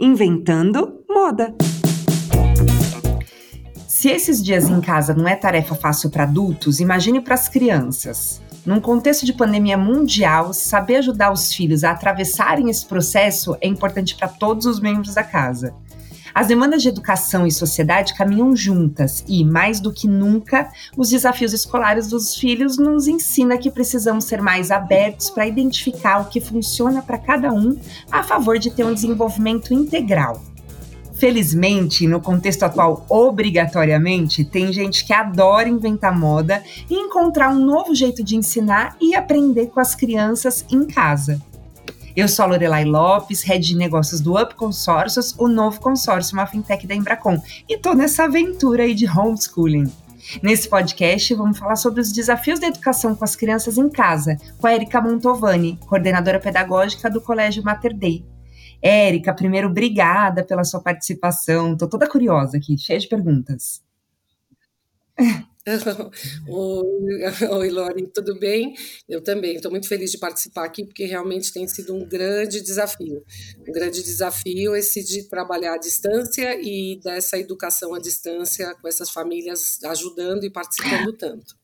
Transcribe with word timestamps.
Inventando 0.00 1.02
moda. 1.10 1.52
Se 3.88 4.08
esses 4.08 4.40
dias 4.40 4.70
em 4.70 4.80
casa 4.80 5.12
não 5.12 5.26
é 5.26 5.34
tarefa 5.34 5.74
fácil 5.74 6.08
para 6.08 6.22
adultos, 6.22 6.78
imagine 6.78 7.20
para 7.20 7.34
as 7.34 7.48
crianças. 7.48 8.40
Num 8.64 8.80
contexto 8.80 9.26
de 9.26 9.32
pandemia 9.32 9.76
mundial, 9.76 10.52
saber 10.52 10.96
ajudar 10.96 11.32
os 11.32 11.52
filhos 11.52 11.82
a 11.82 11.90
atravessarem 11.90 12.70
esse 12.70 12.86
processo 12.86 13.56
é 13.60 13.66
importante 13.66 14.14
para 14.14 14.28
todos 14.28 14.66
os 14.66 14.78
membros 14.78 15.14
da 15.14 15.24
casa. 15.24 15.74
As 16.38 16.46
demandas 16.46 16.82
de 16.82 16.88
educação 16.88 17.48
e 17.48 17.50
sociedade 17.50 18.14
caminham 18.14 18.54
juntas 18.54 19.24
e, 19.26 19.44
mais 19.44 19.80
do 19.80 19.92
que 19.92 20.06
nunca, 20.06 20.70
os 20.96 21.10
desafios 21.10 21.52
escolares 21.52 22.06
dos 22.06 22.36
filhos 22.36 22.78
nos 22.78 23.08
ensina 23.08 23.58
que 23.58 23.72
precisamos 23.72 24.24
ser 24.26 24.40
mais 24.40 24.70
abertos 24.70 25.30
para 25.30 25.48
identificar 25.48 26.20
o 26.20 26.26
que 26.26 26.40
funciona 26.40 27.02
para 27.02 27.18
cada 27.18 27.52
um 27.52 27.76
a 28.08 28.22
favor 28.22 28.56
de 28.56 28.70
ter 28.70 28.84
um 28.84 28.94
desenvolvimento 28.94 29.74
integral. 29.74 30.40
Felizmente, 31.14 32.06
no 32.06 32.20
contexto 32.20 32.62
atual, 32.62 33.04
obrigatoriamente, 33.08 34.44
tem 34.44 34.72
gente 34.72 35.04
que 35.04 35.12
adora 35.12 35.68
inventar 35.68 36.16
moda 36.16 36.62
e 36.88 36.94
encontrar 36.94 37.50
um 37.50 37.58
novo 37.58 37.92
jeito 37.96 38.22
de 38.22 38.36
ensinar 38.36 38.96
e 39.00 39.12
aprender 39.16 39.66
com 39.66 39.80
as 39.80 39.96
crianças 39.96 40.64
em 40.70 40.86
casa. 40.86 41.42
Eu 42.18 42.26
sou 42.26 42.44
a 42.44 42.48
Lorelai 42.48 42.84
Lopes, 42.84 43.44
head 43.44 43.64
de 43.64 43.76
negócios 43.76 44.20
do 44.20 44.36
Up 44.36 44.52
Consórcios, 44.56 45.32
o 45.38 45.46
novo 45.46 45.78
consórcio, 45.78 46.36
uma 46.36 46.48
fintech 46.48 46.84
da 46.84 46.92
Embracon, 46.92 47.40
e 47.68 47.78
tô 47.78 47.94
nessa 47.94 48.24
aventura 48.24 48.82
aí 48.82 48.92
de 48.92 49.08
homeschooling. 49.08 49.88
Nesse 50.42 50.68
podcast, 50.68 51.32
vamos 51.34 51.56
falar 51.56 51.76
sobre 51.76 52.00
os 52.00 52.10
desafios 52.10 52.58
da 52.58 52.66
educação 52.66 53.14
com 53.14 53.22
as 53.22 53.36
crianças 53.36 53.78
em 53.78 53.88
casa, 53.88 54.36
com 54.58 54.66
a 54.66 54.74
Erika 54.74 55.00
Montovani, 55.00 55.78
coordenadora 55.86 56.40
pedagógica 56.40 57.08
do 57.08 57.20
Colégio 57.20 57.62
Mater 57.62 57.96
Dei. 57.96 58.26
Érica, 58.82 59.32
primeiro, 59.32 59.68
obrigada 59.68 60.42
pela 60.42 60.64
sua 60.64 60.80
participação. 60.80 61.76
Tô 61.76 61.86
toda 61.86 62.10
curiosa 62.10 62.56
aqui, 62.56 62.76
cheia 62.76 62.98
de 62.98 63.06
perguntas. 63.06 63.80
Oi, 66.48 67.68
Lori, 67.70 68.06
tudo 68.08 68.38
bem? 68.38 68.74
Eu 69.08 69.22
também 69.22 69.56
estou 69.56 69.70
muito 69.70 69.88
feliz 69.88 70.10
de 70.10 70.18
participar 70.18 70.64
aqui, 70.64 70.84
porque 70.84 71.04
realmente 71.04 71.52
tem 71.52 71.66
sido 71.66 71.94
um 71.94 72.06
grande 72.06 72.60
desafio. 72.60 73.24
Um 73.66 73.72
grande 73.72 74.02
desafio 74.02 74.74
esse 74.74 75.02
de 75.04 75.28
trabalhar 75.28 75.74
à 75.74 75.78
distância 75.78 76.58
e 76.60 77.00
dessa 77.02 77.38
educação 77.38 77.94
à 77.94 77.98
distância 77.98 78.74
com 78.80 78.88
essas 78.88 79.10
famílias 79.10 79.78
ajudando 79.84 80.44
e 80.44 80.50
participando 80.50 81.12
tanto. 81.12 81.57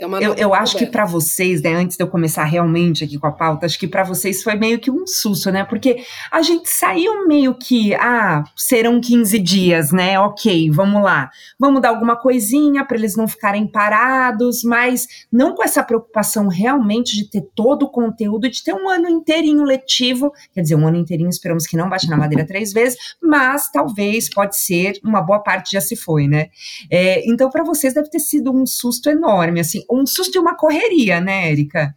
É 0.00 0.26
eu, 0.26 0.34
eu 0.34 0.54
acho 0.54 0.78
que 0.78 0.86
para 0.86 1.04
vocês, 1.04 1.60
né, 1.60 1.74
antes 1.74 1.94
de 1.94 2.02
eu 2.02 2.08
começar 2.08 2.44
realmente 2.44 3.04
aqui 3.04 3.18
com 3.18 3.26
a 3.26 3.32
pauta, 3.32 3.66
acho 3.66 3.78
que 3.78 3.86
para 3.86 4.02
vocês 4.02 4.42
foi 4.42 4.54
meio 4.54 4.78
que 4.78 4.90
um 4.90 5.06
susto, 5.06 5.50
né? 5.50 5.62
Porque 5.62 6.02
a 6.32 6.40
gente 6.40 6.70
saiu 6.70 7.28
meio 7.28 7.54
que, 7.54 7.92
ah, 7.94 8.42
serão 8.56 8.98
15 8.98 9.38
dias, 9.38 9.92
né? 9.92 10.18
Ok, 10.18 10.70
vamos 10.70 11.02
lá. 11.02 11.30
Vamos 11.58 11.82
dar 11.82 11.90
alguma 11.90 12.16
coisinha 12.16 12.82
para 12.82 12.96
eles 12.96 13.14
não 13.14 13.28
ficarem 13.28 13.66
parados, 13.66 14.64
mas 14.64 15.06
não 15.30 15.54
com 15.54 15.62
essa 15.62 15.82
preocupação 15.82 16.48
realmente 16.48 17.14
de 17.14 17.28
ter 17.28 17.42
todo 17.54 17.82
o 17.82 17.90
conteúdo, 17.90 18.48
de 18.48 18.64
ter 18.64 18.72
um 18.72 18.88
ano 18.88 19.06
inteirinho 19.06 19.64
letivo, 19.64 20.32
quer 20.54 20.62
dizer, 20.62 20.76
um 20.76 20.86
ano 20.86 20.96
inteirinho, 20.96 21.28
esperamos 21.28 21.66
que 21.66 21.76
não 21.76 21.90
bate 21.90 22.08
na 22.08 22.16
madeira 22.16 22.46
três 22.46 22.72
vezes, 22.72 22.98
mas 23.22 23.70
talvez, 23.70 24.30
pode 24.30 24.56
ser, 24.56 24.98
uma 25.04 25.20
boa 25.20 25.40
parte 25.40 25.72
já 25.72 25.80
se 25.80 25.94
foi, 25.94 26.26
né? 26.26 26.48
É, 26.90 27.28
então, 27.28 27.50
para 27.50 27.62
vocês 27.62 27.92
deve 27.92 28.08
ter 28.08 28.20
sido 28.20 28.50
um 28.50 28.64
susto 28.64 29.10
enorme, 29.10 29.60
assim, 29.60 29.84
um 29.90 30.06
susto 30.06 30.36
e 30.36 30.38
uma 30.38 30.56
correria, 30.56 31.20
né, 31.20 31.50
Érica? 31.50 31.94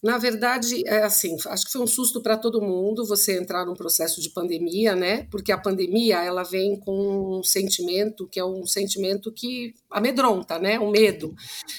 Na 0.00 0.16
verdade, 0.16 0.86
é 0.86 1.02
assim, 1.02 1.36
acho 1.48 1.66
que 1.66 1.72
foi 1.72 1.80
um 1.80 1.86
susto 1.86 2.22
para 2.22 2.36
todo 2.36 2.62
mundo 2.62 3.04
você 3.04 3.36
entrar 3.36 3.66
num 3.66 3.74
processo 3.74 4.20
de 4.20 4.30
pandemia, 4.30 4.94
né? 4.94 5.26
Porque 5.28 5.50
a 5.50 5.58
pandemia 5.58 6.22
ela 6.22 6.44
vem 6.44 6.78
com 6.78 7.38
um 7.38 7.42
sentimento 7.42 8.28
que 8.28 8.38
é 8.38 8.44
um 8.44 8.64
sentimento 8.64 9.32
que 9.32 9.74
amedronta, 9.90 10.56
né? 10.56 10.78
Um 10.78 10.90
medo. 10.90 11.34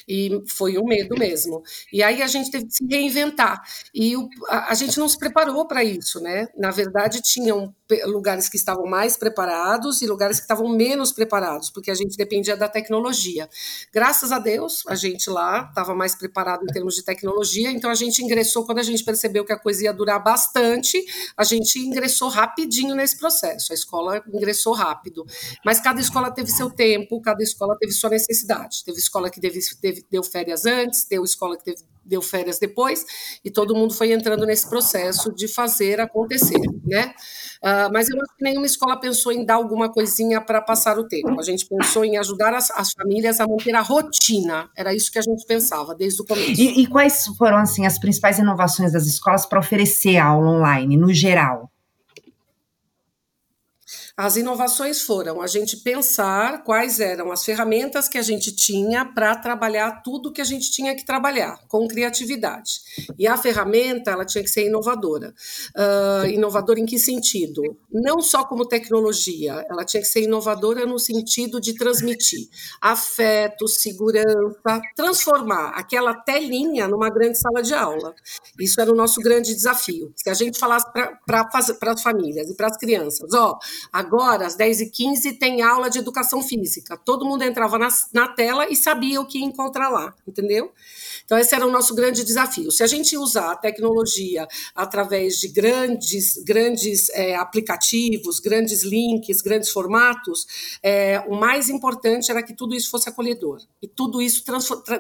E 0.06 0.44
foi 0.48 0.78
um 0.78 0.84
medo 0.84 1.16
mesmo. 1.18 1.64
E 1.94 2.04
aí 2.04 2.22
a 2.22 2.28
gente 2.28 2.52
teve 2.52 2.66
que 2.66 2.74
se 2.74 2.86
reinventar. 2.88 3.64
E 3.94 4.18
o, 4.18 4.28
a, 4.50 4.72
a 4.72 4.74
gente 4.74 5.00
não 5.00 5.08
se 5.08 5.18
preparou 5.18 5.66
para 5.66 5.82
isso, 5.82 6.20
né? 6.20 6.48
Na 6.58 6.72
verdade, 6.72 7.22
tinham 7.22 7.74
lugares 8.06 8.50
que 8.50 8.58
estavam 8.58 8.86
mais 8.86 9.18
preparados 9.18 10.02
e 10.02 10.08
lugares 10.08 10.38
que 10.38 10.44
estavam 10.44 10.68
menos 10.68 11.12
preparados, 11.12 11.70
porque 11.70 11.90
a 11.90 11.96
gente 11.96 12.16
dependia 12.18 12.56
da 12.56 12.68
tecnologia. 12.68 13.50
Graças 13.92 14.32
a 14.32 14.40
Deus, 14.40 14.84
a 14.88 14.96
gente 14.96 15.30
lá 15.30 15.68
estava 15.70 15.96
mais 15.96 16.16
preparado 16.16 16.64
em 16.64 16.68
termos 16.74 16.96
de 16.96 17.04
tecnologia, 17.04 17.72
então 17.72 17.90
a 17.90 17.96
gente 17.96 18.09
gente 18.10 18.24
ingressou, 18.24 18.66
quando 18.66 18.80
a 18.80 18.84
gente 18.84 19.04
percebeu 19.04 19.46
que 19.46 19.54
a 19.54 19.60
coisa 19.60 19.84
ia 19.84 19.94
durar 19.94 20.22
bastante, 20.22 21.04
a 21.38 21.44
gente 21.44 21.80
ingressou 21.80 22.30
rapidinho 22.30 22.96
nesse 22.96 23.18
processo. 23.18 23.72
A 23.72 23.76
escola 23.76 24.24
ingressou 24.34 24.74
rápido. 24.74 25.26
Mas 25.64 25.80
cada 25.80 26.02
escola 26.02 26.32
teve 26.32 26.50
seu 26.50 26.70
tempo, 26.70 27.22
cada 27.22 27.42
escola 27.44 27.78
teve 27.80 27.92
sua 27.94 28.10
necessidade. 28.10 28.84
Teve 28.84 28.98
escola 28.98 29.30
que 29.30 29.40
teve, 29.40 29.60
teve, 29.82 30.06
deu 30.10 30.24
férias 30.24 30.66
antes, 30.66 31.06
deu 31.06 31.24
escola 31.24 31.58
que 31.58 31.64
teve, 31.64 31.84
deu 32.10 32.22
férias 32.22 32.60
depois, 32.60 33.06
e 33.46 33.52
todo 33.52 33.76
mundo 33.76 33.94
foi 33.94 34.12
entrando 34.12 34.46
nesse 34.46 34.68
processo 34.68 35.34
de 35.34 35.48
fazer 35.48 36.02
acontecer, 36.02 36.60
né? 36.86 37.14
Uh, 37.62 37.92
mas 37.92 38.10
eu 38.10 38.16
acho 38.22 38.38
que 38.38 38.44
nenhuma 38.44 38.66
escola 38.66 38.98
pensou 38.98 39.34
em 39.34 39.46
dar 39.46 39.56
alguma 39.56 39.92
coisinha 39.92 40.40
para 40.40 40.62
passar 40.62 40.98
o 40.98 41.06
tempo. 41.06 41.38
A 41.38 41.44
gente 41.44 41.66
pensou 41.68 42.06
em 42.06 42.18
ajudar 42.18 42.54
as, 42.54 42.72
as, 42.72 42.94
famílias 42.94 43.42
a 43.42 43.48
manter 43.48 43.76
a 43.76 43.82
rotina. 43.82 44.70
Era 44.78 44.94
isso 44.94 45.12
que 45.12 45.20
a 45.20 45.22
gente 45.22 45.46
pensava 45.46 45.94
desde 45.94 46.22
o 46.22 46.26
começo. 46.26 46.60
E, 46.60 46.82
e 46.82 46.88
quais 46.88 47.26
foram 47.38 47.58
assim 47.58 47.86
as 47.86 48.00
principais 48.00 48.40
inovações 48.40 48.94
das 48.94 49.06
escolas 49.06 49.46
para 49.46 49.60
oferecer 49.60 50.18
aula 50.18 50.50
online, 50.52 50.96
no 50.96 51.14
geral? 51.14 51.70
As 54.22 54.36
inovações 54.36 55.02
foram 55.02 55.42
a 55.42 55.48
gente 55.48 55.78
pensar 55.78 56.66
quais 56.66 57.00
eram 57.00 57.32
as 57.32 57.46
ferramentas 57.46 58.10
que 58.10 58.18
a 58.18 58.22
gente 58.22 58.54
tinha 58.54 59.06
para 59.06 59.34
trabalhar 59.38 60.02
tudo 60.04 60.34
que 60.34 60.42
a 60.42 60.44
gente 60.44 60.70
tinha 60.70 60.94
que 60.94 61.06
trabalhar, 61.06 61.58
com 61.70 61.88
criatividade. 61.88 62.82
E 63.18 63.26
a 63.26 63.38
ferramenta 63.38 64.12
ela 64.12 64.26
tinha 64.26 64.44
que 64.44 64.50
ser 64.50 64.66
inovadora. 64.66 65.34
Uh, 65.74 66.28
inovadora 66.28 66.82
em 66.82 66.86
que 66.86 67.00
sentido? 67.00 67.62
Não 67.90 68.22
só 68.22 68.44
como 68.44 68.68
tecnologia, 68.68 69.66
ela 69.70 69.86
tinha 69.86 70.02
que 70.02 70.10
ser 70.10 70.24
inovadora 70.24 70.86
no 70.86 71.00
sentido 71.00 71.62
de 71.62 71.74
transmitir 71.76 72.50
afeto, 72.82 73.70
segurança, 73.70 74.82
transformar 74.98 75.70
aquela 75.76 76.14
telinha 76.14 76.90
numa 76.90 77.10
grande 77.10 77.40
sala 77.40 77.64
de 77.64 77.74
aula. 77.74 78.14
Isso 78.60 78.82
era 78.82 78.92
o 78.92 78.96
nosso 78.96 79.22
grande 79.22 79.56
desafio. 79.56 80.12
Se 80.14 80.30
a 80.30 80.34
gente 80.34 80.60
falasse 80.60 80.86
para 81.26 81.48
as 81.54 82.02
famílias 82.02 82.50
e 82.50 82.54
para 82.54 82.68
as 82.68 82.76
crianças, 82.76 83.34
ó, 83.34 83.52
oh, 83.54 84.09
agora, 84.10 84.48
às 84.48 84.58
10h15, 84.58 85.38
tem 85.38 85.62
aula 85.62 85.88
de 85.88 86.00
educação 86.00 86.42
física. 86.42 86.98
Todo 86.98 87.26
mundo 87.26 87.44
entrava 87.44 87.78
na, 87.78 87.90
na 88.12 88.28
tela 88.28 88.68
e 88.68 88.76
sabia 88.76 89.22
o 89.22 89.26
que 89.26 89.38
encontrar 89.38 89.90
lá, 89.90 90.16
entendeu? 90.28 90.72
Então, 91.24 91.38
esse 91.38 91.54
era 91.54 91.66
o 91.66 91.72
nosso 91.72 91.94
grande 91.94 92.26
desafio. 92.26 92.72
Se 92.72 92.82
a 92.82 92.88
gente 92.88 93.16
usar 93.16 93.52
a 93.52 93.56
tecnologia 93.56 94.48
através 94.76 95.40
de 95.40 95.48
grandes, 95.48 96.44
grandes 96.44 97.08
é, 97.12 97.36
aplicativos, 97.36 98.40
grandes 98.40 98.82
links, 98.82 99.40
grandes 99.40 99.70
formatos, 99.70 100.48
é, 100.82 101.24
o 101.28 101.36
mais 101.36 101.70
importante 101.70 102.32
era 102.32 102.42
que 102.42 102.56
tudo 102.56 102.74
isso 102.74 102.90
fosse 102.90 103.10
acolhedor. 103.10 103.60
E 103.80 103.88
tudo 103.88 104.24
isso 104.24 104.44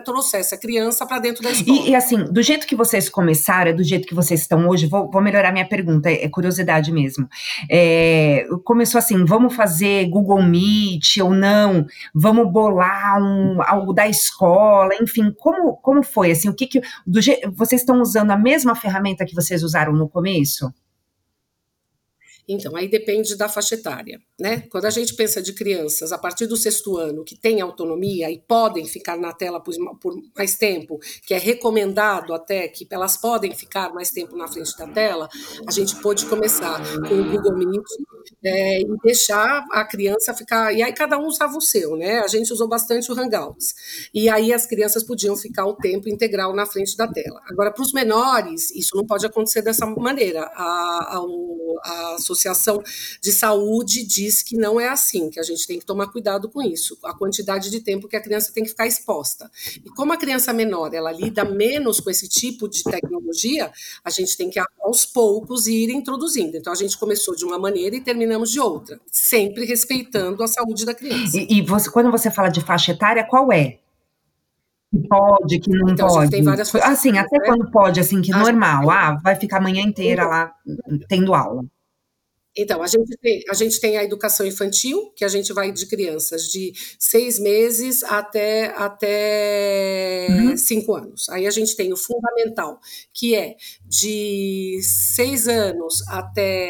trouxesse 0.06 0.53
a 0.53 0.58
criança 0.58 1.03
para 1.03 1.18
dentro 1.18 1.42
da 1.42 1.50
escola. 1.50 1.80
E, 1.80 1.90
e, 1.90 1.96
assim, 1.96 2.24
do 2.25 2.44
jeito 2.44 2.68
que 2.68 2.75
vocês 2.75 3.09
começaram, 3.09 3.72
é 3.72 3.74
do 3.74 3.84
jeito 3.84 4.08
que 4.08 4.14
vocês 4.14 4.42
estão 4.42 4.68
hoje, 4.69 4.86
vou, 4.86 5.09
vou 5.09 5.24
melhorar 5.24 5.52
minha 5.52 5.68
pergunta, 5.68 6.12
é 6.12 6.30
curiosidade 6.30 6.92
mesmo. 6.92 7.28
É, 7.72 8.46
começou 8.64 8.88
assim, 8.97 9.25
vamos 9.25 9.55
fazer 9.55 10.07
Google 10.09 10.41
Meet 10.44 11.17
ou 11.22 11.31
não? 11.31 11.85
Vamos 12.13 12.51
bolar 12.51 13.22
um, 13.22 13.61
algo 13.61 13.94
da 13.94 14.07
escola, 14.07 14.91
enfim, 15.01 15.33
como, 15.38 15.75
como 15.77 16.03
foi? 16.03 16.19
foi? 16.19 16.31
Assim, 16.31 16.50
o 16.50 16.53
que, 16.53 16.67
que 16.67 16.81
do, 17.05 17.19
vocês 17.53 17.81
estão 17.81 18.01
usando 18.01 18.31
a 18.31 18.38
mesma 18.38 18.75
ferramenta 18.75 19.25
que 19.25 19.35
vocês 19.35 19.63
usaram 19.63 19.94
no 19.94 20.09
começo? 20.09 20.73
Então, 22.52 22.76
aí 22.76 22.88
depende 22.88 23.38
da 23.38 23.48
faixa 23.48 23.75
etária, 23.75 24.19
né? 24.40 24.63
Quando 24.72 24.86
a 24.86 24.90
gente 24.90 25.13
pensa 25.13 25.40
de 25.40 25.54
crianças 25.54 26.12
a 26.12 26.18
partir 26.18 26.48
do 26.48 26.57
sexto 26.57 26.98
ano 26.98 27.24
que 27.24 27.38
têm 27.38 27.62
autonomia 27.62 28.31
e 28.31 28.40
podem 28.40 28.88
ficar 28.88 29.18
na 29.18 29.31
tela 29.31 29.62
por, 29.62 29.75
mais 30.36 30.57
tempo, 30.57 30.98
que 31.28 31.36
é 31.36 31.38
recomendado 31.38 32.34
até 32.34 32.68
que 32.68 32.88
elas 32.90 33.18
podem 33.18 33.54
ficar 33.54 33.94
mais 33.94 34.10
tempo 34.10 34.36
na 34.36 34.48
frente 34.48 34.75
da 34.75 34.88
tela, 34.88 35.30
a 35.68 35.72
gente 35.72 35.96
pode 36.01 36.25
começar 36.25 36.81
com 37.07 37.13
o 37.13 37.30
Google 37.30 37.56
Meet 37.56 37.86
é, 38.44 38.81
e 38.81 38.98
deixar 39.04 39.63
a 39.72 39.86
criança 39.86 40.34
ficar. 40.34 40.74
E 40.74 40.81
aí 40.81 40.92
cada 40.92 41.19
um 41.19 41.28
usava 41.28 41.56
o 41.56 41.62
seu, 41.62 41.95
né? 41.95 42.19
A 42.19 42.28
gente 42.28 42.52
usou 42.52 42.68
bastante 42.68 43.12
o 43.12 43.19
Hangouts. 43.19 43.75
E 44.12 44.28
aí 44.28 44.52
as 44.52 44.66
crianças 44.66 45.04
podiam 45.04 45.38
ficar 45.38 45.68
o 45.68 45.75
tempo 45.75 46.10
integral 46.10 46.56
na 46.56 46.66
frente 46.66 46.98
da 46.98 47.07
tela. 47.07 47.40
Agora, 47.48 47.72
para 47.72 47.84
os 47.84 47.94
menores, 47.94 48.72
isso 48.72 48.95
não 48.95 49.06
pode 49.06 49.24
acontecer 49.24 49.62
dessa 49.62 49.86
maneira. 49.86 50.50
A, 50.56 51.18
a, 51.18 51.25
a 51.84 52.18
Associação 52.39 52.81
de 53.21 53.31
Saúde 53.31 54.06
diz 54.06 54.41
que 54.41 54.56
não 54.56 54.80
é 54.80 54.88
assim, 54.88 55.30
que 55.30 55.39
a 55.39 55.44
gente 55.44 55.68
tem 55.68 55.80
que 55.80 55.86
tomar 55.86 56.07
cuidado 56.07 56.50
com 56.50 56.62
isso, 56.62 56.97
a 57.03 57.13
quantidade 57.13 57.69
de 57.69 57.81
tempo 57.81 58.07
que 58.07 58.15
a 58.15 58.21
criança 58.21 58.51
tem 58.53 58.63
que 58.63 58.69
ficar 58.69 58.88
exposta. 58.88 59.50
E 59.83 59.89
como 59.89 60.13
a 60.13 60.18
criança 60.18 60.53
menor, 60.53 60.94
ela 60.94 61.12
lida 61.12 61.44
menos 61.44 62.00
com 62.00 62.09
esse 62.09 62.27
tipo 62.27 62.68
de 62.68 62.83
tecnologia, 62.83 63.71
a 64.03 64.09
gente 64.09 64.38
tem 64.38 64.50
que 64.50 64.59
aos 64.81 65.06
poucos 65.06 65.68
ir 65.68 65.89
introduzindo. 65.89 66.56
Então 66.57 66.71
a 66.71 66.75
gente 66.75 66.97
começou 66.97 67.36
de 67.36 67.44
uma 67.44 67.59
maneira 67.59 67.95
e 67.95 68.01
terminamos 68.01 68.51
de 68.51 68.59
outra, 68.59 69.00
sempre 69.12 69.65
respeitando 69.65 70.42
a 70.44 70.47
saúde 70.47 70.85
da 70.85 70.94
criança. 70.94 71.38
E, 71.38 71.59
e 71.59 71.62
você, 71.62 71.89
quando 71.89 72.12
você 72.12 72.31
fala 72.31 72.50
de 72.50 72.62
faixa 72.62 72.92
etária, 72.92 73.24
qual 73.24 73.51
é? 73.51 73.80
Que 74.92 75.07
pode, 75.07 75.59
que 75.59 75.69
não 75.69 75.89
então, 75.89 76.07
pode. 76.07 76.31
Tem 76.31 76.42
várias 76.42 76.74
assim, 76.74 77.15
até 77.18 77.38
né? 77.38 77.45
quando 77.45 77.69
pode, 77.69 78.00
assim, 78.00 78.21
que 78.21 78.33
a 78.33 78.39
normal. 78.39 78.89
Ah, 78.89 79.19
vai 79.24 79.35
ficar 79.35 79.57
a 79.57 79.62
manhã 79.62 79.83
inteira 79.83 80.25
lá 80.25 80.51
tendo 81.07 81.35
aula. 81.35 81.63
Então, 82.61 82.83
a 82.83 82.88
gente, 82.88 83.15
tem, 83.17 83.44
a 83.50 83.53
gente 83.53 83.79
tem 83.79 83.97
a 83.97 84.03
educação 84.03 84.45
infantil, 84.45 85.13
que 85.15 85.23
a 85.23 85.29
gente 85.29 85.53
vai 85.53 85.71
de 85.71 85.85
crianças 85.85 86.44
de 86.44 86.73
seis 87.00 87.39
meses 87.39 88.03
até, 88.03 88.73
até 88.75 90.27
uhum. 90.29 90.57
cinco 90.57 90.94
anos. 90.94 91.29
Aí 91.29 91.47
a 91.47 91.51
gente 91.51 91.75
tem 91.75 91.94
o 91.94 91.97
fundamental, 91.97 92.79
que 93.13 93.33
é 93.33 93.56
de 93.85 94.79
seis 94.83 95.47
anos 95.47 96.06
até 96.09 96.69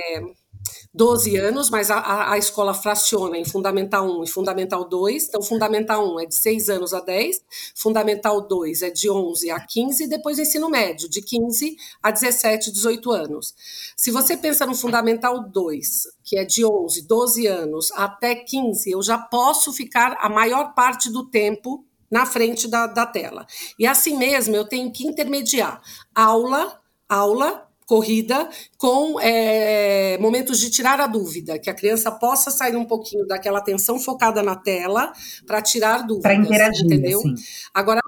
12 0.92 1.38
anos, 1.38 1.70
mas 1.70 1.92
a, 1.92 2.32
a, 2.32 2.38
escola 2.40 2.74
fraciona 2.74 3.38
em 3.38 3.46
Fundamental 3.46 4.08
1 4.22 4.24
e 4.24 4.28
Fundamental 4.28 4.84
2. 4.84 5.28
Então, 5.28 5.42
Fundamental 5.42 6.16
1 6.16 6.20
é 6.22 6.26
de 6.26 6.36
6 6.36 6.70
anos 6.70 6.94
a 6.96 7.00
10, 7.00 7.42
Fundamental 7.76 8.42
2 8.42 8.82
é 8.82 8.90
de 8.90 9.08
11 9.08 9.52
a 9.52 9.60
15, 9.60 10.04
e 10.04 10.08
depois 10.08 10.40
ensino 10.40 10.68
médio, 10.68 11.08
de 11.08 11.22
15 11.22 11.76
a 12.02 12.10
17, 12.10 12.72
18 12.72 13.12
anos. 13.12 13.54
Se 13.96 14.10
você 14.10 14.36
pensa 14.36 14.66
no 14.66 14.74
Fundamental 14.74 15.48
2, 15.48 16.08
que 16.24 16.38
é 16.38 16.44
de 16.44 16.66
11, 16.66 17.08
12 17.08 17.46
anos 17.46 17.92
até 17.92 18.34
15, 18.34 18.90
eu 18.90 19.04
já 19.04 19.18
posso 19.20 19.72
ficar 19.72 20.18
a 20.20 20.28
maior 20.28 20.74
parte 20.74 21.12
do 21.12 21.30
tempo 21.30 21.86
na 22.10 22.26
frente 22.26 22.68
da, 22.68 22.88
da 22.88 23.06
tela. 23.06 23.46
E 23.78 23.86
assim 23.86 24.18
mesmo, 24.18 24.56
eu 24.56 24.66
tenho 24.66 24.92
que 24.92 25.06
intermediar 25.06 25.82
aula, 26.16 26.82
aula, 27.08 27.69
corrida 27.90 28.48
com 28.78 29.20
é, 29.20 30.16
momentos 30.20 30.60
de 30.60 30.70
tirar 30.70 31.02
a 31.02 31.08
dúvida, 31.08 31.58
que 31.58 31.72
a 31.72 31.74
criança 31.74 32.12
possa 32.12 32.52
sair 32.52 32.76
um 32.76 32.86
pouquinho 32.86 33.26
daquela 33.26 33.58
atenção 33.58 34.00
focada 34.00 34.44
na 34.44 34.56
tela 34.56 35.12
para 35.48 35.60
tirar 35.60 36.06
dúvidas. 36.06 36.22
Para 36.22 36.36
interagir, 36.36 36.86
entendeu? 36.86 37.18
Assim. 37.18 37.34
Agora, 37.74 38.00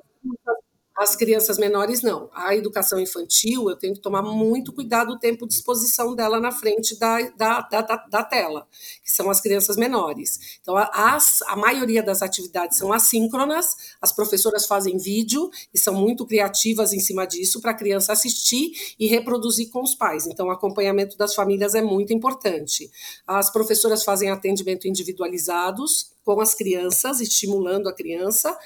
as 1.02 1.16
crianças 1.16 1.58
menores, 1.58 2.04
não. 2.04 2.30
A 2.32 2.56
educação 2.56 3.00
infantil, 3.00 3.68
eu 3.68 3.76
tenho 3.76 3.96
que 3.96 4.00
tomar 4.00 4.22
muito 4.22 4.72
cuidado 4.72 5.14
o 5.14 5.18
tempo 5.18 5.48
de 5.48 5.56
exposição 5.56 6.16
dela 6.16 6.40
na 6.40 6.52
frente 6.52 6.98
da, 7.00 7.20
da, 7.32 7.62
da, 7.62 7.82
da 7.82 8.24
tela, 8.24 8.68
que 9.04 9.12
são 9.12 9.28
as 9.28 9.42
crianças 9.42 9.78
menores. 9.78 10.60
Então, 10.62 10.78
as, 10.78 11.42
a 11.48 11.56
maioria 11.56 12.04
das 12.04 12.22
atividades 12.22 12.78
são 12.78 12.94
assíncronas, 12.94 13.96
as 14.00 14.12
professoras 14.12 14.68
fazem 14.68 15.00
vídeo 15.00 15.50
e 15.74 15.80
são 15.80 15.96
muito 15.96 16.24
criativas 16.24 16.94
em 16.94 17.00
cima 17.00 17.26
disso 17.26 17.60
para 17.62 17.72
a 17.72 17.76
criança 17.76 18.14
assistir 18.14 18.72
e 19.00 19.08
reproduzir 19.08 19.72
com 19.72 19.82
os 19.82 19.96
pais. 19.96 20.28
Então, 20.28 20.50
o 20.50 20.52
acompanhamento 20.52 21.18
das 21.18 21.34
famílias 21.34 21.74
é 21.74 21.82
muito 21.82 22.14
importante. 22.14 22.92
As 23.26 23.52
professoras 23.52 24.04
fazem 24.04 24.30
atendimento 24.30 24.88
individualizados 24.88 26.12
com 26.24 26.40
as 26.40 26.54
crianças, 26.54 27.20
estimulando 27.20 27.88
a 27.90 27.94
criança. 27.94 28.58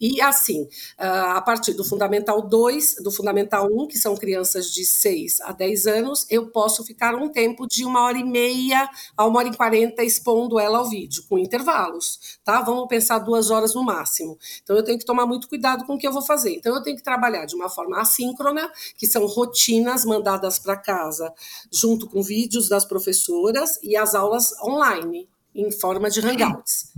E 0.00 0.20
assim, 0.20 0.68
ah, 0.98 1.36
a 1.36 1.40
partir 1.40 1.72
do 1.74 1.84
Fundamental 1.84 2.42
2, 2.42 2.96
do 3.02 3.10
Fundamental 3.10 3.68
1, 3.70 3.86
que 3.88 3.98
são 3.98 4.16
crianças 4.16 4.72
de 4.72 4.84
6 4.84 5.40
a 5.42 5.52
10 5.52 5.86
anos, 5.86 6.26
eu 6.30 6.50
posso 6.50 6.84
ficar 6.84 7.14
um 7.14 7.28
tempo 7.28 7.66
de 7.66 7.84
uma 7.84 8.02
hora 8.04 8.18
e 8.18 8.24
meia 8.24 8.88
a 9.16 9.26
uma 9.26 9.38
hora 9.38 9.48
e 9.48 9.56
quarenta 9.56 10.02
expondo 10.02 10.58
ela 10.58 10.78
ao 10.78 10.88
vídeo, 10.88 11.24
com 11.28 11.38
intervalos, 11.38 12.38
tá? 12.44 12.60
Vamos 12.60 12.88
pensar 12.88 13.18
duas 13.18 13.50
horas 13.50 13.74
no 13.74 13.84
máximo. 13.84 14.38
Então, 14.62 14.76
eu 14.76 14.84
tenho 14.84 14.98
que 14.98 15.04
tomar 15.04 15.26
muito 15.26 15.48
cuidado 15.48 15.84
com 15.84 15.94
o 15.94 15.98
que 15.98 16.06
eu 16.06 16.12
vou 16.12 16.22
fazer. 16.22 16.54
Então, 16.54 16.74
eu 16.74 16.82
tenho 16.82 16.96
que 16.96 17.02
trabalhar 17.02 17.44
de 17.46 17.54
uma 17.54 17.68
forma 17.68 18.00
assíncrona, 18.00 18.70
que 18.96 19.06
são 19.06 19.26
rotinas 19.26 20.04
mandadas 20.04 20.58
para 20.58 20.76
casa, 20.76 21.32
junto 21.72 22.08
com 22.08 22.22
vídeos 22.22 22.68
das 22.68 22.84
professoras 22.84 23.78
e 23.82 23.96
as 23.96 24.14
aulas 24.14 24.52
online, 24.62 25.28
em 25.54 25.70
forma 25.70 26.10
de 26.10 26.20
hangouts. 26.20 26.92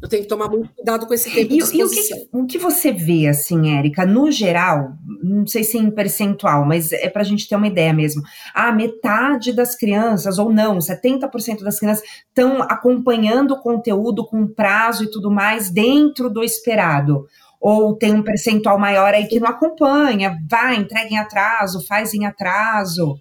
Eu 0.00 0.08
tenho 0.10 0.22
que 0.24 0.28
tomar 0.28 0.48
muito 0.48 0.68
cuidado 0.74 1.06
com 1.06 1.14
esse 1.14 1.30
tempo 1.30 1.52
e, 1.52 1.56
de 1.56 1.64
exposição. 1.64 2.18
E 2.18 2.20
o, 2.20 2.26
que, 2.26 2.36
o 2.36 2.46
que 2.46 2.58
você 2.58 2.92
vê, 2.92 3.26
assim, 3.28 3.74
Érica, 3.76 4.04
no 4.04 4.30
geral, 4.30 4.92
não 5.22 5.46
sei 5.46 5.64
se 5.64 5.78
em 5.78 5.90
percentual, 5.90 6.66
mas 6.66 6.92
é 6.92 7.08
para 7.08 7.22
a 7.22 7.24
gente 7.24 7.48
ter 7.48 7.56
uma 7.56 7.66
ideia 7.66 7.94
mesmo. 7.94 8.22
A 8.52 8.70
metade 8.72 9.54
das 9.54 9.74
crianças, 9.74 10.38
ou 10.38 10.52
não, 10.52 10.78
70% 10.78 11.62
das 11.62 11.78
crianças 11.78 12.04
estão 12.28 12.60
acompanhando 12.62 13.52
o 13.52 13.60
conteúdo 13.60 14.26
com 14.26 14.46
prazo 14.46 15.04
e 15.04 15.10
tudo 15.10 15.30
mais 15.30 15.70
dentro 15.70 16.28
do 16.28 16.44
esperado. 16.44 17.26
Ou 17.58 17.96
tem 17.96 18.12
um 18.12 18.22
percentual 18.22 18.78
maior 18.78 19.14
aí 19.14 19.26
que 19.26 19.40
não 19.40 19.48
acompanha, 19.48 20.36
vai, 20.48 20.76
entrega 20.76 21.08
em 21.08 21.18
atraso, 21.18 21.86
faz 21.86 22.12
em 22.12 22.26
atraso. 22.26 23.18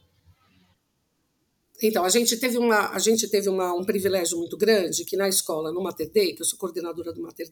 Então, 1.82 2.06
a 2.06 2.10
gente 2.10 2.38
teve, 2.38 2.58
uma, 2.58 2.90
a 2.92 3.00
gente 3.00 3.28
teve 3.28 3.50
uma, 3.50 3.74
um 3.74 3.84
privilégio 3.84 4.38
muito 4.38 4.58
grande 4.58 5.04
que 5.04 5.18
na 5.18 5.28
escola, 5.28 5.72
no 5.72 5.84
Mater 5.84 6.10
que 6.12 6.38
eu 6.40 6.46
sou 6.46 6.58
coordenadora 6.58 7.12
do 7.12 7.22
Mater 7.22 7.50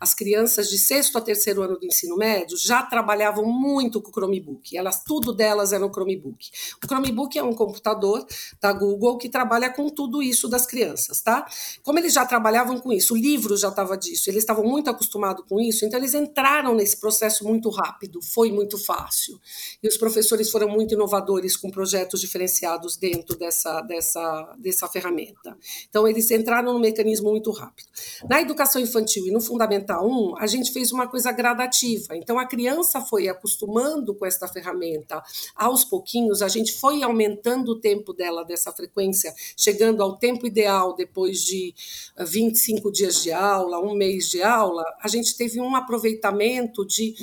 as 0.00 0.14
crianças 0.14 0.68
de 0.68 0.78
sexto 0.78 1.18
a 1.18 1.20
terceiro 1.20 1.62
ano 1.62 1.78
do 1.78 1.86
ensino 1.86 2.16
médio 2.16 2.56
já 2.56 2.82
trabalhavam 2.82 3.44
muito 3.44 4.00
com 4.00 4.10
o 4.10 4.12
Chromebook. 4.12 4.76
Elas, 4.76 5.02
tudo 5.04 5.32
delas 5.32 5.72
era 5.72 5.84
o 5.84 5.92
Chromebook. 5.92 6.50
O 6.82 6.86
Chromebook 6.86 7.38
é 7.38 7.42
um 7.42 7.52
computador 7.52 8.26
da 8.60 8.72
Google 8.72 9.18
que 9.18 9.28
trabalha 9.28 9.70
com 9.70 9.88
tudo 9.88 10.22
isso 10.22 10.48
das 10.48 10.66
crianças, 10.66 11.20
tá? 11.20 11.46
Como 11.82 11.98
eles 11.98 12.12
já 12.12 12.24
trabalhavam 12.24 12.80
com 12.80 12.92
isso, 12.92 13.14
o 13.14 13.16
livro 13.16 13.56
já 13.56 13.68
estava 13.68 13.96
disso, 13.96 14.30
eles 14.30 14.42
estavam 14.42 14.64
muito 14.64 14.88
acostumados 14.88 15.44
com 15.48 15.60
isso, 15.60 15.84
então 15.84 15.98
eles 15.98 16.14
entraram 16.14 16.74
nesse 16.74 16.98
processo 16.98 17.44
muito 17.44 17.68
rápido, 17.68 18.20
foi 18.22 18.50
muito 18.50 18.78
fácil. 18.78 19.38
E 19.82 19.88
os 19.88 19.96
professores 19.96 20.50
foram 20.50 20.68
muito 20.68 20.94
inovadores 20.94 21.56
com 21.56 21.70
projetos 21.70 22.20
diferenciados 22.20 22.96
dentro 22.96 23.36
dessa 23.36 23.58
dessa, 23.68 23.80
dessa, 23.82 24.56
dessa 24.58 24.88
ferramenta. 24.88 25.56
Então, 25.88 26.06
eles 26.06 26.30
entraram 26.30 26.72
no 26.72 26.78
mecanismo 26.78 27.30
muito 27.30 27.50
rápido. 27.50 27.88
Na 28.28 28.40
educação 28.40 28.80
infantil 28.80 29.26
e 29.26 29.30
no 29.30 29.40
Fundamental 29.40 30.06
1, 30.06 30.38
a 30.38 30.46
gente 30.46 30.72
fez 30.72 30.92
uma 30.92 31.06
coisa 31.06 31.30
gradativa. 31.32 32.16
Então, 32.16 32.38
a 32.38 32.46
criança 32.46 33.00
foi 33.00 33.28
acostumando 33.28 34.14
com 34.14 34.24
essa 34.24 34.48
ferramenta 34.48 35.22
aos 35.54 35.84
pouquinhos, 35.84 36.42
a 36.42 36.48
gente 36.48 36.72
foi 36.72 37.02
aumentando 37.02 37.72
o 37.72 37.80
tempo 37.80 38.12
dela 38.12 38.44
dessa 38.44 38.72
frequência, 38.72 39.34
chegando 39.56 40.02
ao 40.02 40.16
tempo 40.16 40.46
ideal 40.46 40.94
depois 40.94 41.42
de 41.42 41.74
25 42.18 42.90
dias 42.90 43.22
de 43.22 43.32
aula, 43.32 43.80
um 43.80 43.94
mês 43.94 44.28
de 44.28 44.42
aula, 44.42 44.84
a 45.02 45.08
gente 45.08 45.36
teve 45.36 45.60
um 45.60 45.74
aproveitamento 45.76 46.86
de 46.86 47.14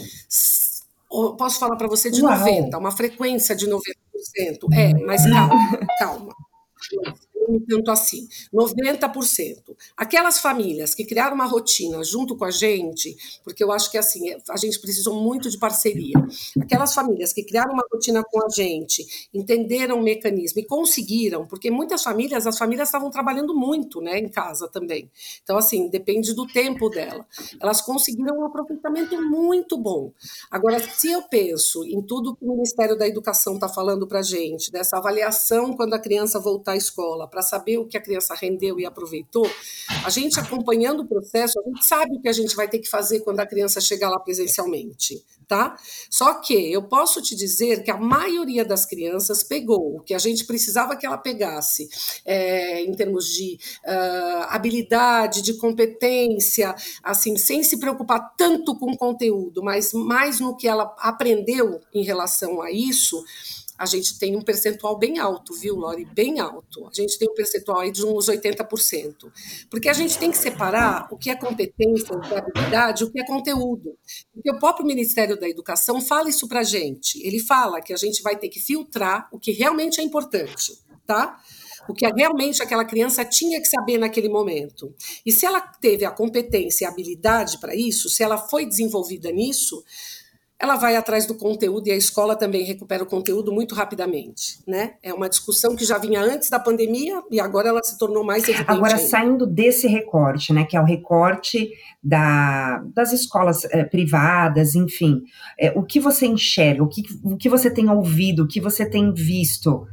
posso 1.37 1.59
falar 1.59 1.75
para 1.75 1.87
você 1.87 2.09
de 2.11 2.21
Uau. 2.21 2.37
90, 2.37 2.77
uma 2.77 2.91
frequência 2.91 3.55
de 3.55 3.67
90%. 3.67 3.79
É, 4.73 4.93
mas 5.05 5.23
calma, 5.29 5.49
calma 5.99 6.33
tanto 7.67 7.91
assim, 7.91 8.27
90%. 8.53 9.75
Aquelas 9.95 10.39
famílias 10.39 10.93
que 10.93 11.05
criaram 11.05 11.35
uma 11.35 11.45
rotina 11.45 12.03
junto 12.03 12.35
com 12.35 12.45
a 12.45 12.51
gente, 12.51 13.15
porque 13.43 13.63
eu 13.63 13.71
acho 13.71 13.91
que 13.91 13.97
assim, 13.97 14.33
a 14.49 14.57
gente 14.57 14.79
precisou 14.79 15.21
muito 15.21 15.49
de 15.49 15.57
parceria. 15.57 16.15
Aquelas 16.61 16.93
famílias 16.93 17.33
que 17.33 17.43
criaram 17.43 17.73
uma 17.73 17.83
rotina 17.91 18.23
com 18.23 18.45
a 18.45 18.49
gente, 18.49 19.29
entenderam 19.33 19.99
o 19.99 20.03
mecanismo 20.03 20.59
e 20.59 20.65
conseguiram, 20.65 21.45
porque 21.45 21.69
muitas 21.71 22.03
famílias, 22.03 22.47
as 22.47 22.57
famílias 22.57 22.87
estavam 22.87 23.09
trabalhando 23.09 23.55
muito, 23.55 24.01
né, 24.01 24.19
em 24.19 24.29
casa 24.29 24.67
também. 24.67 25.09
Então 25.43 25.57
assim, 25.57 25.89
depende 25.89 26.33
do 26.33 26.45
tempo 26.47 26.89
dela. 26.89 27.25
Elas 27.61 27.81
conseguiram 27.81 28.39
um 28.39 28.45
aproveitamento 28.45 29.21
muito 29.21 29.77
bom. 29.77 30.11
Agora, 30.49 30.79
se 30.79 31.11
eu 31.11 31.21
penso 31.23 31.83
em 31.85 32.01
tudo 32.01 32.35
que 32.35 32.45
o 32.45 32.49
Ministério 32.49 32.97
da 32.97 33.07
Educação 33.07 33.55
está 33.55 33.67
falando 33.67 34.07
para 34.07 34.19
a 34.19 34.23
gente, 34.23 34.71
dessa 34.71 34.97
avaliação 34.97 35.75
quando 35.75 35.93
a 35.93 35.99
criança 35.99 36.39
voltar 36.39 36.73
à 36.73 36.77
escola, 36.77 37.27
para 37.35 37.41
saber 37.41 37.77
o 37.77 37.85
que 37.85 37.97
a 37.97 38.01
criança 38.01 38.33
rendeu 38.33 38.79
e 38.79 38.85
aproveitou, 38.85 39.45
a 40.05 40.09
gente 40.09 40.39
acompanhando 40.39 41.01
o 41.01 41.05
processo, 41.05 41.59
a 41.59 41.63
gente 41.63 41.85
sabe 41.85 42.15
o 42.15 42.21
que 42.21 42.29
a 42.29 42.33
gente 42.33 42.55
vai 42.55 42.65
ter 42.65 42.79
que 42.79 42.87
fazer 42.87 43.19
quando 43.19 43.41
a 43.41 43.45
criança 43.45 43.81
chegar 43.81 44.09
lá 44.09 44.17
presencialmente, 44.17 45.21
tá? 45.45 45.75
Só 46.09 46.35
que 46.35 46.53
eu 46.71 46.83
posso 46.83 47.21
te 47.21 47.35
dizer 47.35 47.83
que 47.83 47.91
a 47.91 47.97
maioria 47.97 48.63
das 48.63 48.85
crianças 48.85 49.43
pegou 49.43 49.97
o 49.97 49.99
que 49.99 50.13
a 50.13 50.17
gente 50.17 50.45
precisava 50.45 50.95
que 50.95 51.05
ela 51.05 51.17
pegasse, 51.17 51.89
é, 52.23 52.81
em 52.81 52.93
termos 52.93 53.25
de 53.33 53.59
uh, 53.85 54.45
habilidade, 54.47 55.41
de 55.41 55.55
competência, 55.55 56.73
assim, 57.03 57.35
sem 57.35 57.63
se 57.63 57.77
preocupar 57.81 58.33
tanto 58.37 58.79
com 58.79 58.93
o 58.93 58.97
conteúdo, 58.97 59.61
mas 59.61 59.91
mais 59.91 60.39
no 60.39 60.55
que 60.55 60.69
ela 60.69 60.95
aprendeu 60.99 61.81
em 61.93 62.01
relação 62.01 62.61
a 62.61 62.71
isso 62.71 63.21
a 63.77 63.85
gente 63.85 64.17
tem 64.17 64.35
um 64.35 64.41
percentual 64.41 64.97
bem 64.97 65.19
alto, 65.19 65.53
viu, 65.53 65.75
Lori? 65.75 66.05
Bem 66.05 66.39
alto. 66.39 66.87
A 66.87 66.93
gente 66.93 67.17
tem 67.17 67.29
um 67.29 67.33
percentual 67.33 67.79
aí 67.79 67.91
de 67.91 68.05
uns 68.05 68.27
80%. 68.27 69.31
Porque 69.69 69.89
a 69.89 69.93
gente 69.93 70.17
tem 70.17 70.31
que 70.31 70.37
separar 70.37 71.07
o 71.11 71.17
que 71.17 71.29
é 71.29 71.35
competência, 71.35 72.15
o 72.15 72.21
que 72.21 72.33
é 72.33 72.37
habilidade, 72.37 73.03
o 73.03 73.11
que 73.11 73.19
é 73.19 73.25
conteúdo. 73.25 73.97
Porque 74.33 74.49
o 74.49 74.59
próprio 74.59 74.85
Ministério 74.85 75.39
da 75.39 75.47
Educação 75.47 76.01
fala 76.01 76.29
isso 76.29 76.47
para 76.47 76.61
a 76.61 76.63
gente. 76.63 77.21
Ele 77.25 77.39
fala 77.39 77.81
que 77.81 77.93
a 77.93 77.97
gente 77.97 78.21
vai 78.21 78.37
ter 78.37 78.49
que 78.49 78.59
filtrar 78.59 79.27
o 79.31 79.39
que 79.39 79.51
realmente 79.51 79.99
é 79.99 80.03
importante, 80.03 80.77
tá? 81.05 81.39
o 81.87 81.93
que 81.93 82.07
realmente 82.07 82.61
aquela 82.63 82.85
criança 82.85 83.23
tinha 83.23 83.61
que 83.61 83.67
saber 83.67 83.97
naquele 83.97 84.29
momento. 84.29 84.93
E 85.25 85.31
se 85.31 85.45
ela 85.45 85.61
teve 85.61 86.05
a 86.05 86.11
competência 86.11 86.83
e 86.83 86.87
a 86.87 86.89
habilidade 86.89 87.59
para 87.59 87.75
isso, 87.75 88.09
se 88.09 88.23
ela 88.23 88.37
foi 88.37 88.65
desenvolvida 88.65 89.31
nisso, 89.31 89.83
ela 90.59 90.77
vai 90.77 90.95
atrás 90.95 91.25
do 91.25 91.35
conteúdo 91.35 91.87
e 91.87 91.91
a 91.91 91.97
escola 91.97 92.35
também 92.35 92.63
recupera 92.63 93.03
o 93.03 93.05
conteúdo 93.05 93.51
muito 93.51 93.75
rapidamente, 93.75 94.59
né? 94.65 94.93
É 95.03 95.13
uma 95.13 95.27
discussão 95.27 95.75
que 95.75 95.83
já 95.83 95.97
vinha 95.97 96.21
antes 96.21 96.49
da 96.49 96.57
pandemia 96.57 97.21
e 97.29 97.41
agora 97.41 97.67
ela 97.67 97.83
se 97.83 97.97
tornou 97.97 98.23
mais 98.23 98.43
evidente. 98.43 98.71
Agora, 98.71 98.95
ainda. 98.95 99.07
saindo 99.07 99.45
desse 99.45 99.85
recorte, 99.87 100.53
né, 100.53 100.63
que 100.63 100.77
é 100.77 100.81
o 100.81 100.85
recorte 100.85 101.71
da, 102.01 102.81
das 102.93 103.11
escolas 103.11 103.65
é, 103.65 103.83
privadas, 103.83 104.75
enfim, 104.75 105.23
é, 105.59 105.73
o 105.75 105.83
que 105.83 105.99
você 105.99 106.25
enxerga, 106.25 106.83
o 106.83 106.87
que, 106.87 107.03
o 107.21 107.35
que 107.35 107.49
você 107.49 107.69
tem 107.69 107.89
ouvido, 107.89 108.43
o 108.43 108.47
que 108.47 108.61
você 108.61 108.89
tem 108.89 109.13
visto 109.13 109.85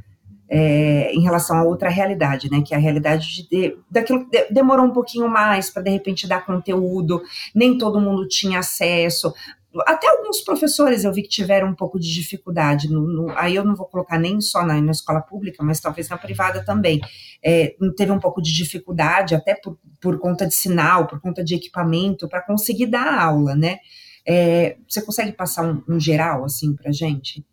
é, 0.49 1.11
em 1.13 1.23
relação 1.23 1.57
a 1.57 1.65
outra 1.65 1.89
realidade, 1.89 2.49
né? 2.49 2.63
Que 2.65 2.73
é 2.73 2.77
a 2.77 2.81
realidade 2.81 3.49
de, 3.49 3.77
daquilo 3.91 4.29
que 4.29 4.47
demorou 4.53 4.87
um 4.87 4.93
pouquinho 4.93 5.27
mais 5.27 5.71
para 5.71 5.83
de 5.83 5.91
repente 5.91 6.29
dar 6.29 6.47
conteúdo, 6.47 7.21
nem 7.53 7.77
todo 7.77 8.01
mundo 8.01 8.29
tinha 8.29 8.61
acesso 8.61 9.35
até 9.81 10.09
alguns 10.09 10.43
professores 10.43 11.05
eu 11.05 11.13
vi 11.13 11.23
que 11.23 11.29
tiveram 11.29 11.69
um 11.69 11.75
pouco 11.75 11.99
de 11.99 12.13
dificuldade. 12.13 12.89
No, 12.89 13.07
no, 13.07 13.39
aí 13.39 13.55
eu 13.55 13.65
não 13.65 13.75
vou 13.75 13.87
colocar 13.87 14.19
nem 14.19 14.41
só 14.41 14.65
na, 14.65 14.81
na 14.81 14.93
escola 14.93 15.21
pública, 15.21 15.63
mas 15.63 15.81
talvez 15.81 16.09
na 16.09 16.19
privada 16.19 16.65
também. 16.65 17.01
É, 17.43 17.75
teve 17.97 18.13
um 18.13 18.21
pouco 18.21 18.43
de 18.43 18.53
dificuldade, 18.55 19.35
até 19.35 19.55
por, 19.55 19.79
por 20.01 20.19
conta 20.19 20.47
de 20.47 20.55
sinal, 20.55 21.07
por 21.07 21.21
conta 21.21 21.43
de 21.43 21.55
equipamento, 21.55 22.29
para 22.29 22.43
conseguir 22.43 22.87
dar 22.87 23.19
aula, 23.19 23.55
né? 23.55 23.79
É, 24.27 24.77
você 24.89 25.03
consegue 25.03 25.33
passar 25.33 25.65
um, 25.65 25.83
um 25.89 25.99
geral 25.99 26.45
assim 26.45 26.75
para 26.75 26.93
gente? 26.93 27.45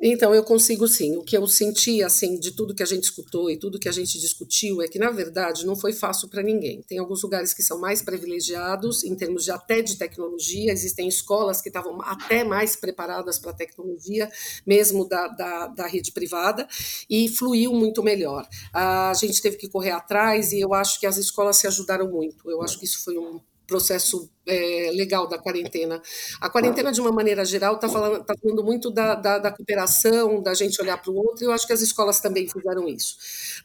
Então, 0.00 0.34
eu 0.34 0.44
consigo 0.44 0.86
sim. 0.86 1.16
O 1.16 1.22
que 1.22 1.36
eu 1.36 1.46
senti, 1.46 2.02
assim, 2.02 2.38
de 2.38 2.50
tudo 2.50 2.74
que 2.74 2.82
a 2.82 2.86
gente 2.86 3.04
escutou 3.04 3.50
e 3.50 3.56
tudo 3.56 3.78
que 3.78 3.88
a 3.88 3.92
gente 3.92 4.20
discutiu 4.20 4.82
é 4.82 4.88
que, 4.88 4.98
na 4.98 5.10
verdade, 5.10 5.64
não 5.64 5.74
foi 5.74 5.92
fácil 5.92 6.28
para 6.28 6.42
ninguém. 6.42 6.82
Tem 6.82 6.98
alguns 6.98 7.22
lugares 7.22 7.54
que 7.54 7.62
são 7.62 7.80
mais 7.80 8.02
privilegiados, 8.02 9.04
em 9.04 9.14
termos 9.14 9.44
de 9.44 9.50
até 9.50 9.80
de 9.80 9.96
tecnologia, 9.96 10.70
existem 10.70 11.08
escolas 11.08 11.62
que 11.62 11.68
estavam 11.68 11.98
até 12.02 12.44
mais 12.44 12.76
preparadas 12.76 13.38
para 13.38 13.52
a 13.52 13.54
tecnologia, 13.54 14.30
mesmo 14.66 15.08
da, 15.08 15.28
da, 15.28 15.66
da, 15.68 15.86
rede 15.86 16.12
privada, 16.12 16.68
e 17.08 17.28
fluiu 17.28 17.72
muito 17.72 18.02
melhor. 18.02 18.46
A 18.74 19.14
gente 19.14 19.40
teve 19.40 19.56
que 19.56 19.68
correr 19.68 19.92
atrás 19.92 20.52
e 20.52 20.60
eu 20.60 20.74
acho 20.74 21.00
que 21.00 21.06
as 21.06 21.16
escolas 21.16 21.56
se 21.56 21.66
ajudaram 21.66 22.10
muito. 22.10 22.50
Eu 22.50 22.62
acho 22.62 22.78
que 22.78 22.84
isso 22.84 23.02
foi 23.02 23.16
um 23.16 23.40
processo 23.66 24.30
é, 24.46 24.90
legal 24.92 25.26
da 25.26 25.38
quarentena. 25.38 26.00
A 26.40 26.48
quarentena, 26.48 26.92
de 26.92 27.00
uma 27.00 27.10
maneira 27.10 27.44
geral, 27.44 27.74
está 27.74 27.88
falando, 27.88 28.24
tá 28.24 28.34
falando 28.40 28.62
muito 28.62 28.90
da, 28.90 29.14
da, 29.14 29.38
da, 29.38 29.50
cooperação, 29.50 30.40
da 30.40 30.54
gente 30.54 30.80
olhar 30.80 31.00
para 31.00 31.10
o 31.10 31.16
outro, 31.16 31.44
e 31.44 31.46
eu 31.46 31.52
acho 31.52 31.66
que 31.66 31.72
as 31.72 31.82
escolas 31.82 32.20
também 32.20 32.48
fizeram 32.48 32.88
isso. 32.88 33.16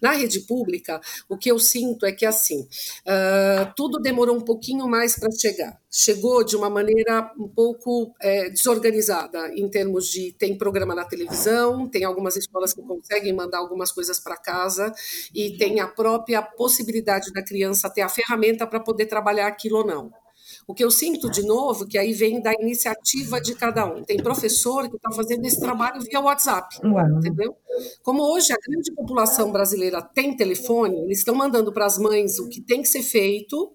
Na 0.02 0.12
rede 0.12 0.42
pública, 0.42 1.00
o 1.30 1.38
que 1.38 1.52
eu 1.52 1.60
sinto 1.60 2.06
é 2.06 2.12
que, 2.12 2.26
assim, 2.26 2.62
uh, 2.62 3.72
tudo 3.76 4.00
demorou 4.00 4.36
um 4.36 4.42
pouquinho 4.42 4.88
mais 4.88 5.18
para 5.18 5.32
chegar. 5.32 5.80
Chegou 5.90 6.44
de 6.44 6.56
uma 6.56 6.70
maneira 6.70 7.32
um 7.38 7.48
pouco 7.48 8.16
é, 8.22 8.50
desorganizada, 8.50 9.54
em 9.54 9.70
termos 9.70 10.08
de 10.08 10.32
tem 10.32 10.58
programa 10.58 10.96
na 10.96 11.06
televisão, 11.06 11.88
tem 11.88 12.06
algumas 12.06 12.36
escolas 12.38 12.74
que 12.74 12.82
conseguem 12.82 13.34
mandar 13.34 13.58
algumas 13.58 13.92
coisas 13.92 14.20
para 14.20 14.38
casa, 14.38 14.94
e 15.36 15.58
tem 15.58 15.80
a 15.80 15.88
própria 15.88 16.42
possibilidade 16.42 17.32
da 17.34 17.44
criança 17.44 17.90
ter 17.90 18.02
a 18.02 18.10
ferramenta 18.10 18.66
para 18.66 18.80
poder 18.80 19.06
trabalhar 19.06 19.48
aquilo 19.48 19.80
ou 19.80 19.86
não. 19.86 20.21
O 20.68 20.74
que 20.74 20.84
eu 20.84 20.91
sinto 20.91 21.30
de 21.30 21.44
novo, 21.44 21.88
que 21.88 21.98
aí 21.98 22.13
vem 22.13 22.41
da 22.41 22.53
iniciativa 22.53 23.41
de 23.41 23.56
cada 23.56 23.86
um. 23.86 24.03
Tem 24.03 24.18
professor 24.18 24.89
que 24.89 24.96
está 24.96 25.12
fazendo 25.12 25.46
esse 25.46 25.60
trabalho 25.60 26.01
via 26.01 26.20
WhatsApp, 26.20 26.80
Uau. 26.84 27.18
entendeu? 27.18 27.56
Como 28.03 28.22
hoje 28.24 28.53
a 28.53 28.58
grande 28.58 28.91
população 28.94 29.51
brasileira 29.51 30.01
tem 30.01 30.36
telefone, 30.36 30.98
eles 31.03 31.20
estão 31.20 31.36
mandando 31.36 31.72
para 31.72 31.86
as 31.86 31.98
mães 31.98 32.39
o 32.39 32.48
que 32.50 32.62
tem 32.62 32.82
que 32.82 32.88
ser 32.88 33.03
feito 33.03 33.72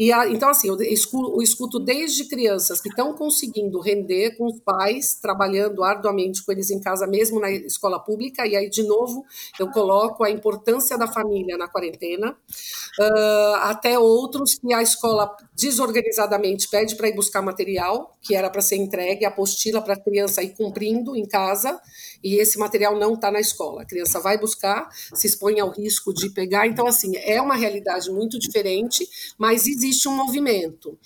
e 0.00 0.10
a, 0.10 0.26
então, 0.26 0.48
assim, 0.48 0.66
eu 0.66 0.80
escuto, 0.80 1.34
eu 1.34 1.42
escuto 1.42 1.78
desde 1.78 2.24
crianças 2.24 2.80
que 2.80 2.88
estão 2.88 3.12
conseguindo 3.12 3.78
render 3.80 4.30
com 4.30 4.46
os 4.46 4.58
pais, 4.58 5.12
trabalhando 5.20 5.84
arduamente 5.84 6.42
com 6.42 6.50
eles 6.50 6.70
em 6.70 6.80
casa, 6.80 7.06
mesmo 7.06 7.38
na 7.38 7.50
escola 7.50 8.00
pública, 8.00 8.46
e 8.46 8.56
aí, 8.56 8.70
de 8.70 8.82
novo, 8.82 9.26
eu 9.58 9.70
coloco 9.70 10.24
a 10.24 10.30
importância 10.30 10.96
da 10.96 11.06
família 11.06 11.58
na 11.58 11.68
quarentena, 11.68 12.30
uh, 12.30 13.54
até 13.60 13.98
outros 13.98 14.54
que 14.54 14.72
a 14.72 14.80
escola 14.80 15.36
desorganizadamente 15.54 16.66
pede 16.70 16.96
para 16.96 17.08
ir 17.08 17.14
buscar 17.14 17.42
material, 17.42 18.16
que 18.22 18.34
era 18.34 18.48
para 18.48 18.62
ser 18.62 18.76
entregue, 18.76 19.26
apostila 19.26 19.82
para 19.82 19.92
a 19.92 20.00
criança 20.00 20.42
ir 20.42 20.54
cumprindo 20.56 21.14
em 21.14 21.26
casa, 21.26 21.78
e 22.24 22.40
esse 22.40 22.58
material 22.58 22.98
não 22.98 23.12
está 23.12 23.30
na 23.30 23.40
escola. 23.40 23.82
A 23.82 23.84
criança 23.84 24.18
vai 24.18 24.38
buscar, 24.38 24.88
se 25.12 25.26
expõe 25.26 25.60
ao 25.60 25.70
risco 25.70 26.12
de 26.14 26.30
pegar. 26.30 26.66
Então, 26.66 26.86
assim, 26.86 27.16
é 27.16 27.40
uma 27.40 27.54
realidade 27.54 28.10
muito 28.10 28.38
diferente, 28.38 29.06
mas 29.38 29.66
existe 29.66 29.89
um 30.08 30.16
movimento. 30.16 30.98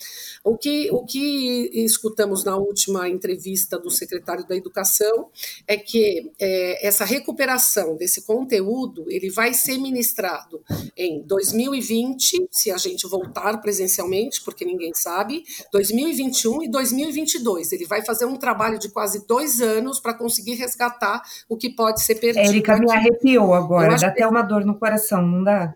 O 0.42 0.56
que, 0.56 0.90
o 0.90 1.04
que 1.04 1.70
escutamos 1.72 2.44
na 2.44 2.56
última 2.56 3.08
entrevista 3.08 3.78
do 3.78 3.90
secretário 3.90 4.46
da 4.46 4.56
Educação 4.56 5.28
é 5.66 5.76
que 5.76 6.32
é, 6.38 6.86
essa 6.86 7.04
recuperação 7.04 7.96
desse 7.96 8.22
conteúdo 8.22 9.06
ele 9.08 9.30
vai 9.30 9.54
ser 9.54 9.78
ministrado 9.78 10.62
em 10.96 11.22
2020, 11.22 12.48
se 12.50 12.70
a 12.70 12.76
gente 12.76 13.06
voltar 13.06 13.58
presencialmente, 13.58 14.42
porque 14.42 14.64
ninguém 14.64 14.92
sabe, 14.94 15.44
2021 15.72 16.64
e 16.64 16.68
2022. 16.68 17.72
Ele 17.72 17.86
vai 17.86 18.04
fazer 18.04 18.24
um 18.24 18.36
trabalho 18.36 18.78
de 18.78 18.88
quase 18.88 19.26
dois 19.26 19.60
anos 19.60 20.00
para 20.00 20.14
conseguir 20.14 20.54
resgatar 20.54 21.22
o 21.48 21.56
que 21.56 21.70
pode 21.70 22.02
ser 22.02 22.16
perdido. 22.16 22.48
Érica, 22.48 22.78
me 22.78 22.90
arrepiou 22.90 23.54
agora, 23.54 23.96
dá 23.96 24.08
até 24.08 24.26
uma 24.26 24.42
dor 24.42 24.64
no 24.64 24.78
coração, 24.78 25.22
não 25.22 25.42
dá? 25.42 25.74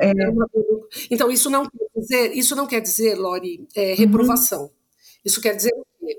É... 0.00 0.12
Então, 1.10 1.30
isso 1.30 1.48
não 1.50 1.68
quer 1.68 2.00
dizer, 2.00 2.32
isso 2.34 2.56
não 2.56 2.66
quer 2.66 2.80
dizer, 2.80 3.16
Lori, 3.16 3.66
é, 3.74 3.94
reprovação. 3.94 4.62
Uhum. 4.64 4.70
Isso 5.24 5.40
quer 5.40 5.54
dizer 5.54 5.72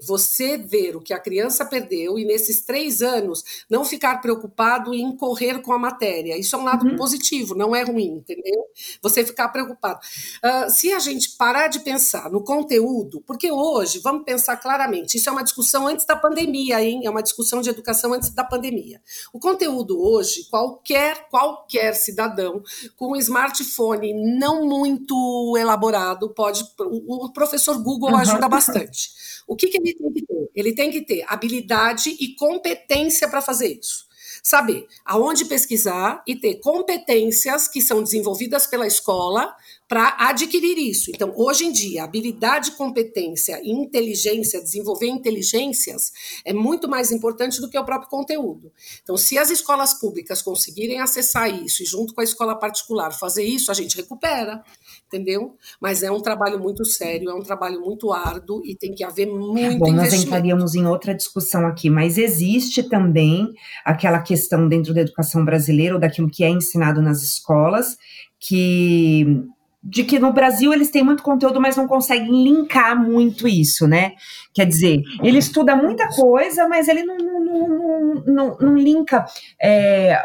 você 0.06 0.58
ver 0.58 0.96
o 0.96 1.01
que 1.01 1.13
a 1.13 1.20
criança 1.20 1.65
perdeu 1.65 2.18
e 2.18 2.25
nesses 2.25 2.62
três 2.62 3.01
anos 3.01 3.44
não 3.70 3.86
ficar 3.86 4.22
preocupado 4.22 4.94
em 4.94 5.15
correr 5.15 5.62
com 5.62 5.74
a 5.74 5.80
matéria. 5.80 6.38
Isso 6.38 6.56
é 6.56 6.60
um 6.60 6.63
lado 6.63 6.86
uhum. 6.86 6.96
positivo, 6.96 7.56
não 7.56 7.75
é 7.75 7.84
ruim, 7.84 8.18
entendeu? 8.18 8.65
Você 9.01 9.25
ficar 9.25 9.50
preocupado. 9.50 10.00
Uh, 10.44 10.70
se 10.70 10.92
a 10.92 11.00
gente 11.00 11.32
parar 11.38 11.68
de 11.68 11.80
pensar 11.80 12.30
no 12.30 12.44
conteúdo, 12.44 13.22
porque 13.25 13.51
hoje, 13.51 14.00
vamos 14.00 14.24
pensar 14.24 14.58
claramente, 14.58 15.18
isso 15.18 15.30
é 15.30 15.32
uma 15.32 15.44
discussão 15.44 15.88
antes 15.88 16.06
da 16.06 16.15
pandemia, 16.15 16.82
hein? 16.84 17.01
É 17.06 17.10
uma 17.10 17.24
discussão 17.24 17.62
de 17.62 17.70
educação 17.70 18.13
antes 18.13 18.30
da 18.30 18.44
pandemia. 18.44 19.01
O 19.32 19.39
conteúdo 19.39 20.01
hoje, 20.01 20.46
qualquer, 20.50 21.27
qualquer 21.30 21.94
cidadão 21.94 22.63
com 22.96 23.13
um 23.13 23.15
smartphone 23.15 24.13
não 24.38 24.65
muito 24.65 25.56
elaborado 25.58 26.30
pode. 26.30 26.65
O 26.80 27.32
professor 27.32 27.82
Google 27.82 28.12
uhum. 28.12 28.18
ajuda 28.18 28.48
bastante. 28.48 29.10
O 29.48 29.56
que, 29.56 29.68
que 29.82 29.89
ele 29.89 29.96
tem 29.96 30.12
que 30.12 30.25
ter? 30.25 30.51
Ele 30.55 30.75
tem 30.75 30.91
que 30.91 31.01
ter 31.01 31.25
habilidade 31.27 32.10
e 32.20 32.36
competência 32.36 33.27
para 33.27 33.41
fazer 33.41 33.79
isso. 33.79 34.05
Saber 34.44 34.88
aonde 35.03 35.46
pesquisar 35.46 36.24
e 36.27 36.36
ter 36.36 36.55
competências 36.60 37.67
que 37.67 37.82
são 37.82 38.03
desenvolvidas 38.03 38.67
pela 38.67 38.86
escola 38.86 39.55
para 39.88 40.15
adquirir 40.20 40.77
isso. 40.80 41.12
Então, 41.13 41.32
hoje 41.36 41.65
em 41.65 41.72
dia, 41.72 42.04
habilidade, 42.04 42.72
competência 42.72 43.62
e 43.63 43.72
inteligência, 43.72 44.62
desenvolver 44.62 45.08
inteligências, 45.08 46.12
é 46.44 46.54
muito 46.54 46.88
mais 46.89 47.12
importante 47.12 47.62
do 47.62 47.70
que 47.70 47.77
o 47.77 47.86
próprio 47.86 48.10
conteúdo. 48.10 48.72
Então, 49.04 49.15
se 49.15 49.38
as 49.38 49.51
escolas 49.51 49.94
públicas 49.94 50.42
conseguirem 50.42 51.00
acessar 51.00 51.54
isso 51.54 51.84
e, 51.84 51.86
junto 51.86 52.15
com 52.15 52.22
a 52.22 52.24
escola 52.24 52.56
particular, 52.56 53.12
fazer 53.12 53.44
isso, 53.44 53.70
a 53.70 53.75
gente 53.75 53.96
recupera, 53.96 54.63
entendeu? 55.08 55.56
Mas 55.80 56.01
é 56.01 56.12
um 56.12 56.20
trabalho 56.20 56.60
muito 56.60 56.84
sério, 56.84 57.30
é 57.30 57.36
um 57.36 57.44
trabalho 57.44 57.80
muito 57.80 58.12
árduo 58.12 58.62
e 58.65 58.75
tem 58.75 58.94
que 58.94 59.04
haver 59.04 59.27
muito 59.27 59.77
Bom, 59.77 59.92
nós 59.92 60.13
entraríamos 60.13 60.74
em 60.74 60.86
outra 60.86 61.13
discussão 61.13 61.68
aqui, 61.68 61.92
mas 61.92 62.18
existe 62.18 62.82
também 62.89 63.54
aquela 63.84 64.20
questão 64.20 64.68
dentro 64.68 64.96
da 64.96 65.01
educação 65.01 65.46
brasileira, 65.46 65.94
ou 65.94 66.00
daquilo 66.00 66.30
que 66.30 66.44
é 66.44 66.50
ensinado 66.50 67.04
nas 67.04 67.22
escolas, 67.22 67.98
que 68.39 69.46
de 69.86 70.04
que 70.04 70.18
no 70.18 70.34
Brasil 70.34 70.74
eles 70.74 70.89
têm 70.89 71.04
muito 71.04 71.22
conteúdo, 71.22 71.62
mas 71.62 71.77
não 71.77 71.88
conseguem 71.88 72.44
linkar 72.44 73.00
muito 73.00 73.48
isso, 73.48 73.88
né? 73.88 74.13
Quer 74.51 74.65
dizer, 74.65 75.04
ele 75.22 75.38
estuda 75.38 75.75
muita 75.75 76.10
coisa, 76.10 76.68
mas 76.68 76.88
ele 76.88 77.04
não, 77.04 77.18
não, 77.18 77.39
não, 77.44 78.13
não, 78.25 78.58
não 78.60 78.75
linka. 78.75 79.24
É, 79.62 80.20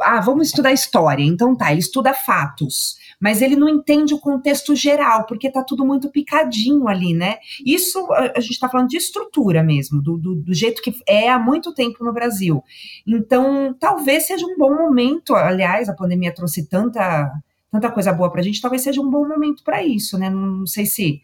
ah, 0.00 0.18
vamos 0.20 0.48
estudar 0.48 0.72
história. 0.72 1.22
Então 1.22 1.54
tá, 1.54 1.70
ele 1.70 1.80
estuda 1.80 2.14
fatos, 2.14 2.96
mas 3.20 3.42
ele 3.42 3.54
não 3.54 3.68
entende 3.68 4.14
o 4.14 4.18
contexto 4.18 4.74
geral, 4.74 5.26
porque 5.26 5.52
tá 5.52 5.62
tudo 5.62 5.84
muito 5.84 6.10
picadinho 6.10 6.88
ali, 6.88 7.12
né? 7.12 7.36
Isso 7.66 8.10
a 8.12 8.40
gente 8.40 8.52
está 8.52 8.68
falando 8.68 8.88
de 8.88 8.96
estrutura 8.96 9.62
mesmo, 9.62 10.00
do, 10.00 10.16
do, 10.16 10.36
do 10.36 10.54
jeito 10.54 10.80
que 10.80 10.94
é 11.06 11.28
há 11.28 11.38
muito 11.38 11.74
tempo 11.74 12.02
no 12.02 12.14
Brasil. 12.14 12.64
Então, 13.06 13.76
talvez 13.78 14.26
seja 14.26 14.46
um 14.46 14.56
bom 14.56 14.74
momento. 14.74 15.34
Aliás, 15.34 15.90
a 15.90 15.94
pandemia 15.94 16.32
trouxe 16.32 16.66
tanta 16.66 17.30
tanta 17.72 17.90
coisa 17.90 18.12
boa 18.12 18.30
para 18.30 18.42
a 18.42 18.44
gente, 18.44 18.60
talvez 18.60 18.82
seja 18.82 19.00
um 19.00 19.10
bom 19.10 19.26
momento 19.26 19.64
para 19.64 19.82
isso, 19.82 20.18
né? 20.18 20.28
Não 20.28 20.66
sei 20.66 20.84
se. 20.84 21.22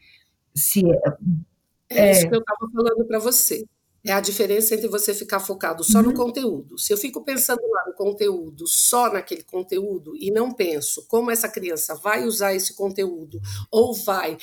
se 0.54 0.82
é, 1.90 2.08
é 2.08 2.10
isso 2.12 2.28
que 2.28 2.34
eu 2.34 2.40
estava 2.40 2.70
falando 2.72 3.04
para 3.06 3.18
você. 3.18 3.64
É 4.04 4.12
a 4.12 4.20
diferença 4.20 4.74
entre 4.74 4.86
você 4.86 5.12
ficar 5.12 5.40
focado 5.40 5.82
só 5.82 5.98
uhum. 5.98 6.04
no 6.04 6.14
conteúdo. 6.14 6.78
Se 6.78 6.92
eu 6.92 6.96
fico 6.96 7.24
pensando 7.24 7.60
lá 7.68 7.84
no 7.86 7.94
conteúdo, 7.94 8.66
só 8.66 9.12
naquele 9.12 9.42
conteúdo, 9.42 10.14
e 10.16 10.30
não 10.30 10.52
penso 10.52 11.04
como 11.08 11.30
essa 11.30 11.48
criança 11.48 11.94
vai 11.96 12.24
usar 12.24 12.54
esse 12.54 12.74
conteúdo, 12.74 13.40
ou 13.70 13.92
vai 13.92 14.38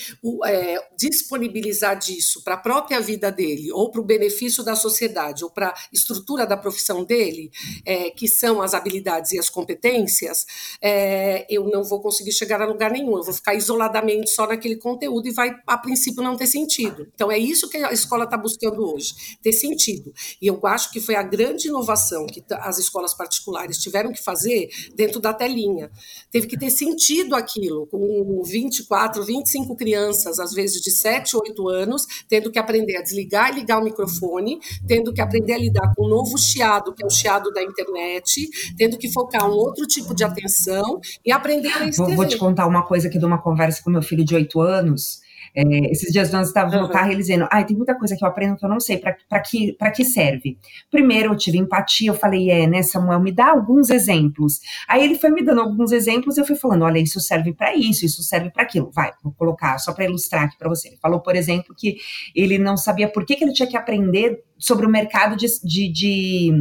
é, 0.46 0.88
disponibilizar 0.98 1.98
disso 1.98 2.44
para 2.44 2.56
a 2.56 2.58
própria 2.58 3.00
vida 3.00 3.32
dele, 3.32 3.72
ou 3.72 3.90
para 3.90 4.02
o 4.02 4.04
benefício 4.04 4.64
da 4.64 4.76
sociedade, 4.76 5.44
ou 5.44 5.50
para 5.50 5.70
a 5.70 5.76
estrutura 5.92 6.46
da 6.46 6.58
profissão 6.58 7.04
dele, 7.06 7.50
é, 7.86 8.10
que 8.12 8.28
são 8.28 8.62
as 8.62 8.74
habilidades 8.74 9.32
e 9.32 9.40
as 9.40 9.50
competências, 9.50 10.46
é, 10.82 11.46
eu 11.50 11.66
não 11.70 11.84
vou 11.84 12.02
conseguir 12.02 12.34
chegar 12.34 12.62
a 12.62 12.66
lugar 12.66 12.92
nenhum. 12.92 13.18
Eu 13.18 13.24
vou 13.24 13.34
ficar 13.34 13.56
isoladamente 13.56 14.30
só 14.32 14.46
naquele 14.46 14.76
conteúdo 14.76 15.28
e 15.28 15.32
vai, 15.32 15.56
a 15.66 15.78
princípio, 15.78 16.22
não 16.22 16.36
ter 16.36 16.48
sentido. 16.48 17.08
Então, 17.16 17.32
é 17.32 17.38
isso 17.38 17.70
que 17.70 17.78
a 17.78 17.94
escola 17.94 18.26
está 18.26 18.38
buscando 18.38 18.94
hoje 18.94 19.16
ter 19.42 19.54
sentido. 19.56 20.14
E 20.42 20.48
eu 20.48 20.60
acho 20.66 20.92
que 20.92 21.00
foi 21.00 21.16
a 21.16 21.24
grande 21.24 21.68
inovação 21.68 22.26
que 22.28 22.44
as 22.60 22.78
escolas 22.78 23.14
particulares 23.14 23.78
tiveram 23.78 24.12
que 24.12 24.24
fazer 24.24 24.70
dentro 24.96 25.20
da 25.20 25.34
telinha. 25.34 25.90
Teve 26.32 26.48
que 26.48 26.58
ter 26.58 26.70
sentido 26.70 27.36
aquilo, 27.36 27.88
com 27.88 28.42
24, 28.44 29.24
25 29.24 29.76
crianças, 29.76 30.40
às 30.40 30.54
vezes 30.54 30.82
de 30.82 30.92
7, 30.92 31.36
8 31.36 31.70
anos, 31.70 32.06
tendo 32.28 32.52
que 32.52 32.60
aprender 32.60 32.98
a 32.98 33.02
desligar 33.02 33.52
e 33.52 33.60
ligar 33.60 33.80
o 33.80 33.84
microfone, 33.84 34.60
tendo 34.88 35.14
que 35.14 35.22
aprender 35.22 35.54
a 35.54 35.58
lidar 35.58 35.94
com 35.96 36.06
um 36.06 36.10
novo 36.10 36.38
chiado, 36.38 36.94
que 36.94 37.04
é 37.04 37.08
o 37.08 37.10
chiado 37.10 37.52
da 37.52 37.64
internet, 37.64 38.48
tendo 38.78 38.98
que 38.98 39.12
focar 39.12 39.50
um 39.50 39.54
outro 39.54 39.86
tipo 39.86 40.14
de 40.14 40.24
atenção 40.24 41.00
e 41.26 41.32
aprender 41.32 41.70
a 41.70 41.88
escrever. 41.88 42.16
Vou 42.16 42.28
te 42.28 42.38
contar 42.38 42.68
uma 42.68 42.86
coisa 42.86 43.08
aqui 43.08 43.18
de 43.18 43.26
uma 43.26 43.42
conversa 43.42 43.82
com 43.84 43.90
meu 43.90 44.02
filho 44.02 44.24
de 44.24 44.36
8 44.36 44.62
anos 44.62 45.25
é, 45.56 45.92
esses 45.92 46.12
dias 46.12 46.32
nós 46.32 46.50
estávamos 46.50 46.76
uhum. 46.76 46.84
no 46.84 46.90
carro 46.90 47.10
e 47.10 47.12
ele 47.14 47.22
dizendo: 47.22 47.48
ai, 47.50 47.66
tem 47.66 47.78
muita 47.78 47.98
coisa 47.98 48.16
que 48.16 48.24
eu 48.24 48.28
aprendo 48.28 48.58
que 48.58 48.66
eu 48.66 48.70
não 48.70 48.80
sei, 48.80 48.98
para 48.98 49.40
que, 49.40 49.74
pra 49.74 49.90
que 49.90 50.04
serve? 50.04 50.58
Primeiro 50.92 51.32
eu 51.32 51.38
tive 51.38 51.58
empatia, 51.58 52.10
eu 52.10 52.14
falei: 52.14 52.52
é, 52.52 52.68
né, 52.68 52.84
Samuel, 52.84 53.22
me 53.22 53.32
dá 53.32 53.52
alguns 53.52 53.90
exemplos. 53.90 54.60
Aí 54.88 55.04
ele 55.04 55.16
foi 55.16 55.30
me 55.30 55.42
dando 55.42 55.62
alguns 55.62 55.94
exemplos, 55.94 56.38
eu 56.38 56.46
fui 56.46 56.58
falando: 56.58 56.84
olha, 56.84 57.00
isso 57.00 57.22
serve 57.22 57.54
para 57.54 57.74
isso, 57.74 58.06
isso 58.06 58.22
serve 58.22 58.52
para 58.52 58.64
aquilo. 58.64 58.92
Vai, 58.94 59.12
vou 59.24 59.34
colocar 59.34 59.78
só 59.78 59.94
para 59.94 60.06
ilustrar 60.06 60.44
aqui 60.44 60.58
para 60.58 60.68
você. 60.68 60.90
Ele 60.90 60.98
falou, 60.98 61.22
por 61.22 61.36
exemplo, 61.36 61.74
que 61.78 61.98
ele 62.36 62.58
não 62.58 62.76
sabia 62.76 63.08
por 63.08 63.26
que, 63.26 63.36
que 63.36 63.44
ele 63.46 63.54
tinha 63.54 63.70
que 63.70 63.78
aprender 63.78 64.44
sobre 64.58 64.86
o 64.86 64.90
mercado 64.90 65.38
de, 65.38 65.48
de, 65.64 65.92
de, 65.92 66.52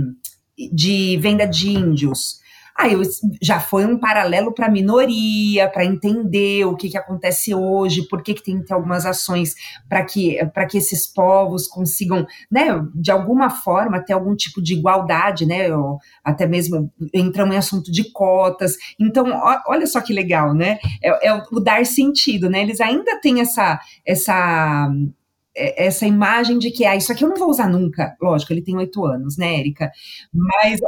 de 0.73 1.17
venda 1.21 1.47
de 1.47 1.71
índios. 1.71 2.44
Aí 2.77 2.93
já 3.41 3.61
foi 3.61 3.87
um 3.87 3.97
paralelo 3.97 4.53
para 4.53 4.67
a 4.67 4.71
minoria, 4.71 5.69
para 5.69 5.85
entender 5.85 6.65
o 6.65 6.75
que, 6.75 6.89
que 6.89 6.99
acontece 6.99 7.55
hoje, 7.55 8.09
por 8.09 8.21
que, 8.21 8.35
que 8.35 8.43
tem 8.43 8.59
que 8.59 8.67
ter 8.67 8.75
algumas 8.75 9.07
ações 9.07 9.55
para 9.89 10.05
que, 10.05 10.39
que 10.69 10.79
esses 10.79 11.07
povos 11.07 11.69
consigam, 11.69 12.27
né, 12.51 12.85
de 12.93 13.13
alguma 13.13 13.49
forma, 13.49 14.05
ter 14.05 14.13
algum 14.13 14.35
tipo 14.35 14.61
de 14.61 14.75
igualdade, 14.75 15.47
né, 15.47 15.69
até 16.25 16.47
mesmo 16.49 16.93
entramos 17.13 17.55
em 17.55 17.59
assunto 17.59 17.93
de 17.93 18.11
cotas. 18.11 18.77
Então, 18.99 19.31
ó, 19.31 19.61
olha 19.69 19.87
só 19.87 20.01
que 20.01 20.13
legal, 20.13 20.53
né? 20.53 20.79
É, 21.03 21.29
é 21.29 21.35
o 21.35 21.61
dar 21.61 21.87
sentido, 21.87 22.51
né? 22.51 22.63
Eles 22.63 22.81
ainda 22.81 23.21
têm 23.21 23.41
essa, 23.41 23.79
essa 24.05 24.91
é, 25.57 25.87
essa 25.87 26.05
imagem 26.07 26.59
de 26.59 26.71
que 26.71 26.85
ah, 26.85 26.97
isso 26.97 27.13
aqui 27.13 27.25
eu 27.25 27.29
não 27.29 27.37
vou 27.37 27.49
usar 27.49 27.69
nunca. 27.69 28.17
Lógico, 28.21 28.53
ele 28.53 28.63
tem 28.63 28.77
oito 28.77 29.05
anos, 29.05 29.37
né, 29.37 29.59
Érica? 29.61 29.91
Mas 30.33 30.81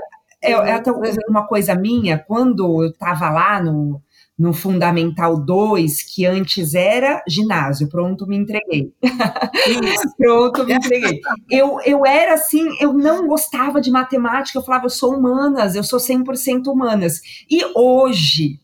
é, 0.47 0.71
é 0.71 0.73
até 0.73 0.91
uma 1.29 1.47
coisa 1.47 1.75
minha, 1.75 2.19
quando 2.19 2.85
eu 2.85 2.91
estava 2.91 3.31
lá 3.31 3.62
no, 3.62 4.00
no 4.38 4.53
Fundamental 4.53 5.37
2, 5.38 6.03
que 6.03 6.26
antes 6.26 6.75
era 6.75 7.23
ginásio, 7.26 7.88
pronto, 7.88 8.26
me 8.26 8.37
entreguei. 8.37 8.93
pronto, 10.19 10.65
me 10.65 10.75
entreguei. 10.75 11.21
Eu, 11.50 11.79
eu 11.85 12.05
era 12.05 12.35
assim, 12.35 12.69
eu 12.81 12.93
não 12.93 13.26
gostava 13.26 13.81
de 13.81 13.91
matemática, 13.91 14.59
eu 14.59 14.62
falava, 14.62 14.87
eu 14.87 14.91
sou 14.91 15.15
humanas, 15.15 15.75
eu 15.75 15.83
sou 15.83 15.99
100% 15.99 16.67
humanas. 16.67 17.21
E 17.50 17.65
hoje, 17.75 18.61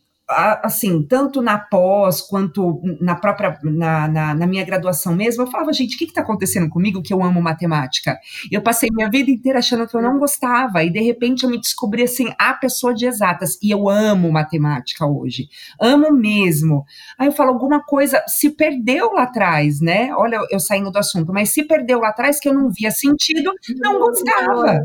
assim, 0.62 1.02
tanto 1.02 1.40
na 1.42 1.58
pós 1.58 2.20
quanto 2.20 2.80
na 3.00 3.14
própria, 3.14 3.58
na, 3.62 4.08
na, 4.08 4.34
na, 4.34 4.46
minha 4.46 4.64
graduação 4.64 5.14
mesmo, 5.14 5.42
eu 5.42 5.46
falava, 5.46 5.72
gente, 5.72 5.94
o 5.94 5.98
que 5.98 6.04
está 6.04 6.20
acontecendo 6.20 6.68
comigo 6.68 7.02
que 7.02 7.12
eu 7.12 7.22
amo 7.22 7.40
matemática? 7.40 8.18
Eu 8.50 8.62
passei 8.62 8.88
minha 8.92 9.10
vida 9.10 9.30
inteira 9.30 9.58
achando 9.58 9.86
que 9.86 9.96
eu 9.96 10.02
não 10.02 10.18
gostava, 10.18 10.82
e 10.82 10.90
de 10.90 11.00
repente 11.00 11.44
eu 11.44 11.50
me 11.50 11.58
descobri, 11.58 12.02
assim, 12.02 12.32
a 12.38 12.54
pessoa 12.54 12.94
de 12.94 13.06
exatas, 13.06 13.58
e 13.62 13.70
eu 13.70 13.88
amo 13.88 14.30
matemática 14.32 15.06
hoje, 15.06 15.48
amo 15.80 16.12
mesmo. 16.12 16.84
Aí 17.18 17.28
eu 17.28 17.32
falo, 17.32 17.50
alguma 17.50 17.82
coisa 17.82 18.22
se 18.26 18.50
perdeu 18.50 19.12
lá 19.12 19.24
atrás, 19.24 19.80
né? 19.80 20.14
Olha, 20.14 20.40
eu 20.50 20.60
saindo 20.60 20.90
do 20.90 20.98
assunto, 20.98 21.32
mas 21.32 21.50
se 21.50 21.64
perdeu 21.64 22.00
lá 22.00 22.08
atrás 22.08 22.40
que 22.40 22.48
eu 22.48 22.54
não 22.54 22.70
via 22.70 22.90
sentido, 22.90 23.52
não 23.76 23.98
gostava. 23.98 24.82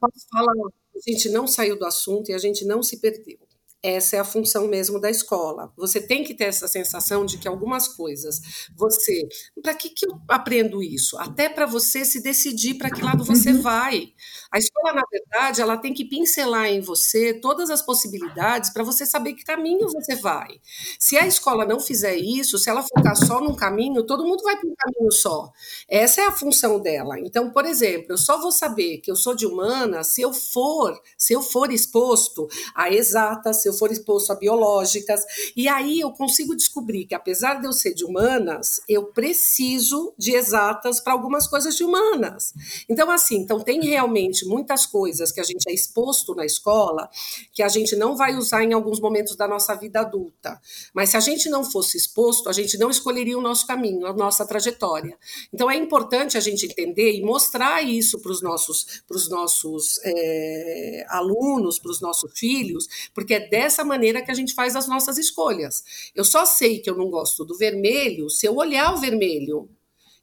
Posso 0.00 0.26
falar, 0.30 0.52
a 0.52 1.10
gente 1.10 1.28
não 1.28 1.46
saiu 1.46 1.78
do 1.78 1.84
assunto 1.84 2.30
e 2.30 2.34
a 2.34 2.38
gente 2.38 2.64
não 2.64 2.82
se 2.82 3.00
perdeu 3.00 3.45
essa 3.86 4.16
é 4.16 4.18
a 4.18 4.24
função 4.24 4.66
mesmo 4.66 5.00
da 5.00 5.08
escola. 5.08 5.72
Você 5.76 6.00
tem 6.00 6.24
que 6.24 6.34
ter 6.34 6.44
essa 6.44 6.66
sensação 6.66 7.24
de 7.24 7.38
que 7.38 7.46
algumas 7.46 7.86
coisas 7.86 8.40
você. 8.74 9.28
Para 9.62 9.74
que, 9.74 9.90
que 9.90 10.06
eu 10.06 10.20
aprendo 10.28 10.82
isso? 10.82 11.16
Até 11.18 11.48
para 11.48 11.66
você 11.66 12.04
se 12.04 12.20
decidir 12.20 12.74
para 12.74 12.90
que 12.90 13.02
lado 13.02 13.24
você 13.24 13.50
uhum. 13.52 13.62
vai. 13.62 14.12
A 14.50 14.58
escola, 14.58 14.92
na 14.92 15.02
verdade, 15.10 15.60
ela 15.60 15.76
tem 15.76 15.94
que 15.94 16.04
pincelar 16.04 16.66
em 16.66 16.80
você 16.80 17.34
todas 17.34 17.70
as 17.70 17.82
possibilidades 17.82 18.70
para 18.70 18.82
você 18.82 19.06
saber 19.06 19.34
que 19.34 19.44
caminho 19.44 19.88
você 19.88 20.16
vai. 20.16 20.60
Se 20.98 21.16
a 21.16 21.26
escola 21.26 21.64
não 21.64 21.78
fizer 21.78 22.16
isso, 22.16 22.58
se 22.58 22.68
ela 22.68 22.82
focar 22.82 23.16
só 23.16 23.40
num 23.40 23.54
caminho, 23.54 24.04
todo 24.04 24.26
mundo 24.26 24.42
vai 24.42 24.56
para 24.56 24.68
um 24.68 24.74
caminho 24.74 25.12
só. 25.12 25.52
Essa 25.88 26.22
é 26.22 26.26
a 26.26 26.32
função 26.32 26.80
dela. 26.80 27.18
Então, 27.20 27.50
por 27.50 27.64
exemplo, 27.64 28.06
eu 28.10 28.18
só 28.18 28.40
vou 28.40 28.50
saber 28.50 28.98
que 28.98 29.10
eu 29.10 29.16
sou 29.16 29.34
de 29.34 29.46
humana 29.46 30.02
se 30.02 30.22
eu 30.22 30.32
for, 30.32 31.00
se 31.16 31.32
eu 31.32 31.42
for 31.42 31.70
exposto 31.70 32.48
a 32.74 32.90
exatas, 32.90 33.62
se 33.62 33.68
eu 33.68 33.75
for 33.76 33.92
exposto 33.92 34.32
a 34.32 34.34
biológicas, 34.34 35.24
e 35.56 35.68
aí 35.68 36.00
eu 36.00 36.10
consigo 36.10 36.56
descobrir 36.56 37.06
que, 37.06 37.14
apesar 37.14 37.60
de 37.60 37.66
eu 37.66 37.72
ser 37.72 37.94
de 37.94 38.04
humanas, 38.04 38.80
eu 38.88 39.06
preciso 39.06 40.14
de 40.18 40.34
exatas 40.34 41.00
para 41.00 41.12
algumas 41.12 41.46
coisas 41.46 41.76
de 41.76 41.84
humanas. 41.84 42.54
Então, 42.88 43.10
assim, 43.10 43.36
então 43.36 43.60
tem 43.60 43.80
realmente 43.84 44.46
muitas 44.46 44.86
coisas 44.86 45.32
que 45.32 45.40
a 45.40 45.44
gente 45.44 45.68
é 45.68 45.72
exposto 45.72 46.34
na 46.34 46.44
escola 46.44 47.08
que 47.52 47.62
a 47.62 47.68
gente 47.68 47.96
não 47.96 48.16
vai 48.16 48.36
usar 48.36 48.62
em 48.64 48.72
alguns 48.72 49.00
momentos 49.00 49.36
da 49.36 49.46
nossa 49.48 49.74
vida 49.74 50.00
adulta. 50.00 50.60
Mas 50.94 51.10
se 51.10 51.16
a 51.16 51.20
gente 51.20 51.48
não 51.48 51.64
fosse 51.64 51.96
exposto, 51.96 52.48
a 52.48 52.52
gente 52.52 52.78
não 52.78 52.90
escolheria 52.90 53.36
o 53.36 53.40
nosso 53.40 53.66
caminho, 53.66 54.06
a 54.06 54.12
nossa 54.12 54.46
trajetória. 54.46 55.16
Então 55.52 55.70
é 55.70 55.76
importante 55.76 56.36
a 56.36 56.40
gente 56.40 56.66
entender 56.66 57.12
e 57.12 57.22
mostrar 57.22 57.82
isso 57.82 58.20
para 58.20 58.32
os 58.32 58.42
nossos, 58.42 59.02
pros 59.06 59.28
nossos 59.28 59.98
é, 60.04 61.04
alunos, 61.08 61.78
para 61.78 61.90
os 61.90 62.00
nossos 62.00 62.38
filhos, 62.38 62.88
porque 63.14 63.34
é 63.34 63.40
dessa 63.56 63.82
maneira 63.82 64.22
que 64.22 64.30
a 64.30 64.34
gente 64.34 64.52
faz 64.52 64.76
as 64.76 64.86
nossas 64.86 65.16
escolhas. 65.16 65.82
Eu 66.14 66.24
só 66.24 66.44
sei 66.44 66.78
que 66.78 66.90
eu 66.90 66.94
não 66.94 67.08
gosto 67.08 67.42
do 67.42 67.56
vermelho 67.56 68.28
se 68.28 68.46
eu 68.46 68.54
olhar 68.54 68.92
o 68.92 68.98
vermelho. 68.98 69.66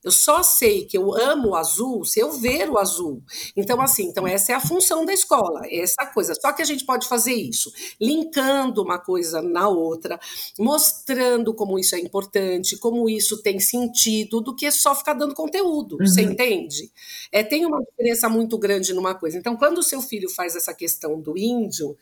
Eu 0.03 0.11
só 0.11 0.43
sei 0.43 0.85
que 0.85 0.97
eu 0.97 1.15
amo 1.15 1.49
o 1.49 1.55
azul 1.55 2.03
se 2.03 2.19
eu 2.19 2.31
ver 2.31 2.69
o 2.69 2.77
azul. 2.77 3.23
Então, 3.55 3.81
assim, 3.81 4.03
então 4.07 4.27
essa 4.27 4.51
é 4.51 4.55
a 4.55 4.59
função 4.59 5.05
da 5.05 5.13
escola, 5.13 5.61
essa 5.69 6.05
coisa. 6.07 6.33
Só 6.35 6.51
que 6.51 6.61
a 6.61 6.65
gente 6.65 6.85
pode 6.85 7.07
fazer 7.07 7.33
isso, 7.33 7.71
linkando 7.99 8.81
uma 8.81 8.99
coisa 8.99 9.41
na 9.41 9.67
outra, 9.69 10.19
mostrando 10.59 11.53
como 11.53 11.79
isso 11.79 11.95
é 11.95 11.99
importante, 11.99 12.77
como 12.77 13.09
isso 13.09 13.41
tem 13.41 13.59
sentido, 13.59 14.41
do 14.41 14.55
que 14.55 14.69
só 14.71 14.93
ficar 14.93 15.13
dando 15.13 15.33
conteúdo. 15.33 15.97
Uhum. 15.99 16.05
Você 16.05 16.21
entende? 16.21 16.91
É, 17.31 17.43
tem 17.43 17.65
uma 17.65 17.81
diferença 17.81 18.27
muito 18.27 18.57
grande 18.57 18.93
numa 18.93 19.15
coisa. 19.15 19.37
Então, 19.37 19.55
quando 19.55 19.77
o 19.77 19.83
seu 19.83 20.01
filho 20.01 20.29
faz 20.29 20.55
essa 20.55 20.73
questão 20.73 21.19
do 21.19 21.37
índio, 21.37 21.97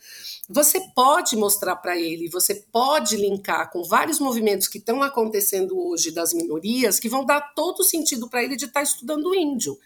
você 0.50 0.80
pode 0.96 1.36
mostrar 1.36 1.76
para 1.76 1.98
ele, 1.98 2.30
você 2.30 2.56
pode 2.56 3.16
linkar 3.16 3.72
com 3.72 3.84
vários 3.84 4.20
movimentos 4.20 4.68
que 4.68 4.78
estão 4.80 5.02
acontecendo 5.04 5.78
hoje 5.80 6.12
das 6.12 6.34
minorias, 6.34 7.00
que 7.00 7.08
vão 7.08 7.24
dar 7.24 7.54
todo 7.54 7.84
sentido 7.92 8.30
para 8.30 8.44
ele 8.44 8.56
de 8.56 8.66
estar 8.66 8.80
tá 8.80 8.84
estudando 8.84 9.36
índio. 9.36 9.78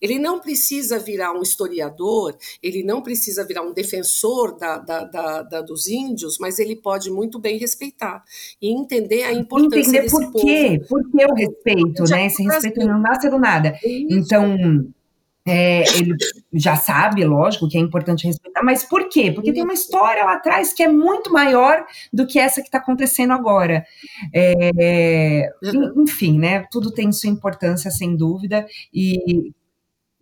Ele 0.00 0.18
não 0.18 0.38
precisa 0.38 0.98
virar 0.98 1.32
um 1.32 1.42
historiador, 1.42 2.36
ele 2.62 2.84
não 2.84 3.02
precisa 3.02 3.44
virar 3.44 3.62
um 3.62 3.72
defensor 3.72 4.56
da, 4.56 4.78
da, 4.78 5.04
da, 5.04 5.42
da 5.42 5.60
dos 5.60 5.88
índios, 5.88 6.38
mas 6.38 6.58
ele 6.58 6.76
pode 6.76 7.10
muito 7.10 7.38
bem 7.38 7.58
respeitar 7.58 8.22
e 8.62 8.70
entender 8.70 9.24
a 9.24 9.32
importância 9.32 9.90
entender 9.90 10.02
desse 10.02 10.14
por 10.14 10.32
quê, 10.32 10.78
povo. 10.78 10.88
Por 10.88 11.10
que 11.10 11.24
o 11.24 11.34
respeito, 11.34 12.04
né? 12.04 12.26
Esse 12.26 12.42
respeito 12.44 12.80
não 12.80 13.00
nasce 13.00 13.28
do 13.28 13.38
nada. 13.38 13.76
Então, 13.84 14.56
é, 15.48 15.82
ele 15.96 16.14
já 16.52 16.76
sabe, 16.76 17.24
lógico, 17.24 17.68
que 17.68 17.78
é 17.78 17.80
importante 17.80 18.26
respeitar, 18.26 18.62
mas 18.62 18.84
por 18.84 19.08
quê? 19.08 19.32
Porque 19.32 19.52
tem 19.52 19.62
uma 19.62 19.72
história 19.72 20.24
lá 20.24 20.34
atrás 20.34 20.72
que 20.72 20.82
é 20.82 20.88
muito 20.88 21.32
maior 21.32 21.84
do 22.12 22.26
que 22.26 22.38
essa 22.38 22.60
que 22.60 22.68
está 22.68 22.78
acontecendo 22.78 23.32
agora. 23.32 23.84
É, 24.34 25.50
uhum. 25.62 26.02
enfim, 26.02 26.38
né? 26.38 26.66
Tudo 26.70 26.92
tem 26.92 27.10
sua 27.12 27.30
importância, 27.30 27.90
sem 27.90 28.16
dúvida, 28.16 28.66
e 28.92 29.52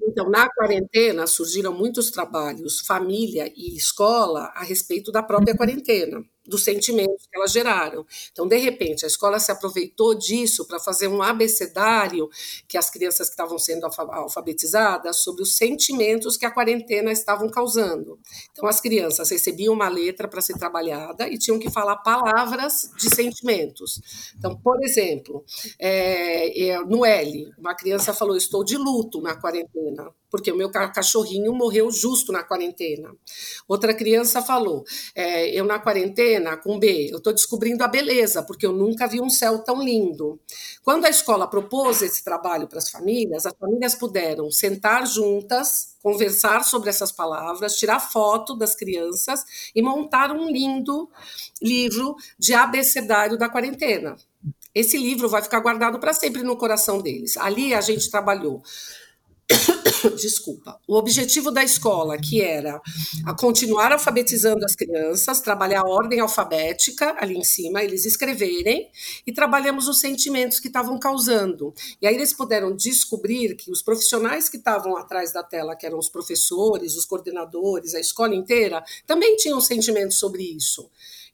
então, 0.09 0.31
na 0.31 0.49
quarentena, 0.49 1.27
surgiram 1.27 1.73
muitos 1.73 2.13
trabalhos, 2.13 2.81
família 2.81 3.53
e 3.57 3.77
escola, 3.77 4.53
a 4.55 4.63
respeito 4.63 5.11
da 5.11 5.21
própria 5.21 5.53
uhum. 5.53 5.57
quarentena. 5.57 6.25
Dos 6.47 6.65
sentimentos 6.65 7.27
que 7.27 7.37
elas 7.37 7.53
geraram. 7.53 8.07
Então, 8.33 8.47
de 8.47 8.57
repente, 8.57 9.05
a 9.05 9.09
escola 9.09 9.39
se 9.39 9.51
aproveitou 9.51 10.15
disso 10.15 10.67
para 10.67 10.79
fazer 10.79 11.09
um 11.09 11.23
abecedário 11.23 12.29
que 12.69 12.77
as 12.77 12.91
crianças 12.91 13.29
que 13.29 13.35
estavam 13.35 13.59
sendo 13.59 13.87
alfabetizadas 13.87 15.19
sobre 15.19 15.43
os 15.43 15.57
sentimentos 15.57 16.37
que 16.37 16.47
a 16.47 16.51
quarentena 16.51 17.13
estavam 17.13 17.49
causando. 17.49 18.19
Então, 18.53 18.69
as 18.69 18.81
crianças 18.81 19.31
recebiam 19.31 19.75
uma 19.75 19.89
letra 19.89 20.29
para 20.29 20.41
ser 20.41 20.55
trabalhada 20.59 21.29
e 21.29 21.39
tinham 21.39 21.59
que 21.59 21.71
falar 21.71 21.97
palavras 21.97 22.91
de 22.99 23.15
sentimentos. 23.15 24.01
Então, 24.39 24.57
por 24.57 24.83
exemplo, 24.83 25.45
é, 25.79 26.79
no 26.87 27.05
L, 27.05 27.53
uma 27.59 27.75
criança 27.75 28.13
falou: 28.13 28.37
Estou 28.37 28.65
de 28.65 28.77
luto 28.77 29.21
na 29.21 29.35
quarentena 29.35 30.11
porque 30.37 30.53
o 30.53 30.57
meu 30.57 30.71
cachorrinho 30.71 31.51
morreu 31.55 31.91
justo 31.91 32.31
na 32.31 32.43
quarentena. 32.43 33.11
Outra 33.67 33.95
criança 33.95 34.43
falou: 34.43 34.85
é, 35.15 35.49
eu 35.49 35.65
na 35.65 35.79
quarentena, 35.79 36.59
com 36.59 36.79
B, 36.79 37.09
eu 37.11 37.17
estou 37.17 37.33
descobrindo 37.33 37.83
a 37.83 37.89
beleza, 37.89 38.43
porque 38.43 38.67
eu 38.67 38.73
nunca 38.73 39.07
vi 39.07 39.19
um 39.19 39.31
céu 39.31 39.61
tão 39.61 39.83
lindo. 39.83 40.39
Quando 40.83 41.07
a 41.07 41.09
escola 41.09 41.49
propôs 41.49 42.03
esse 42.03 42.23
trabalho 42.23 42.69
para 42.69 42.79
as 42.79 42.91
famílias, 42.91 43.47
as 43.47 43.55
famílias 43.59 43.95
puderam 43.95 44.51
sentar 44.51 45.07
juntas, 45.07 45.97
conversar 46.03 46.63
sobre 46.65 46.91
essas 46.91 47.11
palavras, 47.11 47.77
tirar 47.77 47.99
foto 47.99 48.55
das 48.55 48.75
crianças 48.75 49.43
e 49.75 49.81
montar 49.81 50.33
um 50.33 50.51
lindo 50.51 51.09
livro 51.63 52.15
de 52.39 52.53
abecedário 52.53 53.39
da 53.39 53.49
quarentena. 53.49 54.17
Esse 54.75 54.99
livro 54.99 55.31
vai 55.31 55.41
ficar 55.41 55.61
guardado 55.61 55.99
para 55.99 56.13
sempre 56.13 56.43
no 56.43 56.59
coração 56.59 57.01
deles. 57.01 57.39
Ali 57.39 57.73
a 57.73 57.81
gente 57.81 58.11
trabalhou 58.11 58.63
desculpa, 60.11 60.79
o 60.87 60.97
objetivo 60.97 61.51
da 61.51 61.65
escola, 61.65 62.19
que 62.19 62.41
era 62.41 62.81
a 63.25 63.35
continuar 63.35 63.93
alfabetizando 63.93 64.65
as 64.65 64.75
crianças, 64.75 65.41
trabalhar 65.41 65.81
a 65.81 65.89
ordem 65.89 66.21
alfabética 66.21 67.17
ali 67.19 67.37
em 67.37 67.45
cima, 67.45 67.83
eles 67.83 68.05
escreverem, 68.05 68.91
e 69.27 69.33
trabalhamos 69.33 69.89
os 69.89 69.99
sentimentos 69.99 70.61
que 70.61 70.69
estavam 70.69 70.99
causando. 70.99 71.75
E 72.01 72.07
aí 72.07 72.15
eles 72.15 72.33
puderam 72.33 72.75
descobrir 72.75 73.57
que 73.57 73.71
os 73.71 73.83
profissionais 73.83 74.49
que 74.49 74.57
estavam 74.57 74.97
atrás 74.97 75.33
da 75.33 75.43
tela, 75.43 75.77
que 75.77 75.87
eram 75.87 75.99
os 75.99 76.09
professores, 76.09 76.95
os 76.97 77.05
coordenadores, 77.05 77.95
a 77.95 78.01
escola 78.01 78.35
inteira, 78.35 78.85
também 79.07 79.37
tinham 79.37 79.61
sentimentos 79.61 80.19
sobre 80.19 80.43
isso. 80.43 80.89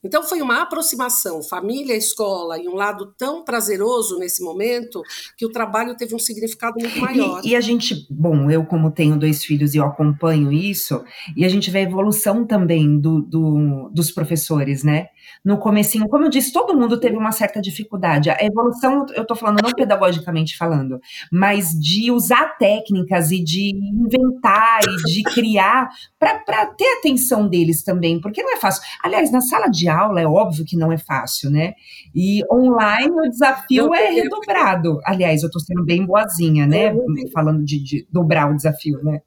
Então 0.04 0.22
foi 0.24 0.42
uma 0.42 0.62
aproximação, 0.62 1.42
família, 1.42 1.94
escola, 1.94 2.58
e 2.58 2.68
um 2.68 2.74
lado 2.74 3.14
tão 3.16 3.44
prazeroso 3.44 4.18
nesse 4.18 4.42
momento 4.42 5.00
que 5.36 5.46
o 5.46 5.50
trabalho 5.50 5.96
teve 5.96 6.14
um 6.14 6.18
significado 6.18 6.74
muito 6.78 6.98
maior. 6.98 7.40
E, 7.44 7.50
e 7.50 7.56
a 7.56 7.60
gente, 7.60 8.06
bom, 8.10 8.50
eu 8.50 8.64
como 8.64 8.90
tenho 8.90 9.16
dois 9.16 9.44
filhos 9.44 9.74
e 9.74 9.78
eu 9.78 9.84
acompanho 9.84 10.50
isso, 10.50 11.04
e 11.36 11.44
a 11.44 11.48
gente 11.48 11.70
vê 11.70 11.80
a 11.80 11.82
evolução 11.82 12.44
também 12.44 12.98
do, 12.98 13.22
do, 13.22 13.90
dos 13.94 14.10
professores, 14.10 14.82
né? 14.82 15.06
No 15.44 15.58
comecinho, 15.58 16.08
como 16.08 16.24
eu 16.24 16.30
disse, 16.30 16.52
todo 16.52 16.76
mundo 16.76 16.98
teve 16.98 17.16
uma 17.16 17.32
certa 17.32 17.60
dificuldade. 17.60 18.30
A 18.30 18.38
evolução, 18.40 19.06
eu 19.14 19.22
estou 19.22 19.36
falando 19.36 19.62
não 19.62 19.70
pedagogicamente 19.70 20.56
falando, 20.56 21.00
mas 21.30 21.70
de 21.70 22.10
usar 22.10 22.56
técnicas 22.58 23.30
e 23.30 23.42
de 23.42 23.70
inventar 23.70 24.80
e 24.82 25.12
de 25.12 25.22
criar 25.22 25.88
para 26.18 26.66
ter 26.66 26.98
atenção 26.98 27.48
deles 27.48 27.82
também, 27.82 28.20
porque 28.20 28.42
não 28.42 28.54
é 28.54 28.56
fácil. 28.56 28.82
Aliás, 29.02 29.30
na 29.30 29.40
sala 29.40 29.68
de 29.68 29.88
aula 29.94 30.20
é 30.20 30.26
óbvio 30.26 30.64
que 30.64 30.76
não 30.76 30.92
é 30.92 30.98
fácil, 30.98 31.50
né? 31.50 31.74
E 32.14 32.42
online 32.50 33.12
o 33.12 33.30
desafio 33.30 33.94
é 33.94 34.10
redobrado. 34.10 35.00
Aliás, 35.04 35.42
eu 35.42 35.46
estou 35.46 35.60
sendo 35.60 35.84
bem 35.84 36.04
boazinha, 36.04 36.66
né? 36.66 36.94
Falando 37.32 37.64
de, 37.64 37.82
de 37.82 38.06
dobrar 38.10 38.50
o 38.50 38.56
desafio, 38.56 39.02
né? 39.02 39.20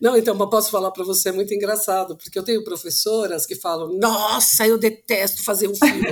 Não, 0.00 0.16
então, 0.16 0.38
eu 0.38 0.48
posso 0.48 0.70
falar 0.70 0.90
para 0.90 1.04
você, 1.04 1.30
é 1.30 1.32
muito 1.32 1.54
engraçado, 1.54 2.16
porque 2.16 2.38
eu 2.38 2.42
tenho 2.42 2.62
professoras 2.64 3.46
que 3.46 3.54
falam: 3.54 3.96
Nossa, 3.98 4.66
eu 4.66 4.78
detesto 4.78 5.42
fazer 5.42 5.68
um 5.68 5.74
filme, 5.74 6.06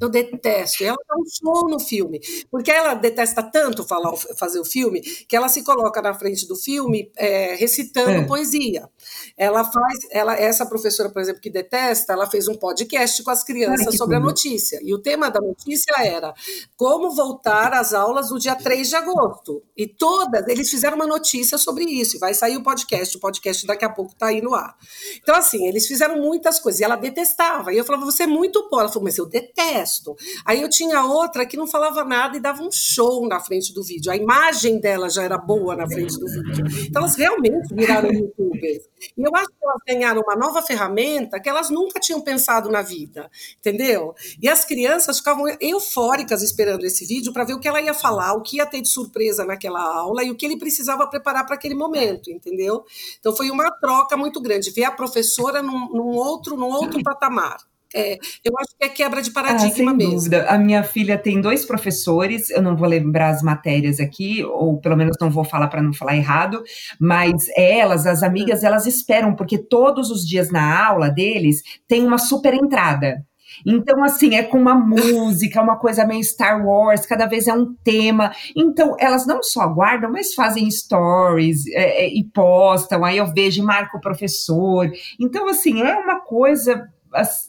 eu 0.00 0.08
detesto. 0.08 0.82
E 0.82 0.86
ela 0.86 0.98
dá 1.08 1.16
um 1.16 1.24
show 1.26 1.68
no 1.68 1.80
filme, 1.80 2.20
porque 2.50 2.70
ela 2.70 2.94
detesta 2.94 3.42
tanto 3.42 3.84
falar, 3.84 4.14
fazer 4.38 4.60
o 4.60 4.64
filme, 4.64 5.00
que 5.00 5.34
ela 5.34 5.48
se 5.48 5.62
coloca 5.62 6.02
na 6.02 6.14
frente 6.14 6.46
do 6.46 6.56
filme 6.56 7.10
é, 7.16 7.54
recitando 7.54 8.10
é. 8.10 8.26
poesia. 8.26 8.88
Ela 9.36 9.64
faz, 9.64 9.98
ela, 10.10 10.34
essa 10.36 10.66
professora, 10.66 11.10
por 11.10 11.22
exemplo, 11.22 11.40
que 11.40 11.50
detesta, 11.50 12.12
ela 12.12 12.28
fez 12.28 12.46
um 12.48 12.54
podcast 12.54 13.22
com 13.22 13.30
as 13.30 13.42
crianças 13.42 13.88
Ai, 13.88 13.96
sobre 13.96 14.16
tudo. 14.16 14.24
a 14.24 14.26
notícia. 14.26 14.80
E 14.82 14.92
o 14.92 14.98
tema 14.98 15.30
da 15.30 15.40
notícia 15.40 15.94
era 15.98 16.34
como 16.76 17.10
voltar 17.10 17.72
às 17.72 17.94
aulas 17.94 18.30
no 18.30 18.38
dia 18.38 18.54
3 18.54 18.88
de 18.88 18.96
agosto. 18.96 19.62
E 19.76 19.86
todas, 19.86 20.46
eles 20.48 20.70
fizeram 20.70 20.96
uma 20.96 21.06
notícia 21.06 21.56
sobre 21.58 21.84
isso, 21.84 22.16
e 22.16 22.18
vai 22.18 22.34
sair 22.34 22.56
o 22.56 22.62
podcast 22.62 23.13
o 23.16 23.20
podcast 23.20 23.66
daqui 23.66 23.84
a 23.84 23.88
pouco 23.88 24.12
está 24.12 24.26
aí 24.26 24.40
no 24.40 24.54
ar. 24.54 24.76
Então, 25.22 25.34
assim, 25.34 25.66
eles 25.66 25.86
fizeram 25.86 26.20
muitas 26.20 26.58
coisas 26.58 26.80
e 26.80 26.84
ela 26.84 26.96
detestava. 26.96 27.72
E 27.72 27.78
eu 27.78 27.84
falava, 27.84 28.04
você 28.04 28.24
é 28.24 28.26
muito 28.26 28.68
boa. 28.68 28.82
Ela 28.82 28.88
falou, 28.88 29.04
mas 29.04 29.18
eu 29.18 29.26
detesto. 29.26 30.16
Aí 30.44 30.62
eu 30.62 30.68
tinha 30.68 31.04
outra 31.04 31.46
que 31.46 31.56
não 31.56 31.66
falava 31.66 32.04
nada 32.04 32.36
e 32.36 32.40
dava 32.40 32.62
um 32.62 32.70
show 32.70 33.26
na 33.26 33.40
frente 33.40 33.72
do 33.72 33.82
vídeo. 33.82 34.10
A 34.10 34.16
imagem 34.16 34.78
dela 34.78 35.08
já 35.08 35.22
era 35.22 35.38
boa 35.38 35.76
na 35.76 35.88
frente 35.88 36.18
do 36.18 36.26
vídeo. 36.26 36.64
Então, 36.88 37.02
elas 37.02 37.16
realmente 37.16 37.74
viraram 37.74 38.10
youtubers. 38.12 38.84
E 39.16 39.22
eu 39.22 39.34
acho 39.34 39.48
que 39.48 39.64
elas 39.64 39.80
ganharam 39.86 40.22
uma 40.22 40.36
nova 40.36 40.62
ferramenta 40.62 41.38
que 41.40 41.48
elas 41.48 41.70
nunca 41.70 42.00
tinham 42.00 42.20
pensado 42.20 42.70
na 42.70 42.82
vida, 42.82 43.30
entendeu? 43.58 44.14
E 44.40 44.48
as 44.48 44.64
crianças 44.64 45.18
ficavam 45.18 45.44
eufóricas 45.60 46.42
esperando 46.42 46.84
esse 46.84 47.04
vídeo 47.04 47.32
para 47.32 47.44
ver 47.44 47.54
o 47.54 47.60
que 47.60 47.68
ela 47.68 47.80
ia 47.80 47.94
falar, 47.94 48.34
o 48.34 48.42
que 48.42 48.56
ia 48.56 48.66
ter 48.66 48.80
de 48.80 48.88
surpresa 48.88 49.44
naquela 49.44 49.80
aula 49.80 50.22
e 50.22 50.30
o 50.30 50.34
que 50.34 50.46
ele 50.46 50.58
precisava 50.58 51.06
preparar 51.06 51.44
para 51.46 51.54
aquele 51.54 51.74
momento, 51.74 52.30
entendeu? 52.30 52.84
Então 53.18 53.34
foi 53.34 53.50
uma 53.50 53.70
troca 53.70 54.16
muito 54.16 54.40
grande, 54.40 54.70
ver 54.70 54.84
a 54.84 54.90
professora 54.90 55.62
num, 55.62 55.88
num 55.90 56.16
outro, 56.16 56.56
num 56.56 56.68
outro 56.68 57.02
patamar. 57.02 57.56
É, 57.94 58.18
eu 58.44 58.52
acho 58.58 58.76
que 58.76 58.84
é 58.84 58.88
quebra 58.88 59.22
de 59.22 59.30
paradigma 59.30 59.68
ah, 59.68 59.70
sem 59.70 59.96
mesmo. 59.96 60.14
Dúvida. 60.14 60.46
A 60.48 60.58
minha 60.58 60.82
filha 60.82 61.16
tem 61.16 61.40
dois 61.40 61.64
professores, 61.64 62.50
eu 62.50 62.60
não 62.60 62.76
vou 62.76 62.88
lembrar 62.88 63.28
as 63.28 63.40
matérias 63.40 64.00
aqui, 64.00 64.42
ou 64.44 64.80
pelo 64.80 64.96
menos 64.96 65.16
não 65.20 65.30
vou 65.30 65.44
falar 65.44 65.68
para 65.68 65.80
não 65.80 65.92
falar 65.92 66.16
errado, 66.16 66.60
mas 67.00 67.46
elas, 67.56 68.04
as 68.04 68.24
amigas, 68.24 68.64
elas 68.64 68.86
esperam, 68.86 69.36
porque 69.36 69.56
todos 69.56 70.10
os 70.10 70.26
dias 70.26 70.50
na 70.50 70.86
aula 70.86 71.08
deles 71.08 71.62
tem 71.86 72.04
uma 72.04 72.18
super 72.18 72.52
entrada. 72.52 73.24
Então, 73.64 74.02
assim, 74.02 74.34
é 74.34 74.42
com 74.42 74.58
uma 74.58 74.74
música, 74.74 75.62
uma 75.62 75.76
coisa 75.76 76.06
meio 76.06 76.22
Star 76.22 76.64
Wars, 76.64 77.06
cada 77.06 77.26
vez 77.26 77.46
é 77.46 77.52
um 77.52 77.74
tema. 77.84 78.32
Então, 78.56 78.96
elas 78.98 79.26
não 79.26 79.42
só 79.42 79.66
guardam, 79.66 80.10
mas 80.10 80.34
fazem 80.34 80.70
stories 80.70 81.66
é, 81.68 82.04
é, 82.04 82.08
e 82.08 82.24
postam. 82.24 83.04
Aí 83.04 83.18
eu 83.18 83.26
vejo 83.32 83.62
e 83.62 83.64
marco 83.64 83.98
o 83.98 84.00
professor. 84.00 84.90
Então, 85.20 85.48
assim, 85.48 85.82
é 85.82 85.94
uma 85.96 86.20
coisa 86.20 86.88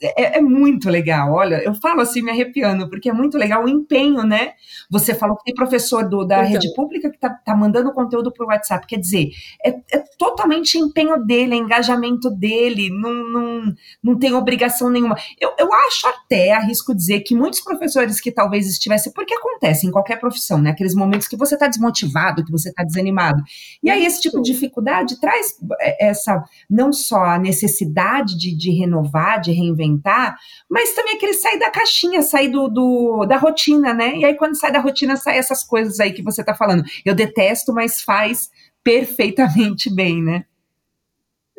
é, 0.01 0.37
é, 0.37 0.41
muito 0.41 0.89
legal. 0.89 1.33
Olha, 1.33 1.55
eu 1.63 1.73
falo 1.73 2.01
assim, 2.01 2.21
me 2.21 2.31
arrepiando, 2.31 2.89
porque 2.89 3.09
é 3.09 3.13
muito 3.13 3.37
legal 3.37 3.63
o 3.63 3.69
empenho, 3.69 4.23
né? 4.23 4.53
Você 4.89 5.15
falou 5.15 5.35
que 5.37 5.45
tem 5.45 5.55
professor 5.55 6.07
do, 6.07 6.23
da 6.23 6.39
então. 6.39 6.51
rede 6.51 6.73
pública 6.75 7.09
que 7.09 7.17
tá, 7.17 7.29
tá 7.29 7.55
mandando 7.55 7.91
conteúdo 7.93 8.31
por 8.31 8.47
WhatsApp. 8.47 8.85
Quer 8.85 8.99
dizer, 8.99 9.31
é, 9.63 9.69
é 9.91 10.03
totalmente 10.17 10.77
empenho 10.77 11.17
dele, 11.25 11.55
é 11.55 11.57
engajamento 11.57 12.29
dele, 12.29 12.89
não, 12.89 13.13
não, 13.29 13.73
não 14.03 14.19
tem 14.19 14.33
obrigação 14.33 14.89
nenhuma. 14.89 15.17
Eu, 15.39 15.53
eu 15.57 15.73
acho 15.73 16.07
até, 16.07 16.51
arrisco 16.51 16.93
dizer, 16.93 17.21
que 17.21 17.35
muitos 17.35 17.61
professores 17.61 18.21
que 18.21 18.31
talvez 18.31 18.67
estivessem, 18.67 19.11
porque 19.13 19.33
acontece 19.33 19.87
em 19.87 19.91
qualquer 19.91 20.19
profissão, 20.19 20.61
né? 20.61 20.71
Aqueles 20.71 20.93
momentos 20.93 21.27
que 21.27 21.37
você 21.37 21.55
está 21.55 21.67
desmotivado, 21.67 22.45
que 22.45 22.51
você 22.51 22.69
está 22.69 22.83
desanimado. 22.83 23.41
E 23.81 23.89
aí, 23.89 24.05
esse 24.05 24.21
tipo 24.21 24.41
de 24.41 24.51
dificuldade 24.51 25.19
traz 25.19 25.55
é, 25.81 26.07
essa, 26.09 26.43
não 26.69 26.93
só 26.93 27.23
a 27.23 27.39
necessidade 27.39 28.37
de, 28.37 28.55
de 28.55 28.71
renovar, 28.71 29.41
de 29.41 29.54
reinventar, 29.55 30.35
mas 30.69 30.93
também 30.93 31.15
aquele 31.15 31.33
sair 31.33 31.57
da 31.59 31.71
caixinha, 31.71 32.21
sair 32.21 32.49
do, 32.49 32.67
do, 32.67 33.25
da 33.25 33.37
rotina, 33.37 33.93
né? 33.93 34.15
E 34.17 34.25
aí, 34.25 34.35
quando 34.35 34.59
sai 34.59 34.71
da 34.71 34.79
rotina, 34.79 35.15
sai 35.15 35.37
essas 35.37 35.63
coisas 35.63 35.99
aí 35.99 36.13
que 36.13 36.23
você 36.23 36.43
tá 36.43 36.53
falando. 36.53 36.83
Eu 37.03 37.15
detesto, 37.15 37.73
mas 37.73 38.01
faz 38.01 38.49
perfeitamente 38.83 39.93
bem, 39.93 40.21
né? 40.21 40.45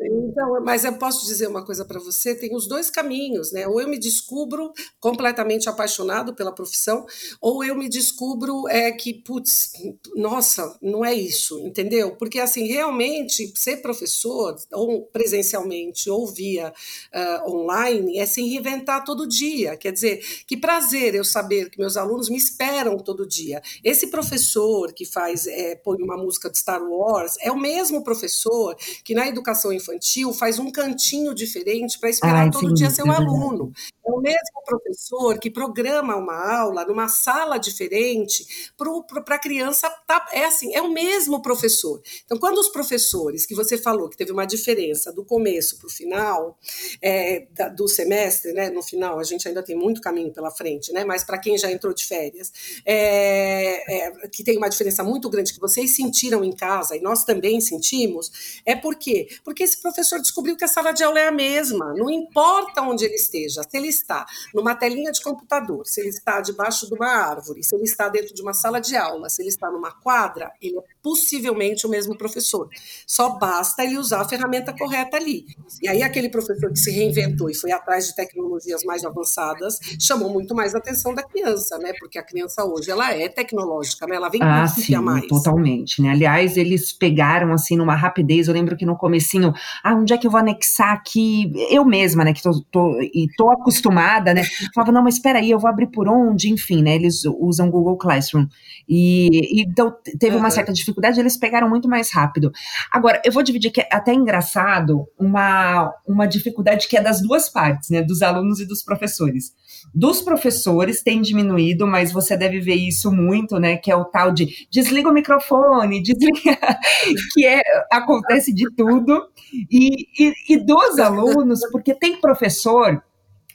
Então, 0.09 0.63
mas 0.63 0.83
eu 0.83 0.93
posso 0.93 1.25
dizer 1.25 1.47
uma 1.47 1.63
coisa 1.63 1.85
para 1.85 1.99
você: 1.99 2.35
tem 2.35 2.55
os 2.55 2.67
dois 2.67 2.89
caminhos, 2.89 3.51
né? 3.51 3.67
Ou 3.67 3.81
eu 3.81 3.87
me 3.87 3.97
descubro 3.97 4.71
completamente 4.99 5.69
apaixonado 5.69 6.33
pela 6.33 6.51
profissão, 6.51 7.05
ou 7.41 7.63
eu 7.63 7.75
me 7.75 7.89
descubro 7.89 8.67
é 8.67 8.91
que, 8.91 9.13
putz, 9.13 9.71
nossa, 10.15 10.77
não 10.81 11.03
é 11.03 11.13
isso, 11.13 11.59
entendeu? 11.59 12.15
Porque, 12.15 12.39
assim, 12.39 12.67
realmente, 12.67 13.51
ser 13.55 13.77
professor, 13.77 14.55
ou 14.71 15.03
presencialmente, 15.07 16.09
ou 16.09 16.27
via 16.27 16.73
uh, 17.13 17.51
online, 17.51 18.17
é 18.17 18.25
se 18.25 18.41
reinventar 18.41 19.03
todo 19.03 19.27
dia. 19.27 19.75
Quer 19.77 19.91
dizer, 19.91 20.19
que 20.47 20.57
prazer 20.57 21.15
eu 21.15 21.23
saber 21.23 21.69
que 21.69 21.79
meus 21.79 21.97
alunos 21.97 22.29
me 22.29 22.37
esperam 22.37 22.97
todo 22.97 23.27
dia. 23.27 23.61
Esse 23.83 24.07
professor 24.07 24.93
que 24.93 25.05
faz, 25.05 25.47
é, 25.47 25.75
põe 25.75 26.01
uma 26.01 26.17
música 26.17 26.49
de 26.49 26.57
Star 26.57 26.81
Wars, 26.81 27.35
é 27.41 27.51
o 27.51 27.59
mesmo 27.59 28.03
professor 28.03 28.75
que 29.03 29.13
na 29.13 29.27
educação 29.27 29.71
infantil 29.73 29.96
infantil 29.97 30.31
faz 30.33 30.59
um 30.59 30.71
cantinho 30.71 31.33
diferente 31.33 31.99
para 31.99 32.09
esperar 32.09 32.43
Ai, 32.43 32.51
todo 32.51 32.69
sim, 32.69 32.73
dia 32.73 32.89
seu 32.89 33.05
é 33.07 33.15
aluno. 33.15 33.71
É 34.07 34.11
o 34.11 34.21
mesmo 34.21 34.63
professor 34.65 35.37
que 35.37 35.51
programa 35.51 36.15
uma 36.15 36.57
aula 36.57 36.85
numa 36.85 37.09
sala 37.09 37.57
diferente 37.57 38.71
para 38.77 39.35
a 39.35 39.39
criança. 39.39 39.89
Tá, 40.07 40.25
é 40.31 40.45
assim, 40.45 40.73
é 40.73 40.81
o 40.81 40.89
mesmo 40.89 41.41
professor. 41.41 42.01
Então, 42.23 42.37
quando 42.37 42.57
os 42.57 42.69
professores 42.69 43.45
que 43.45 43.53
você 43.53 43.77
falou 43.77 44.07
que 44.07 44.15
teve 44.15 44.31
uma 44.31 44.45
diferença 44.45 45.11
do 45.11 45.25
começo 45.25 45.77
para 45.77 45.87
o 45.87 45.89
final 45.89 46.57
é, 47.01 47.47
da, 47.51 47.67
do 47.67 47.85
semestre, 47.87 48.53
né? 48.53 48.69
No 48.69 48.81
final, 48.81 49.19
a 49.19 49.23
gente 49.23 49.45
ainda 49.45 49.61
tem 49.61 49.75
muito 49.75 49.99
caminho 49.99 50.31
pela 50.31 50.51
frente, 50.51 50.93
né? 50.93 51.03
Mas 51.03 51.25
para 51.25 51.37
quem 51.37 51.57
já 51.57 51.69
entrou 51.69 51.93
de 51.93 52.05
férias, 52.05 52.81
é, 52.85 54.07
é, 54.07 54.27
que 54.29 54.41
tem 54.41 54.57
uma 54.57 54.69
diferença 54.69 55.03
muito 55.03 55.29
grande 55.29 55.53
que 55.53 55.59
vocês 55.59 55.95
sentiram 55.95 56.45
em 56.45 56.55
casa 56.55 56.95
e 56.95 57.01
nós 57.01 57.25
também 57.25 57.59
sentimos, 57.59 58.61
é 58.65 58.73
por 58.73 58.95
quê? 58.95 59.27
Porque 59.43 59.63
esse 59.63 59.81
professor 59.81 60.21
descobriu 60.21 60.55
que 60.55 60.63
a 60.63 60.67
sala 60.67 60.93
de 60.93 61.03
aula 61.03 61.19
é 61.19 61.27
a 61.27 61.31
mesma, 61.31 61.93
não 61.93 62.09
importa 62.09 62.81
onde 62.81 63.03
ele 63.03 63.15
esteja, 63.15 63.63
se 63.63 63.77
ele 63.77 63.96
está 63.97 64.25
numa 64.53 64.75
telinha 64.75 65.11
de 65.11 65.21
computador, 65.21 65.85
se 65.85 66.01
ele 66.01 66.09
está 66.09 66.41
debaixo 66.41 66.87
de 66.87 66.93
uma 66.93 67.07
árvore, 67.07 67.63
se 67.63 67.75
ele 67.75 67.83
está 67.83 68.07
dentro 68.09 68.33
de 68.33 68.41
uma 68.41 68.53
sala 68.53 68.79
de 68.79 68.95
aula, 68.95 69.29
se 69.29 69.41
ele 69.41 69.49
está 69.49 69.69
numa 69.69 69.91
quadra, 69.91 70.51
ele 70.61 70.77
é 70.77 70.81
possivelmente 71.07 71.87
o 71.87 71.89
mesmo 71.89 72.17
professor. 72.17 72.67
Só 73.05 73.37
basta 73.37 73.83
ele 73.83 73.97
usar 73.97 74.21
a 74.21 74.27
ferramenta 74.27 74.73
correta 74.77 75.15
ali. 75.15 75.45
E 75.81 75.87
aí 75.87 76.03
aquele 76.03 76.27
professor 76.27 76.69
que 76.69 76.79
se 76.79 76.91
reinventou 76.91 77.49
e 77.49 77.55
foi 77.55 77.71
atrás 77.71 78.07
de 78.07 78.15
tecnologias 78.15 78.83
mais 78.83 79.05
avançadas 79.05 79.79
chamou 79.99 80.29
muito 80.29 80.53
mais 80.53 80.75
a 80.75 80.77
atenção 80.79 81.13
da 81.13 81.23
criança, 81.23 81.77
né? 81.77 81.93
Porque 81.99 82.17
a 82.17 82.23
criança 82.23 82.63
hoje 82.65 82.91
ela 82.91 83.13
é 83.13 83.29
tecnológica, 83.29 84.05
né? 84.05 84.15
Ela 84.15 84.29
vem 84.29 84.41
ah, 84.43 84.67
sim, 84.67 84.95
mais. 84.97 85.27
Totalmente, 85.27 86.01
né? 86.01 86.09
Aliás, 86.09 86.57
eles 86.57 86.91
pegaram 86.91 87.53
assim 87.53 87.77
numa 87.77 87.95
rapidez. 87.95 88.47
Eu 88.47 88.53
lembro 88.53 88.75
que 88.75 88.85
no 88.85 88.97
comecinho, 88.97 89.53
ah, 89.83 89.95
onde 89.95 90.13
é 90.13 90.17
que 90.17 90.27
eu 90.27 90.31
vou 90.31 90.39
anexar 90.39 90.91
aqui? 90.91 91.51
Eu 91.69 91.85
mesma, 91.85 92.25
né? 92.25 92.33
Que 92.33 92.41
tô, 92.41 92.61
tô 92.71 92.99
e 93.01 93.27
tô 93.37 93.49
acostumada 93.49 94.33
né? 94.33 94.43
Falava, 94.73 94.91
não, 94.91 95.03
mas 95.03 95.15
espera 95.15 95.39
aí, 95.39 95.51
eu 95.51 95.59
vou 95.59 95.69
abrir 95.69 95.87
por 95.87 96.07
onde? 96.07 96.49
Enfim, 96.49 96.81
né? 96.81 96.95
Eles 96.95 97.23
usam 97.25 97.69
Google 97.69 97.97
Classroom. 97.97 98.47
E, 98.87 99.61
então 99.61 99.93
teve 100.19 100.35
uhum. 100.35 100.41
uma 100.41 100.49
certa 100.49 100.71
dificuldade, 100.71 100.96
eles 101.17 101.37
pegaram 101.37 101.69
muito 101.69 101.87
mais 101.87 102.11
rápido. 102.11 102.51
Agora, 102.91 103.21
eu 103.23 103.31
vou 103.31 103.43
dividir 103.43 103.71
que 103.71 103.81
é 103.81 103.87
até 103.91 104.13
engraçado 104.13 105.07
uma, 105.17 105.93
uma 106.07 106.27
dificuldade 106.27 106.87
que 106.87 106.97
é 106.97 107.01
das 107.01 107.21
duas 107.21 107.49
partes, 107.49 107.89
né? 107.89 108.01
Dos 108.01 108.21
alunos 108.21 108.59
e 108.59 108.65
dos 108.65 108.83
professores. 108.83 109.53
Dos 109.93 110.21
professores 110.21 111.01
tem 111.01 111.21
diminuído, 111.21 111.87
mas 111.87 112.11
você 112.11 112.35
deve 112.35 112.59
ver 112.59 112.75
isso 112.75 113.11
muito, 113.11 113.59
né? 113.59 113.77
Que 113.77 113.91
é 113.91 113.95
o 113.95 114.05
tal 114.05 114.31
de 114.31 114.67
desliga 114.71 115.09
o 115.09 115.13
microfone, 115.13 116.01
desliga, 116.01 116.57
que 117.33 117.45
é, 117.45 117.61
acontece 117.91 118.53
de 118.53 118.65
tudo. 118.75 119.27
E, 119.71 120.07
e, 120.19 120.33
e 120.49 120.57
dos 120.57 120.99
alunos, 120.99 121.59
porque 121.71 121.93
tem 121.93 122.19
professor 122.19 123.01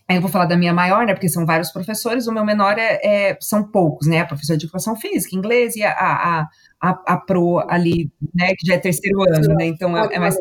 eu 0.09 0.21
vou 0.21 0.31
falar 0.31 0.47
da 0.47 0.57
minha 0.57 0.73
maior, 0.73 1.07
né? 1.07 1.15
Porque 1.15 1.29
são 1.29 1.47
vários 1.47 1.71
professores. 1.71 2.27
O 2.27 2.33
meu 2.33 2.45
menor 2.45 2.79
é, 2.79 3.01
é 3.03 3.39
são 3.41 3.63
poucos, 3.63 4.07
né? 4.07 4.21
A 4.21 4.27
professora 4.27 4.59
de 4.59 4.67
educação 4.67 4.97
física, 4.97 5.37
inglês 5.37 5.77
e 5.77 5.83
a, 5.83 5.93
a, 5.93 6.49
a, 6.81 7.03
a 7.07 7.17
pro 7.17 7.65
ali, 7.69 8.11
né? 8.35 8.53
Que 8.59 8.67
já 8.67 8.75
é 8.75 8.79
terceiro 8.79 9.23
ano, 9.23 9.55
né? 9.55 9.67
Então 9.67 9.97
é, 9.97 10.15
é 10.15 10.19
mais 10.19 10.37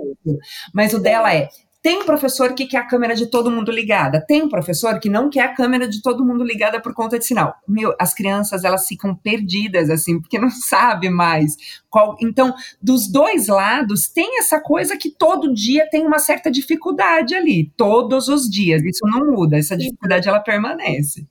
Mas 0.74 0.94
o 0.94 1.00
dela 1.00 1.34
é 1.34 1.48
tem 1.82 1.98
um 1.98 2.06
professor 2.06 2.54
que 2.54 2.68
quer 2.68 2.78
a 2.78 2.88
câmera 2.88 3.16
de 3.16 3.26
todo 3.26 3.50
mundo 3.50 3.72
ligada. 3.72 4.24
Tem 4.26 4.44
um 4.44 4.50
professor 4.50 5.00
que 5.00 5.10
não 5.10 5.30
quer 5.30 5.42
a 5.42 5.56
câmera 5.56 5.88
de 5.88 6.02
todo 6.02 6.24
mundo 6.24 6.44
ligada 6.44 6.80
por 6.80 6.94
conta 6.94 7.18
de 7.18 7.26
sinal. 7.26 7.56
Meu, 7.68 7.96
as 8.00 8.14
crianças 8.14 8.64
elas 8.64 8.88
ficam 8.88 9.16
perdidas 9.16 9.90
assim, 9.90 10.20
porque 10.22 10.38
não 10.38 10.50
sabe 10.70 11.10
mais 11.10 11.56
qual. 11.90 12.16
Então, 12.22 12.54
dos 12.82 13.08
dois 13.08 13.48
lados 13.48 14.08
tem 14.08 14.38
essa 14.38 14.60
coisa 14.60 14.96
que 14.96 15.10
todo 15.10 15.54
dia 15.54 15.90
tem 15.90 16.06
uma 16.06 16.20
certa 16.20 16.52
dificuldade 16.52 17.34
ali, 17.34 17.72
todos 17.76 18.28
os 18.28 18.48
dias. 18.48 18.84
Isso 18.84 19.06
não 19.06 19.26
muda, 19.32 19.58
essa 19.58 19.76
dificuldade 19.76 20.30
ela 20.30 20.40
permanece. 20.40 21.26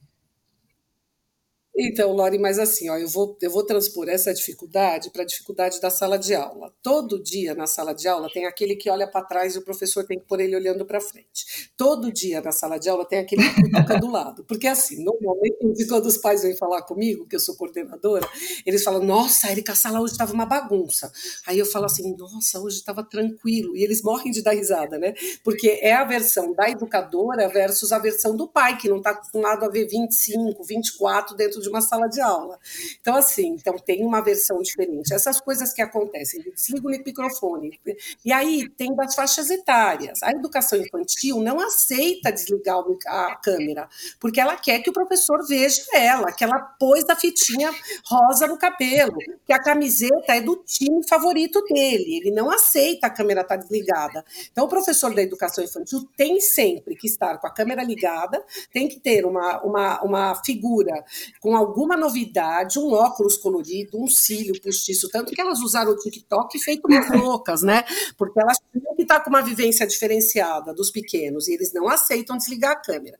Então, 1.82 2.12
Lori, 2.12 2.38
mas 2.38 2.58
assim, 2.58 2.90
ó, 2.90 2.98
eu 2.98 3.08
vou, 3.08 3.38
eu 3.40 3.50
vou 3.50 3.64
transpor 3.64 4.06
essa 4.06 4.34
dificuldade 4.34 5.08
para 5.10 5.22
a 5.22 5.26
dificuldade 5.26 5.80
da 5.80 5.88
sala 5.88 6.18
de 6.18 6.34
aula. 6.34 6.70
Todo 6.82 7.22
dia 7.22 7.54
na 7.54 7.66
sala 7.66 7.94
de 7.94 8.06
aula 8.06 8.28
tem 8.30 8.44
aquele 8.44 8.76
que 8.76 8.90
olha 8.90 9.06
para 9.06 9.24
trás 9.24 9.54
e 9.54 9.58
o 9.58 9.62
professor 9.62 10.04
tem 10.04 10.18
que 10.18 10.26
pôr 10.26 10.40
ele 10.40 10.54
olhando 10.54 10.84
para 10.84 11.00
frente. 11.00 11.70
Todo 11.78 12.12
dia 12.12 12.42
na 12.42 12.52
sala 12.52 12.78
de 12.78 12.90
aula 12.90 13.06
tem 13.06 13.20
aquele 13.20 13.42
que 13.48 13.62
fica 13.64 13.98
do 13.98 14.10
lado. 14.10 14.44
Porque 14.44 14.66
assim, 14.66 15.02
normalmente, 15.02 15.86
quando 15.88 16.04
os 16.04 16.18
pais 16.18 16.42
vêm 16.42 16.54
falar 16.54 16.82
comigo, 16.82 17.26
que 17.26 17.34
eu 17.34 17.40
sou 17.40 17.56
coordenadora, 17.56 18.28
eles 18.66 18.84
falam, 18.84 19.02
nossa, 19.02 19.50
Erika, 19.50 19.72
a 19.72 19.74
sala 19.74 20.02
hoje 20.02 20.12
estava 20.12 20.34
uma 20.34 20.44
bagunça. 20.44 21.10
Aí 21.46 21.58
eu 21.58 21.64
falo 21.64 21.86
assim, 21.86 22.14
nossa, 22.14 22.60
hoje 22.60 22.76
estava 22.76 23.02
tranquilo. 23.02 23.74
E 23.74 23.82
eles 23.82 24.02
morrem 24.02 24.30
de 24.30 24.42
dar 24.42 24.52
risada, 24.52 24.98
né? 24.98 25.14
Porque 25.42 25.78
é 25.80 25.94
a 25.94 26.04
versão 26.04 26.52
da 26.52 26.68
educadora 26.68 27.48
versus 27.48 27.90
a 27.90 27.98
versão 27.98 28.36
do 28.36 28.46
pai, 28.46 28.76
que 28.76 28.86
não 28.86 28.98
está 28.98 29.10
acostumado 29.12 29.64
a 29.64 29.68
ver 29.70 29.86
25, 29.86 30.62
24 30.62 31.34
dentro 31.34 31.58
de 31.58 31.69
uma 31.70 31.80
sala 31.80 32.08
de 32.08 32.20
aula. 32.20 32.58
Então, 33.00 33.16
assim, 33.16 33.48
então 33.48 33.78
tem 33.78 34.04
uma 34.04 34.20
versão 34.20 34.60
diferente. 34.60 35.12
Essas 35.12 35.40
coisas 35.40 35.72
que 35.72 35.82
acontecem, 35.82 36.42
desliga 36.54 36.86
o 36.86 36.90
microfone. 36.90 37.80
E 38.24 38.32
aí 38.32 38.68
tem 38.70 38.94
das 38.94 39.14
faixas 39.14 39.50
etárias. 39.50 40.22
A 40.22 40.30
educação 40.32 40.78
infantil 40.78 41.40
não 41.40 41.60
aceita 41.60 42.32
desligar 42.32 42.78
a 43.06 43.36
câmera, 43.36 43.88
porque 44.18 44.40
ela 44.40 44.56
quer 44.56 44.80
que 44.80 44.90
o 44.90 44.92
professor 44.92 45.46
veja 45.46 45.82
ela, 45.94 46.32
que 46.32 46.44
ela 46.44 46.58
pôs 46.58 47.08
a 47.08 47.16
fitinha 47.16 47.70
rosa 48.04 48.46
no 48.46 48.58
cabelo, 48.58 49.18
que 49.46 49.52
a 49.52 49.62
camiseta 49.62 50.34
é 50.34 50.40
do 50.40 50.56
time 50.56 51.06
favorito 51.08 51.62
dele. 51.64 52.18
Ele 52.18 52.30
não 52.30 52.50
aceita 52.50 53.06
a 53.06 53.10
câmera 53.10 53.42
estar 53.42 53.56
tá 53.56 53.62
desligada. 53.62 54.24
Então, 54.50 54.64
o 54.64 54.68
professor 54.68 55.14
da 55.14 55.22
educação 55.22 55.64
infantil 55.64 56.08
tem 56.16 56.40
sempre 56.40 56.96
que 56.96 57.06
estar 57.06 57.38
com 57.38 57.46
a 57.46 57.50
câmera 57.50 57.82
ligada, 57.82 58.42
tem 58.72 58.88
que 58.88 59.00
ter 59.00 59.24
uma, 59.24 59.60
uma, 59.62 60.02
uma 60.02 60.34
figura 60.44 61.04
com 61.50 61.56
alguma 61.56 61.96
novidade, 61.96 62.78
um 62.78 62.92
óculos 62.92 63.36
colorido, 63.36 64.00
um 64.00 64.06
cílio 64.06 64.54
postiço, 64.62 65.08
tanto 65.08 65.32
que 65.32 65.40
elas 65.40 65.58
usaram 65.58 65.90
o 65.90 65.96
TikTok 65.96 66.56
feito 66.60 66.86
umas 66.86 67.10
loucas, 67.10 67.62
né? 67.62 67.82
Porque 68.16 68.40
elas 68.40 68.56
tinham 68.70 68.94
que 68.94 69.02
estar 69.02 69.18
com 69.18 69.30
uma 69.30 69.42
vivência 69.42 69.84
diferenciada 69.84 70.72
dos 70.72 70.92
pequenos 70.92 71.48
e 71.48 71.54
eles 71.54 71.72
não 71.72 71.88
aceitam 71.88 72.36
desligar 72.36 72.70
a 72.70 72.76
câmera. 72.76 73.18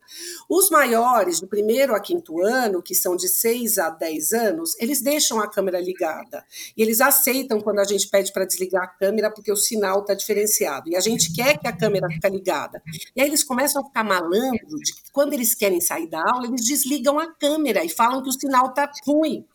Os 0.49 0.69
maiores, 0.69 1.41
do 1.41 1.47
primeiro 1.47 1.93
a 1.93 1.99
quinto 1.99 2.41
ano, 2.41 2.81
que 2.81 2.95
são 2.95 3.17
de 3.17 3.27
6 3.27 3.77
a 3.79 3.89
10 3.89 4.31
anos, 4.31 4.79
eles 4.79 5.01
deixam 5.01 5.41
a 5.41 5.49
câmera 5.49 5.81
ligada 5.81 6.45
e 6.77 6.81
eles 6.81 7.01
aceitam 7.01 7.59
quando 7.59 7.79
a 7.79 7.83
gente 7.83 8.07
pede 8.07 8.31
para 8.31 8.45
desligar 8.45 8.83
a 8.83 8.87
câmera 8.87 9.29
porque 9.29 9.51
o 9.51 9.57
sinal 9.57 9.99
está 9.99 10.13
diferenciado 10.13 10.89
e 10.89 10.95
a 10.95 11.01
gente 11.01 11.33
quer 11.33 11.59
que 11.59 11.67
a 11.67 11.75
câmera 11.75 12.07
fique 12.07 12.29
ligada. 12.29 12.81
E 13.13 13.21
aí 13.21 13.27
eles 13.27 13.43
começam 13.43 13.81
a 13.81 13.85
ficar 13.85 14.05
malandro 14.05 14.77
de 14.77 14.93
que 14.93 15.11
quando 15.11 15.33
eles 15.33 15.53
querem 15.53 15.81
sair 15.81 16.07
da 16.07 16.23
aula, 16.31 16.47
eles 16.47 16.65
desligam 16.65 17.19
a 17.19 17.27
câmera 17.27 17.83
e 17.83 17.89
falam 17.89 18.20
que 18.21 18.29
o 18.29 18.33
sinal 18.33 18.67
está 18.67 18.89
ruim. 19.05 19.45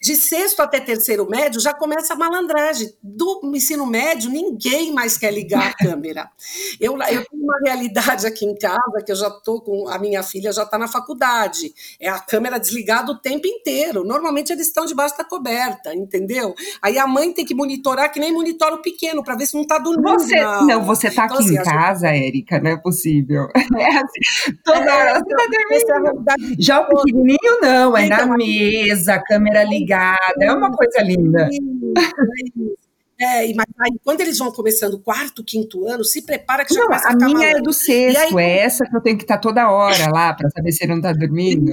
De 0.00 0.16
sexto 0.16 0.60
até 0.60 0.80
terceiro 0.80 1.28
médio 1.28 1.60
já 1.60 1.72
começa 1.72 2.14
a 2.14 2.16
malandragem. 2.16 2.92
Do 3.02 3.40
ensino 3.54 3.86
médio, 3.86 4.30
ninguém 4.30 4.92
mais 4.92 5.16
quer 5.16 5.32
ligar 5.32 5.70
a 5.70 5.74
câmera. 5.74 6.30
Eu, 6.80 6.98
eu 6.98 7.24
tenho 7.24 7.42
uma 7.44 7.58
realidade 7.64 8.26
aqui 8.26 8.44
em 8.44 8.56
casa 8.56 9.02
que 9.04 9.12
eu 9.12 9.16
já 9.16 9.28
estou 9.28 9.60
com 9.60 9.88
a 9.88 9.98
minha 9.98 10.22
filha 10.22 10.52
já 10.52 10.62
está 10.62 10.78
na 10.78 10.88
faculdade. 10.88 11.72
É 12.00 12.08
a 12.08 12.18
câmera 12.18 12.58
desligada 12.58 13.12
o 13.12 13.18
tempo 13.18 13.46
inteiro. 13.46 14.04
Normalmente 14.04 14.52
eles 14.52 14.66
estão 14.66 14.84
debaixo 14.84 15.16
da 15.16 15.24
coberta, 15.24 15.94
entendeu? 15.94 16.54
Aí 16.80 16.98
a 16.98 17.06
mãe 17.06 17.32
tem 17.32 17.44
que 17.44 17.54
monitorar 17.54 18.10
que 18.10 18.18
nem 18.18 18.32
monitora 18.32 18.74
o 18.74 18.82
pequeno 18.82 19.22
para 19.22 19.36
ver 19.36 19.46
se 19.46 19.54
não 19.54 19.62
está 19.62 19.78
dormindo. 19.78 20.18
Você, 20.18 20.40
não, 20.40 20.84
você 20.84 21.08
está 21.08 21.26
então, 21.26 21.36
aqui 21.36 21.44
assim, 21.44 21.58
em 21.58 21.62
casa, 21.62 22.08
gente... 22.08 22.26
Érica, 22.26 22.60
não 22.60 22.70
é 22.70 22.76
possível. 22.76 23.48
É 23.82 23.96
assim, 23.96 24.56
toda 24.64 24.78
é, 24.78 24.92
hora 24.92 25.14
você 25.14 25.76
está 25.76 25.98
dormindo. 25.98 26.30
É 26.30 26.62
já 26.62 26.80
o 26.80 26.86
pequenininho 26.86 27.60
não, 27.60 27.96
é 27.96 28.06
então, 28.06 28.26
na 28.28 28.36
mesa, 28.36 29.18
câmera 29.26 29.51
ligada, 29.64 30.44
é 30.44 30.52
uma 30.52 30.70
coisa 30.70 31.02
linda. 31.02 31.48
É, 33.20 33.54
mas 33.54 33.66
aí, 33.78 33.92
quando 34.02 34.20
eles 34.20 34.36
vão 34.38 34.50
começando 34.50 34.94
o 34.94 34.98
quarto, 34.98 35.44
quinto 35.44 35.86
ano, 35.86 36.02
se 36.04 36.22
prepara 36.22 36.64
que 36.64 36.74
já 36.74 36.80
não, 36.80 36.86
começa 36.88 37.08
a 37.08 37.12
A 37.12 37.14
minha 37.14 37.50
é 37.50 37.60
do 37.60 37.72
sexto, 37.72 38.36
aí, 38.36 38.44
é 38.44 38.58
essa 38.58 38.84
que 38.84 38.96
eu 38.96 39.00
tenho 39.00 39.16
que 39.16 39.22
estar 39.22 39.38
toda 39.38 39.70
hora 39.70 40.10
lá 40.10 40.34
para 40.34 40.50
saber 40.50 40.72
se 40.72 40.82
ele 40.82 40.92
não 40.92 40.98
está 40.98 41.12
dormindo. 41.12 41.72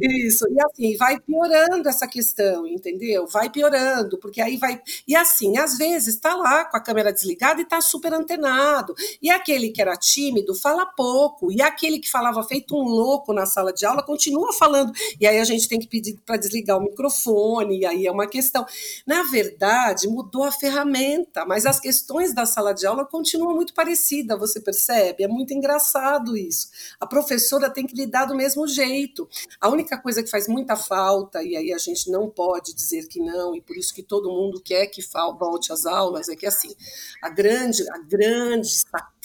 Isso, 0.00 0.46
e 0.48 0.60
assim, 0.62 0.96
vai 0.96 1.18
piorando 1.18 1.88
essa 1.88 2.06
questão, 2.06 2.64
entendeu? 2.68 3.26
Vai 3.26 3.50
piorando, 3.50 4.16
porque 4.18 4.40
aí 4.40 4.56
vai. 4.56 4.80
E 5.08 5.16
assim, 5.16 5.58
às 5.58 5.76
vezes 5.76 6.14
está 6.14 6.36
lá 6.36 6.64
com 6.64 6.76
a 6.76 6.80
câmera 6.80 7.12
desligada 7.12 7.60
e 7.60 7.64
está 7.64 7.80
super 7.80 8.14
antenado. 8.14 8.94
E 9.20 9.28
aquele 9.28 9.70
que 9.70 9.82
era 9.82 9.96
tímido 9.96 10.54
fala 10.54 10.86
pouco. 10.86 11.50
E 11.50 11.60
aquele 11.60 11.98
que 11.98 12.08
falava 12.08 12.44
feito 12.44 12.76
um 12.76 12.84
louco 12.84 13.32
na 13.32 13.44
sala 13.44 13.72
de 13.72 13.84
aula 13.84 14.00
continua 14.02 14.52
falando. 14.52 14.92
E 15.20 15.26
aí 15.26 15.38
a 15.40 15.44
gente 15.44 15.68
tem 15.68 15.80
que 15.80 15.88
pedir 15.88 16.16
para 16.24 16.36
desligar 16.36 16.78
o 16.78 16.82
microfone, 16.82 17.80
e 17.80 17.86
aí 17.86 18.06
é 18.06 18.12
uma 18.12 18.28
questão. 18.28 18.64
Na 19.06 19.24
verdade, 19.24 20.06
mudou 20.06 20.44
a 20.44 20.52
ferramenta, 20.52 21.44
mas 21.44 21.66
as 21.66 21.80
questões 21.80 22.32
da 22.32 22.46
sala 22.46 22.72
de 22.72 22.86
aula 22.86 23.04
continuam 23.04 23.54
muito 23.54 23.74
parecidas, 23.74 24.38
você 24.38 24.60
percebe? 24.60 25.24
É 25.24 25.28
muito 25.28 25.52
engraçado 25.52 26.36
isso. 26.36 26.68
A 27.00 27.06
professora 27.06 27.68
tem 27.68 27.86
que 27.86 27.96
lidar 27.96 28.26
do 28.26 28.34
mesmo 28.36 28.66
jeito. 28.68 29.28
A 29.60 29.68
única 29.68 29.87
única 29.88 29.98
coisa 29.98 30.22
que 30.22 30.30
faz 30.30 30.46
muita 30.46 30.76
falta, 30.76 31.42
e 31.42 31.56
aí 31.56 31.72
a 31.72 31.78
gente 31.78 32.10
não 32.10 32.28
pode 32.28 32.74
dizer 32.74 33.08
que 33.08 33.18
não, 33.18 33.54
e 33.54 33.60
por 33.60 33.76
isso 33.76 33.94
que 33.94 34.02
todo 34.02 34.30
mundo 34.30 34.60
quer 34.60 34.86
que 34.86 35.02
volte 35.38 35.72
às 35.72 35.86
aulas, 35.86 36.28
é 36.28 36.36
que 36.36 36.46
assim, 36.46 36.74
a 37.22 37.30
grande, 37.30 37.82
a 37.90 37.98
grande 37.98 38.68
sacada 38.68 39.17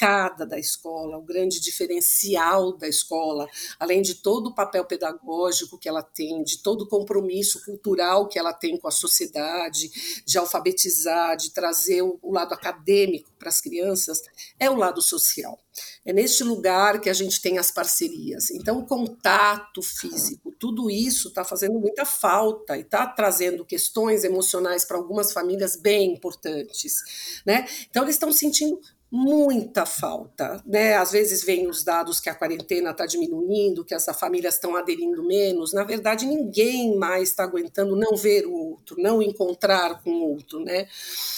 da 0.48 0.60
escola, 0.60 1.18
o 1.18 1.22
grande 1.22 1.62
diferencial 1.62 2.74
da 2.74 2.88
escola, 2.88 3.48
além 3.80 4.02
de 4.02 4.16
todo 4.16 4.48
o 4.48 4.56
papel 4.56 4.84
pedagógico 4.84 5.78
que 5.78 5.88
ela 5.88 6.04
tem, 6.04 6.44
de 6.44 6.58
todo 6.58 6.82
o 6.82 6.88
compromisso 6.88 7.64
cultural 7.64 8.28
que 8.28 8.38
ela 8.38 8.54
tem 8.54 8.78
com 8.78 8.88
a 8.88 8.92
sociedade, 8.92 10.24
de 10.26 10.38
alfabetizar, 10.38 11.38
de 11.38 11.52
trazer 11.52 12.02
o, 12.02 12.20
o 12.22 12.34
lado 12.34 12.54
acadêmico 12.54 13.32
para 13.40 13.50
as 13.50 13.62
crianças, 13.62 14.24
é 14.60 14.70
o 14.70 14.76
lado 14.76 15.02
social. 15.02 15.58
É 16.06 16.14
neste 16.14 16.44
lugar 16.44 17.00
que 17.00 17.10
a 17.10 17.14
gente 17.14 17.42
tem 17.42 17.58
as 17.58 17.72
parcerias. 17.72 18.52
Então, 18.52 18.80
o 18.80 18.86
contato 18.86 19.82
físico, 19.82 20.52
tudo 20.60 20.90
isso 20.90 21.30
está 21.30 21.44
fazendo 21.44 21.80
muita 21.80 22.06
falta 22.06 22.78
e 22.78 22.82
está 22.82 23.08
trazendo 23.08 23.66
questões 23.66 24.24
emocionais 24.24 24.86
para 24.86 24.98
algumas 24.98 25.32
famílias 25.32 25.76
bem 25.76 26.14
importantes. 26.14 27.42
Né? 27.46 27.68
Então, 27.90 28.04
eles 28.04 28.16
estão 28.16 28.32
sentindo 28.32 28.80
muita 29.16 29.86
falta, 29.86 30.60
né? 30.66 30.96
Às 30.96 31.12
vezes 31.12 31.44
vem 31.44 31.68
os 31.68 31.84
dados 31.84 32.20
que 32.20 32.32
a 32.32 32.34
quarentena 32.34 32.90
está 32.90 33.06
diminuindo, 33.06 33.86
que 33.86 33.94
as 33.94 34.04
famílias 34.20 34.56
estão 34.56 34.76
aderindo 34.76 35.24
menos. 35.24 35.72
Na 35.72 35.84
verdade, 35.84 36.26
ninguém 36.26 36.98
mais 36.98 37.30
está 37.30 37.44
aguentando 37.44 37.96
não 37.96 38.18
ver 38.18 38.48
o 38.48 38.54
outro, 38.54 38.96
não 39.00 39.22
encontrar 39.22 40.02
com 40.02 40.10
o 40.10 40.32
outro, 40.32 40.62
né? 40.62 40.88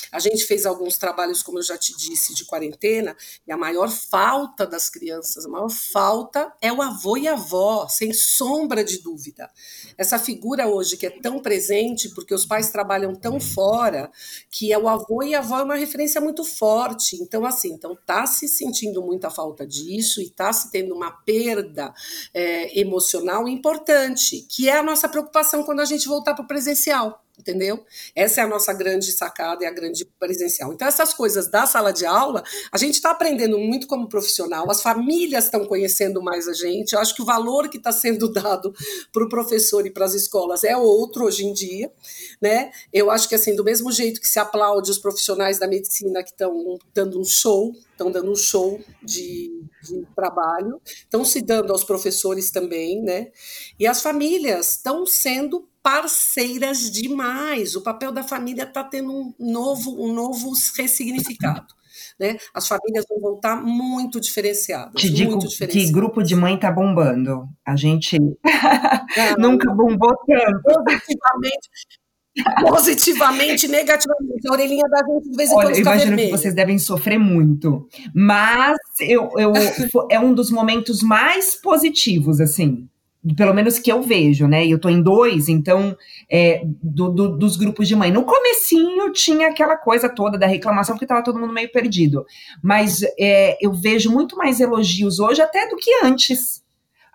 A 0.10 0.20
gente 0.20 0.46
fez 0.46 0.66
alguns 0.66 0.98
trabalhos, 0.98 1.44
como 1.44 1.60
eu 1.60 1.64
já 1.64 1.78
te 1.78 1.94
disse, 1.98 2.34
de 2.34 2.46
quarentena, 2.46 3.14
e 3.46 3.52
a 3.52 3.58
maior 3.58 3.90
falta 3.90 4.66
das 4.66 4.90
crianças, 4.90 5.46
a 5.46 5.50
maior 5.50 5.70
falta 5.70 6.54
é 6.62 6.72
o 6.72 6.82
avô 6.82 7.18
e 7.18 7.28
a 7.28 7.34
avó, 7.34 7.90
sem 7.90 8.14
sombra 8.14 8.86
de 8.86 9.00
dúvida. 9.00 9.52
Essa 9.98 10.18
figura 10.18 10.66
hoje 10.66 10.96
que 10.96 11.08
é 11.08 11.10
tão 11.10 11.42
presente, 11.42 12.08
porque 12.16 12.34
os 12.34 12.46
pais 12.46 12.70
trabalham 12.70 13.14
tão 13.14 13.38
fora, 13.38 14.10
que 14.50 14.72
é 14.72 14.78
o 14.78 14.88
avô 14.88 15.24
e 15.24 15.36
a 15.36 15.40
avó 15.40 15.60
é 15.60 15.64
uma 15.64 15.76
referência 15.76 16.22
muito 16.22 16.46
forte. 16.46 17.18
Então, 17.18 17.46
assim, 17.46 17.65
então 17.68 17.94
está 17.94 18.26
se 18.26 18.48
sentindo 18.48 19.02
muita 19.02 19.30
falta 19.30 19.66
disso 19.66 20.22
e 20.22 20.26
está 20.26 20.52
se 20.54 20.72
tendo 20.72 20.96
uma 20.96 21.12
perda 21.12 21.94
é, 22.34 22.80
emocional 22.80 23.48
importante, 23.48 24.46
que 24.50 24.70
é 24.70 24.78
a 24.78 24.84
nossa 24.84 25.10
preocupação 25.10 25.64
quando 25.64 25.80
a 25.80 25.86
gente 25.86 26.08
voltar 26.08 26.34
para 26.34 26.44
o 26.44 26.48
presencial 26.48 27.25
entendeu? 27.38 27.84
Essa 28.16 28.42
é 28.42 28.44
a 28.44 28.48
nossa 28.48 28.74
grande 28.74 29.12
sacada 29.12 29.64
e 29.64 29.68
a 29.68 29.72
grande 29.72 30.06
presencial. 30.20 30.74
Então, 30.74 30.88
essas 30.88 31.14
coisas 31.14 31.48
da 31.50 31.66
sala 31.66 31.92
de 31.92 32.06
aula, 32.06 32.44
a 32.72 32.78
gente 32.78 32.96
está 32.96 33.12
aprendendo 33.12 33.58
muito 33.58 33.88
como 33.88 34.08
profissional, 34.08 34.70
as 34.70 34.82
famílias 34.82 35.46
estão 35.46 35.66
conhecendo 35.66 36.22
mais 36.22 36.48
a 36.48 36.54
gente. 36.54 36.94
Eu 36.94 37.00
acho 37.00 37.16
que 37.16 37.22
o 37.22 37.26
valor 37.26 37.70
que 37.70 37.78
está 37.78 37.92
sendo 37.92 38.28
dado 38.32 38.74
para 39.12 39.24
o 39.24 39.30
professor 39.30 39.86
e 39.86 39.92
para 39.92 40.06
as 40.06 40.14
escolas 40.14 40.64
é 40.64 40.76
outro 40.76 41.26
hoje 41.26 41.46
em 41.46 41.54
dia, 41.54 41.92
né? 42.42 42.72
Eu 42.92 43.12
acho 43.12 43.28
que, 43.28 43.36
assim, 43.36 43.56
do 43.56 43.64
mesmo 43.64 43.92
jeito 43.92 44.20
que 44.22 44.28
se 44.28 44.40
aplaude 44.40 44.90
os 44.92 44.98
profissionais 44.98 45.60
da 45.60 45.68
medicina 45.68 46.24
que 46.24 46.32
estão 46.32 46.78
dando 46.94 47.20
um 47.20 47.24
show, 47.24 47.74
estão 47.92 48.12
dando 48.12 48.32
um 48.32 48.36
show 48.36 48.80
de, 49.02 49.64
de 49.84 50.06
trabalho, 50.16 50.82
estão 50.86 51.24
se 51.24 51.42
dando 51.42 51.72
aos 51.72 51.84
professores 51.84 52.52
também, 52.52 53.02
né? 53.02 53.32
E 53.80 53.88
as 53.88 54.02
famílias 54.02 54.72
estão 54.72 55.06
sendo 55.06 55.68
parceiras 55.86 56.90
demais. 56.90 57.76
O 57.76 57.82
papel 57.82 58.12
da 58.12 58.24
família 58.24 58.64
está 58.64 58.84
tendo 58.84 59.12
um 59.12 59.34
novo, 59.40 60.04
um 60.04 60.12
novo 60.12 60.52
ressignificado. 60.76 61.68
Né? 62.20 62.38
As 62.54 62.66
famílias 62.66 63.04
vão 63.10 63.20
voltar 63.20 63.62
muito 63.62 64.22
diferenciadas. 64.22 65.02
Te 65.02 65.10
digo 65.10 65.38
que 65.70 65.92
grupo 65.92 66.24
de 66.24 66.34
mãe 66.34 66.56
está 66.56 66.72
bombando. 66.72 67.46
A 67.66 67.76
gente 67.76 68.18
ah, 68.46 69.36
nunca 69.38 69.74
bombou 69.74 70.16
tanto. 70.26 70.62
Positivamente, 70.64 71.70
positivamente, 72.62 73.68
negativamente. 73.68 74.48
A 74.48 74.52
orelhinha 74.52 74.88
da 74.90 75.00
gente 75.00 75.30
de 75.30 75.36
vez 75.36 75.50
em 75.50 75.56
Olha, 75.56 75.68
quando 75.68 75.76
fica 75.76 75.90
imagino 75.90 76.18
que 76.18 76.32
vocês 76.32 76.54
devem 76.54 76.80
sofrer 76.80 77.20
muito. 77.20 77.86
Mas 78.14 78.78
eu, 79.02 79.32
eu, 79.38 79.52
é 80.10 80.18
um 80.18 80.34
dos 80.34 80.50
momentos 80.50 81.02
mais 81.02 81.56
positivos, 81.56 82.40
assim 82.40 82.90
pelo 83.34 83.54
menos 83.54 83.80
que 83.80 83.92
eu 83.92 84.02
vejo, 84.02 84.48
né? 84.48 84.66
E 84.66 84.72
eu 84.72 84.80
tô 84.80 84.90
em 84.90 85.02
dois, 85.02 85.50
então, 85.50 85.98
é, 86.30 86.62
do, 86.82 87.10
do, 87.10 87.38
dos 87.38 87.58
grupos 87.58 87.88
de 87.88 87.96
mãe. 87.96 88.12
No 88.12 88.24
comecinho 88.24 89.12
tinha 89.12 89.50
aquela 89.50 89.78
coisa 89.78 90.10
toda 90.10 90.38
da 90.38 90.46
reclamação, 90.46 90.96
porque 90.96 91.08
tava 91.08 91.24
todo 91.24 91.40
mundo 91.40 91.54
meio 91.54 91.72
perdido. 91.72 92.26
Mas 92.62 93.02
é, 93.18 93.58
eu 93.60 93.74
vejo 93.74 94.12
muito 94.12 94.36
mais 94.38 94.60
elogios 94.60 95.20
hoje 95.20 95.42
até 95.42 95.68
do 95.68 95.76
que 95.78 95.92
antes. 96.04 96.64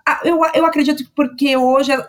Ah, 0.06 0.20
eu, 0.24 0.40
eu 0.54 0.64
acredito 0.64 1.04
que 1.04 1.10
porque 1.14 1.56
hoje 1.56 1.92
a, 1.92 2.04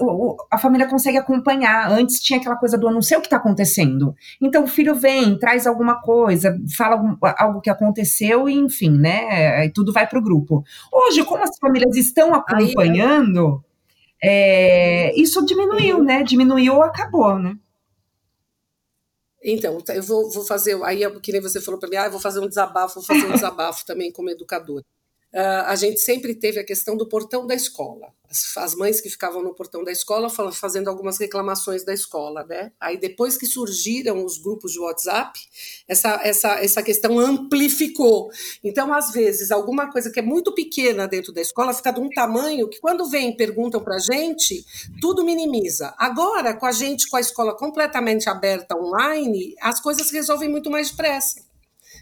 a, 0.49 0.57
família 0.57 0.87
consegue 0.87 1.17
acompanhar. 1.17 1.91
Antes 1.91 2.19
tinha 2.21 2.39
aquela 2.39 2.55
coisa 2.55 2.77
do 2.77 2.87
eu 2.87 2.91
não 2.91 3.01
sei 3.01 3.17
o 3.17 3.21
que 3.21 3.27
está 3.27 3.37
acontecendo. 3.37 4.15
Então 4.41 4.63
o 4.63 4.67
filho 4.67 4.95
vem, 4.95 5.37
traz 5.37 5.67
alguma 5.67 6.01
coisa, 6.01 6.57
fala 6.75 6.95
algum, 6.95 7.15
algo 7.37 7.61
que 7.61 7.69
aconteceu 7.69 8.49
e 8.49 8.53
enfim, 8.53 8.91
né? 8.91 9.65
E 9.65 9.69
tudo 9.69 9.93
vai 9.93 10.07
para 10.07 10.17
o 10.17 10.23
grupo. 10.23 10.63
Hoje, 10.91 11.23
como 11.23 11.43
as 11.43 11.57
famílias 11.59 11.95
estão 11.95 12.33
acompanhando. 12.33 13.63
Aí, 13.63 13.70
é, 14.23 15.13
isso 15.19 15.45
diminuiu, 15.45 16.03
né? 16.03 16.23
Diminuiu 16.23 16.75
ou 16.75 16.83
acabou, 16.83 17.37
né? 17.39 17.57
Então, 19.43 19.81
eu 19.89 20.03
vou, 20.03 20.29
vou 20.29 20.43
fazer, 20.45 20.79
aí 20.83 21.01
que 21.19 21.31
nem 21.31 21.41
você 21.41 21.59
falou 21.59 21.79
para 21.79 21.89
mim, 21.89 21.95
ah, 21.95 22.05
eu 22.05 22.11
vou 22.11 22.19
fazer 22.19 22.39
um 22.39 22.47
desabafo, 22.47 22.95
vou 22.95 23.03
fazer 23.03 23.25
um 23.25 23.33
desabafo 23.33 23.85
também 23.85 24.11
como 24.11 24.29
educadora. 24.29 24.85
Uh, 25.33 25.63
a 25.65 25.75
gente 25.75 26.01
sempre 26.01 26.35
teve 26.35 26.59
a 26.59 26.63
questão 26.63 26.97
do 26.97 27.07
portão 27.07 27.47
da 27.47 27.55
escola. 27.55 28.13
As, 28.29 28.57
as, 28.57 28.75
mães 28.75 28.99
que 28.99 29.09
ficavam 29.09 29.41
no 29.41 29.53
portão 29.53 29.81
da 29.81 29.91
escola 29.91 30.29
fazendo 30.51 30.89
algumas 30.89 31.17
reclamações 31.17 31.85
da 31.85 31.93
escola, 31.93 32.43
né? 32.43 32.73
Aí 32.77 32.97
depois 32.97 33.37
que 33.37 33.45
surgiram 33.45 34.25
os 34.25 34.37
grupos 34.37 34.73
de 34.73 34.79
WhatsApp, 34.79 35.39
essa, 35.87 36.19
essa, 36.23 36.49
essa 36.59 36.83
questão 36.83 37.17
amplificou. 37.17 38.29
Então, 38.61 38.93
às 38.93 39.11
vezes, 39.11 39.51
alguma 39.51 39.89
coisa 39.89 40.11
que 40.11 40.19
é 40.19 40.23
muito 40.23 40.53
pequena 40.53 41.07
dentro 41.07 41.31
da 41.31 41.39
escola 41.39 41.73
fica 41.73 41.91
de 41.91 42.01
um 42.01 42.09
tamanho 42.09 42.69
que 42.69 42.81
quando 42.81 43.09
vem 43.09 43.29
e 43.29 43.37
perguntam 43.37 43.81
para 43.81 43.95
a 43.95 43.99
gente, 43.99 44.65
tudo 44.99 45.23
minimiza. 45.23 45.93
Agora, 45.97 46.53
com 46.53 46.65
a 46.65 46.73
gente, 46.73 47.09
com 47.09 47.15
a 47.15 47.21
escola 47.21 47.55
completamente 47.55 48.29
aberta 48.29 48.75
online, 48.75 49.55
as 49.61 49.79
coisas 49.79 50.11
resolvem 50.11 50.49
muito 50.49 50.69
mais 50.69 50.91
depressa 50.91 51.50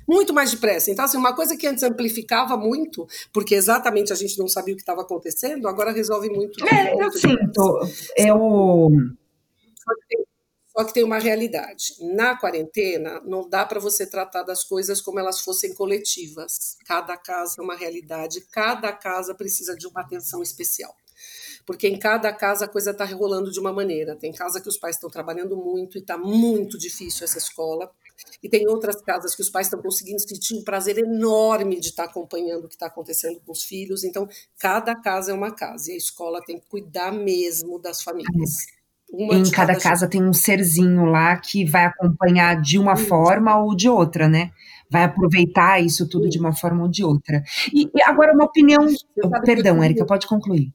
muito 0.09 0.33
mais 0.33 0.49
depressa. 0.49 0.89
Então, 0.89 1.05
assim, 1.05 1.17
uma 1.17 1.35
coisa 1.35 1.55
que 1.55 1.67
antes 1.67 1.83
amplificava 1.83 2.57
muito, 2.57 3.07
porque 3.31 3.53
exatamente 3.53 4.11
a 4.11 4.15
gente 4.15 4.39
não 4.39 4.47
sabia 4.47 4.73
o 4.73 4.75
que 4.75 4.81
estava 4.81 5.01
acontecendo, 5.01 5.67
agora 5.67 5.91
resolve 5.91 6.29
muito. 6.29 6.65
É, 6.65 6.95
eu 6.95 7.11
sinto. 7.11 7.79
Eu. 8.17 8.89
Só 9.77 9.95
que, 9.95 10.07
tem, 10.07 10.25
só 10.75 10.83
que 10.83 10.93
tem 10.93 11.03
uma 11.03 11.19
realidade. 11.19 11.93
Na 12.15 12.35
quarentena, 12.35 13.21
não 13.23 13.47
dá 13.47 13.63
para 13.63 13.79
você 13.79 14.03
tratar 14.05 14.41
das 14.41 14.63
coisas 14.63 14.99
como 14.99 15.19
elas 15.19 15.41
fossem 15.41 15.75
coletivas. 15.75 16.75
Cada 16.87 17.15
casa 17.15 17.55
é 17.59 17.61
uma 17.61 17.75
realidade, 17.75 18.41
cada 18.51 18.91
casa 18.91 19.35
precisa 19.35 19.75
de 19.75 19.85
uma 19.85 20.01
atenção 20.01 20.41
especial 20.41 20.95
porque 21.65 21.87
em 21.87 21.97
cada 21.97 22.31
casa 22.33 22.65
a 22.65 22.67
coisa 22.67 22.91
está 22.91 23.05
rolando 23.05 23.51
de 23.51 23.59
uma 23.59 23.71
maneira. 23.71 24.15
Tem 24.15 24.31
casa 24.31 24.61
que 24.61 24.69
os 24.69 24.77
pais 24.77 24.95
estão 24.95 25.09
trabalhando 25.09 25.55
muito 25.55 25.97
e 25.97 26.01
está 26.01 26.17
muito 26.17 26.77
difícil 26.77 27.23
essa 27.23 27.37
escola. 27.37 27.89
E 28.43 28.49
tem 28.49 28.67
outras 28.67 29.01
casas 29.01 29.35
que 29.35 29.41
os 29.41 29.49
pais 29.49 29.67
estão 29.67 29.81
conseguindo 29.81 30.19
sentir 30.19 30.55
um 30.55 30.63
prazer 30.63 30.97
enorme 30.97 31.79
de 31.79 31.87
estar 31.87 32.05
acompanhando 32.05 32.65
o 32.65 32.67
que 32.67 32.75
está 32.75 32.87
acontecendo 32.87 33.39
com 33.45 33.51
os 33.51 33.63
filhos. 33.63 34.03
Então, 34.03 34.27
cada 34.57 34.95
casa 34.95 35.31
é 35.31 35.33
uma 35.33 35.51
casa 35.51 35.91
e 35.91 35.93
a 35.93 35.97
escola 35.97 36.41
tem 36.45 36.59
que 36.59 36.67
cuidar 36.67 37.11
mesmo 37.11 37.79
das 37.79 38.01
famílias. 38.01 38.67
Uma 39.11 39.35
em 39.35 39.43
cada, 39.49 39.73
cada 39.73 39.79
casa 39.79 40.07
tem 40.07 40.23
um 40.23 40.33
serzinho 40.33 41.05
lá 41.05 41.35
que 41.37 41.65
vai 41.65 41.85
acompanhar 41.85 42.61
de 42.61 42.77
uma 42.77 42.95
forma 42.95 43.57
ou 43.57 43.75
de 43.75 43.89
outra, 43.89 44.27
né? 44.27 44.51
Vai 44.89 45.03
aproveitar 45.03 45.83
isso 45.83 46.07
tudo 46.07 46.25
Sim. 46.25 46.29
de 46.29 46.39
uma 46.39 46.53
forma 46.53 46.83
ou 46.83 46.89
de 46.89 47.03
outra. 47.03 47.43
E, 47.73 47.89
e 47.93 48.01
agora 48.03 48.33
uma 48.33 48.45
opinião. 48.45 48.85
Perdão, 49.43 49.83
Érica, 49.83 50.05
pode 50.05 50.27
concluir. 50.27 50.71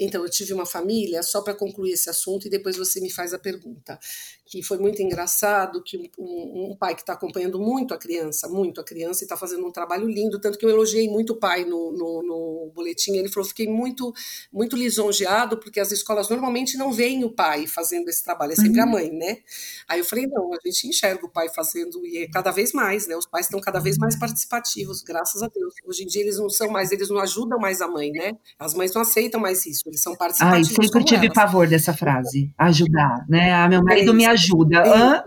Então, 0.00 0.24
eu 0.24 0.30
tive 0.30 0.54
uma 0.54 0.64
família, 0.64 1.22
só 1.22 1.42
para 1.42 1.52
concluir 1.52 1.92
esse 1.92 2.08
assunto, 2.08 2.46
e 2.46 2.50
depois 2.50 2.76
você 2.76 3.00
me 3.00 3.10
faz 3.10 3.34
a 3.34 3.38
pergunta, 3.38 3.98
que 4.46 4.62
foi 4.62 4.78
muito 4.78 5.02
engraçado, 5.02 5.82
que 5.82 6.10
um, 6.18 6.70
um 6.70 6.76
pai 6.76 6.94
que 6.94 7.02
está 7.02 7.12
acompanhando 7.12 7.60
muito 7.60 7.92
a 7.92 7.98
criança, 7.98 8.48
muito 8.48 8.80
a 8.80 8.84
criança, 8.84 9.22
e 9.22 9.26
está 9.26 9.36
fazendo 9.36 9.66
um 9.66 9.70
trabalho 9.70 10.08
lindo, 10.08 10.40
tanto 10.40 10.58
que 10.58 10.64
eu 10.64 10.70
elogiei 10.70 11.08
muito 11.08 11.34
o 11.34 11.36
pai 11.36 11.66
no, 11.66 11.92
no, 11.92 12.22
no, 12.22 12.72
boletim, 12.74 13.16
ele 13.16 13.28
falou, 13.28 13.46
fiquei 13.46 13.68
muito, 13.68 14.12
muito 14.50 14.74
lisonjeado, 14.74 15.58
porque 15.58 15.78
as 15.78 15.92
escolas 15.92 16.30
normalmente 16.30 16.78
não 16.78 16.90
veem 16.92 17.22
o 17.22 17.30
pai 17.30 17.66
fazendo 17.66 18.08
esse 18.08 18.24
trabalho, 18.24 18.52
é 18.52 18.56
sempre 18.56 18.80
uhum. 18.80 18.88
a 18.88 18.90
mãe, 18.90 19.12
né? 19.12 19.38
Aí 19.86 20.00
eu 20.00 20.04
falei, 20.04 20.26
não, 20.26 20.52
a 20.54 20.58
gente 20.64 20.88
enxerga 20.88 21.26
o 21.26 21.30
pai 21.30 21.48
fazendo, 21.50 22.04
e 22.06 22.24
é 22.24 22.28
cada 22.28 22.50
vez 22.50 22.72
mais, 22.72 23.06
né? 23.06 23.16
Os 23.16 23.26
pais 23.26 23.46
estão 23.46 23.60
cada 23.60 23.80
vez 23.80 23.98
mais 23.98 24.18
participativos, 24.18 25.02
graças 25.02 25.42
a 25.42 25.48
Deus. 25.48 25.74
Hoje 25.84 26.04
em 26.04 26.06
dia 26.06 26.22
eles 26.22 26.38
não 26.38 26.48
são 26.48 26.70
mais, 26.70 26.90
eles 26.90 27.10
não 27.10 27.18
ajudam 27.18 27.58
mais 27.58 27.80
a 27.82 27.88
mãe, 27.88 28.10
né? 28.10 28.32
As 28.58 28.72
mães 28.72 28.94
não 28.94 29.02
aceitam 29.02 29.40
mais 29.40 29.66
isso, 29.66 29.89
eles 29.90 30.00
são 30.00 30.16
participativos. 30.16 30.68
Ai, 30.70 30.84
sempre 30.84 31.04
tive 31.04 31.26
elas. 31.26 31.34
pavor 31.34 31.66
dessa 31.66 31.92
frase, 31.92 32.52
ajudar, 32.56 33.24
né? 33.28 33.52
Ah, 33.52 33.68
meu 33.68 33.82
marido 33.82 34.14
me 34.14 34.24
ajuda. 34.24 34.82
Hã? 34.86 35.22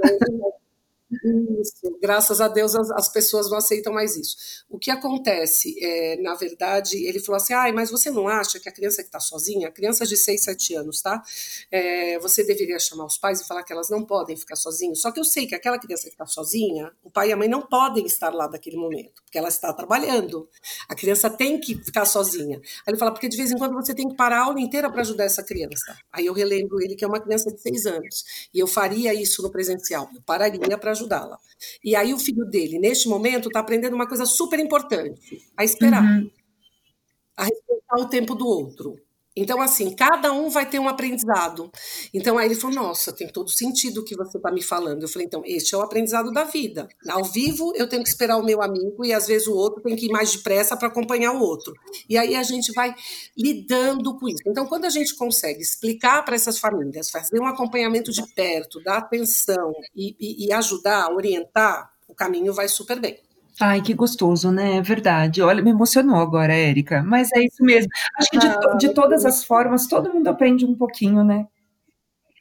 Isso, 1.62 1.98
graças 2.02 2.42
a 2.42 2.48
Deus 2.48 2.76
as, 2.76 2.90
as, 2.92 3.10
pessoas 3.10 3.50
não 3.50 3.58
aceitam 3.58 3.94
mais 3.94 4.16
isso. 4.16 4.36
O 4.70 4.80
que 4.80 4.90
acontece, 4.90 5.76
é, 5.82 6.22
na 6.22 6.34
verdade, 6.36 7.06
ele 7.06 7.20
falou 7.20 7.38
assim: 7.38 7.54
ah, 7.54 7.72
mas 7.74 7.92
você 7.92 8.10
não 8.10 8.28
acha 8.28 8.60
que 8.60 8.68
a 8.68 8.72
criança 8.72 9.02
que 9.02 9.10
está 9.10 9.20
sozinha, 9.20 9.68
a 9.68 9.72
criança 9.72 10.06
de 10.06 10.18
6, 10.18 10.42
7 10.42 10.76
anos, 10.76 11.02
tá? 11.02 11.22
É, 11.72 12.20
você 12.20 12.44
deveria 12.44 12.80
chamar 12.80 13.06
os 13.06 13.18
pais 13.18 13.42
e 13.42 13.48
falar 13.48 13.64
que 13.64 13.74
elas 13.74 13.90
não 13.90 14.04
podem 14.04 14.36
ficar 14.36 14.56
sozinhas. 14.56 15.00
Só 15.00 15.12
que 15.12 15.20
eu 15.20 15.24
sei 15.24 15.46
que 15.46 15.56
aquela 15.56 15.78
criança 15.80 16.04
que 16.04 16.10
está 16.10 16.26
sozinha, 16.26 16.92
o 17.04 17.10
pai 17.10 17.30
e 17.30 17.34
a 17.34 17.38
mãe 17.38 17.48
não 17.48 17.62
podem 17.62 18.06
estar 18.06 18.34
lá 18.34 18.50
naquele 18.50 18.78
momento, 18.78 19.22
porque 19.24 19.38
ela 19.38 19.50
está 19.50 19.74
trabalhando. 19.74 20.48
A 20.88 20.96
criança 20.96 21.30
tem 21.30 21.60
que 21.60 21.76
ficar 21.76 22.06
sozinha. 22.06 22.58
Aí 22.58 22.92
ele 22.92 22.98
fala, 22.98 23.12
porque 23.12 23.30
de 23.30 23.38
vez 23.38 23.52
em 23.52 23.58
quando 23.58 23.74
você 23.74 23.94
tem 23.94 24.08
que 24.08 24.16
parar 24.16 24.40
a 24.40 24.46
aula 24.46 24.60
inteira 24.60 24.90
para 24.90 25.02
ajudar 25.02 25.26
essa 25.26 25.44
criança. 25.44 25.98
Aí 26.12 26.26
eu 26.26 26.34
relembro 26.34 26.82
ele 26.82 26.96
que 26.96 27.04
é 27.04 27.08
uma 27.08 27.20
criança 27.20 27.52
de 27.52 27.62
6 27.62 27.86
anos. 27.86 28.24
E 28.54 28.60
eu 28.60 28.68
faria 28.68 29.14
isso 29.14 29.42
no 29.42 29.52
presencial. 29.52 30.10
Eu 30.14 30.22
pararia 30.22 30.78
para 30.78 30.92
ajudá-la. 31.04 31.38
E 31.84 31.96
aí 31.96 32.14
o 32.14 32.20
filho 32.20 32.46
dele, 32.46 32.80
neste 32.80 33.08
momento, 33.08 33.48
está 33.48 33.60
aprendendo 33.60 33.94
uma 33.94 34.08
coisa 34.08 34.26
super 34.26 34.60
importante: 34.60 35.42
a 35.58 35.64
esperar. 35.64 36.04
Uhum. 36.04 36.30
A 37.36 37.44
respeitar 37.46 37.96
o 37.98 38.10
tempo 38.10 38.36
do 38.36 38.48
outro. 38.48 38.96
Então, 39.36 39.60
assim, 39.62 39.96
cada 39.96 40.32
um 40.32 40.50
vai 40.50 40.70
ter 40.70 40.80
um 40.80 40.88
aprendizado. 40.88 41.72
Então, 42.14 42.38
aí 42.38 42.48
ele 42.48 42.56
falou: 42.56 42.76
Nossa, 42.76 43.12
tem 43.12 43.28
todo 43.28 43.50
sentido 43.50 44.02
o 44.02 44.06
que 44.06 44.16
você 44.16 44.38
está 44.38 44.52
me 44.52 44.62
falando. 44.62 45.02
Eu 45.02 45.08
falei: 45.08 45.26
Então, 45.26 45.42
este 45.46 45.74
é 45.74 45.78
o 45.78 45.82
aprendizado 45.82 46.32
da 46.32 46.44
vida. 46.44 46.88
Ao 47.10 47.24
vivo, 47.24 47.74
eu 47.76 47.88
tenho 47.88 48.04
que 48.04 48.10
esperar 48.10 48.38
o 48.38 48.46
meu 48.46 48.62
amigo 48.62 49.04
e 49.04 49.12
às 49.12 49.26
vezes 49.26 49.48
o 49.48 49.56
outro 49.56 49.82
tem 49.82 49.96
que 49.96 50.06
ir 50.06 50.12
mais 50.12 50.32
depressa 50.32 50.78
para 50.78 50.88
acompanhar 50.88 51.32
o 51.34 51.40
outro. 51.40 51.74
E 52.08 52.18
aí 52.18 52.36
a 52.36 52.44
gente 52.44 52.72
vai 52.74 52.94
lidando 53.36 54.18
com 54.18 54.28
isso. 54.28 54.44
Então, 54.46 54.68
quando 54.68 54.86
a 54.86 54.90
gente 54.90 55.16
consegue 55.16 55.62
explicar 55.62 56.24
para 56.24 56.36
essas 56.36 56.60
famílias, 56.60 57.10
fazer 57.10 57.40
um 57.40 57.48
acompanhamento 57.48 58.12
de 58.12 58.24
perto, 58.36 58.84
dar 58.84 58.98
atenção 58.98 59.74
e, 59.96 60.16
e, 60.20 60.48
e 60.48 60.54
ajudar, 60.54 61.12
orientar, 61.12 61.92
o 62.08 62.14
caminho 62.14 62.54
vai 62.54 62.68
super 62.68 63.00
bem. 63.00 63.20
Ai, 63.62 63.82
que 63.82 63.94
gostoso, 63.94 64.52
né? 64.52 64.78
É 64.78 64.82
verdade. 64.82 65.42
Olha, 65.42 65.62
me 65.62 65.70
emocionou 65.70 66.18
agora, 66.18 66.54
Érica. 66.54 67.04
Mas 67.04 67.32
é 67.34 67.44
isso 67.44 67.64
mesmo. 67.64 67.90
Acho 68.18 68.30
que 68.30 68.40
de, 68.40 68.48
ah, 68.48 68.78
de 68.78 68.94
todas 68.94 69.26
as 69.26 69.44
formas, 69.44 69.88
todo 69.88 70.12
mundo 70.12 70.28
aprende 70.28 70.66
um 70.66 70.76
pouquinho, 70.76 71.24
né? 71.24 71.46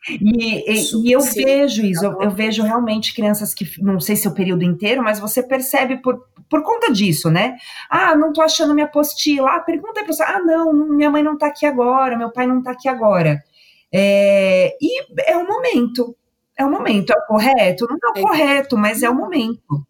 E, 0.08 0.68
e, 0.68 1.08
e 1.08 1.12
eu 1.12 1.20
sim. 1.20 1.44
vejo 1.44 1.84
isso, 1.86 2.04
eu, 2.04 2.22
eu, 2.22 2.30
vejo 2.30 2.64
realmente 2.64 3.14
crianças 3.14 3.54
que, 3.54 3.64
não 3.80 4.00
sei 4.00 4.16
se 4.16 4.26
é 4.26 4.30
o 4.30 4.34
período 4.34 4.64
inteiro, 4.64 5.00
mas 5.00 5.20
você 5.20 5.44
percebe 5.44 5.98
por, 5.98 6.26
por 6.50 6.64
conta 6.64 6.92
disso, 6.92 7.30
né? 7.30 7.56
Ah, 7.88 8.16
não 8.16 8.32
tô 8.32 8.42
achando 8.42 8.74
minha 8.74 8.86
apostila. 8.86 9.54
Ah, 9.54 9.60
pergunta 9.60 10.00
aí 10.00 10.06
pra 10.06 10.26
Ah, 10.26 10.40
não, 10.40 10.72
minha 10.72 11.10
mãe 11.10 11.22
não 11.22 11.38
tá 11.38 11.46
aqui 11.46 11.64
agora, 11.64 12.18
meu 12.18 12.32
pai 12.32 12.46
não 12.48 12.60
tá 12.60 12.72
aqui 12.72 12.88
agora. 12.88 13.44
É, 13.92 14.76
e 14.80 15.04
é 15.24 15.36
o 15.36 15.46
momento, 15.46 16.16
é 16.58 16.64
o 16.64 16.70
momento, 16.70 17.10
é 17.10 17.16
o 17.16 17.26
correto? 17.26 17.86
Não 17.88 17.96
é 17.96 18.18
o 18.18 18.18
é. 18.18 18.22
correto, 18.22 18.76
mas 18.76 19.02
é 19.04 19.10
o 19.10 19.14
momento. 19.14 19.86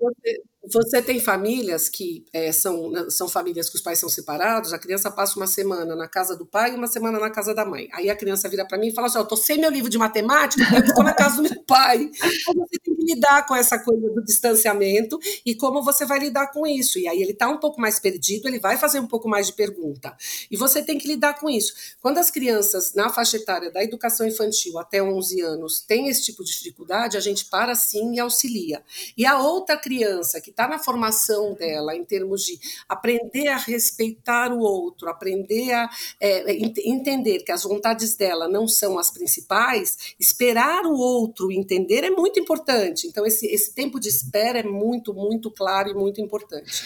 Você, 0.00 0.42
você 0.72 1.02
tem 1.02 1.20
famílias 1.20 1.88
que 1.88 2.24
é, 2.32 2.52
são, 2.52 2.90
né, 2.90 3.06
são 3.08 3.28
famílias 3.28 3.68
que 3.68 3.76
os 3.76 3.82
pais 3.82 3.98
são 3.98 4.08
separados, 4.08 4.72
a 4.72 4.78
criança 4.78 5.10
passa 5.10 5.36
uma 5.36 5.46
semana 5.46 5.94
na 5.96 6.08
casa 6.08 6.36
do 6.36 6.46
pai 6.46 6.72
e 6.72 6.74
uma 6.74 6.86
semana 6.86 7.18
na 7.18 7.30
casa 7.30 7.54
da 7.54 7.64
mãe. 7.64 7.88
Aí 7.92 8.10
a 8.10 8.16
criança 8.16 8.48
vira 8.48 8.66
para 8.66 8.78
mim 8.78 8.88
e 8.88 8.94
fala 8.94 9.06
assim: 9.06 9.18
Eu 9.18 9.24
tô 9.24 9.36
sem 9.36 9.58
meu 9.58 9.70
livro 9.70 9.90
de 9.90 9.98
matemática, 9.98 10.62
eu 10.74 10.80
estou 10.80 11.04
na 11.04 11.14
casa 11.14 11.36
do 11.36 11.42
meu 11.42 11.62
pai. 11.64 12.10
Então 12.40 12.54
você 12.54 12.78
tem 12.78 12.96
que 12.96 13.04
lidar 13.04 13.46
com 13.46 13.54
essa 13.54 13.78
coisa 13.78 14.08
do 14.10 14.24
distanciamento 14.24 15.18
e 15.44 15.54
como 15.54 15.82
você 15.82 16.06
vai 16.06 16.18
lidar 16.18 16.48
com 16.48 16.66
isso. 16.66 16.98
E 16.98 17.06
aí 17.06 17.20
ele 17.20 17.32
está 17.32 17.48
um 17.48 17.58
pouco 17.58 17.80
mais 17.80 17.98
perdido, 17.98 18.48
ele 18.48 18.58
vai 18.58 18.78
fazer 18.78 18.98
um 18.98 19.06
pouco 19.06 19.28
mais 19.28 19.48
de 19.48 19.52
pergunta. 19.52 20.16
E 20.50 20.56
você 20.56 20.82
tem 20.82 20.98
que 20.98 21.06
lidar 21.06 21.38
com 21.38 21.48
isso. 21.48 21.74
Quando 22.00 22.18
as 22.18 22.30
crianças 22.30 22.94
na 22.94 23.10
faixa 23.10 23.36
etária 23.36 23.70
da 23.70 23.82
educação 23.82 24.26
infantil 24.26 24.78
até 24.78 25.02
11 25.02 25.40
anos 25.42 25.80
têm 25.80 26.08
esse 26.08 26.24
tipo 26.24 26.42
de 26.42 26.52
dificuldade, 26.52 27.16
a 27.16 27.20
gente 27.20 27.44
para 27.44 27.74
sim 27.74 28.14
e 28.14 28.20
auxilia. 28.20 28.82
E 29.16 29.26
a 29.26 29.38
outra 29.38 29.76
criança 29.76 30.40
que 30.40 30.50
está 30.50 30.59
na 30.68 30.78
formação 30.78 31.54
dela, 31.54 31.94
em 31.94 32.04
termos 32.04 32.42
de 32.42 32.58
aprender 32.88 33.48
a 33.48 33.56
respeitar 33.56 34.52
o 34.52 34.58
outro, 34.58 35.08
aprender 35.08 35.72
a 35.72 35.88
é, 36.20 36.52
entender 36.84 37.40
que 37.40 37.52
as 37.52 37.62
vontades 37.62 38.16
dela 38.16 38.48
não 38.48 38.66
são 38.66 38.98
as 38.98 39.10
principais, 39.10 40.14
esperar 40.18 40.84
o 40.84 40.94
outro 40.94 41.50
entender 41.50 42.04
é 42.04 42.10
muito 42.10 42.38
importante. 42.38 43.06
Então, 43.06 43.26
esse, 43.26 43.46
esse 43.46 43.74
tempo 43.74 43.98
de 43.98 44.08
espera 44.08 44.60
é 44.60 44.62
muito, 44.62 45.14
muito 45.14 45.50
claro 45.50 45.90
e 45.90 45.94
muito 45.94 46.20
importante. 46.20 46.84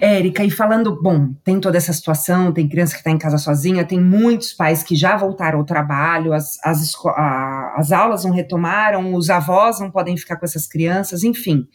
Érica, 0.00 0.44
e 0.44 0.50
falando, 0.50 1.00
bom, 1.00 1.32
tem 1.44 1.60
toda 1.60 1.76
essa 1.76 1.92
situação, 1.92 2.52
tem 2.52 2.68
criança 2.68 2.94
que 2.94 3.00
está 3.00 3.10
em 3.10 3.18
casa 3.18 3.38
sozinha, 3.38 3.84
tem 3.84 4.00
muitos 4.00 4.52
pais 4.52 4.82
que 4.82 4.94
já 4.96 5.16
voltaram 5.16 5.58
ao 5.58 5.64
trabalho, 5.64 6.32
as, 6.32 6.58
as, 6.62 6.92
a, 7.06 7.74
as 7.76 7.92
aulas 7.92 8.24
não 8.24 8.32
retomaram, 8.32 9.14
os 9.14 9.30
avós 9.30 9.80
não 9.80 9.90
podem 9.90 10.16
ficar 10.16 10.36
com 10.36 10.44
essas 10.44 10.66
crianças, 10.66 11.24
enfim 11.24 11.68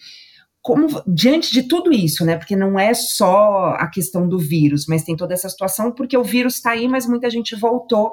como 0.68 1.02
diante 1.08 1.54
de 1.54 1.64
tudo 1.64 1.94
isso, 1.94 2.26
né? 2.26 2.36
Porque 2.36 2.54
não 2.54 2.78
é 2.78 2.94
só 2.94 3.70
a 3.80 3.88
questão 3.88 4.28
do 4.28 4.38
vírus, 4.38 4.86
mas 4.86 5.02
tem 5.02 5.16
toda 5.16 5.34
essa 5.34 5.48
situação 5.48 5.94
porque 5.94 6.18
o 6.18 6.26
vírus 6.26 6.56
está 6.56 6.72
aí, 6.72 6.90
mas 6.90 7.08
muita 7.08 7.30
gente 7.30 7.56
voltou 7.56 8.12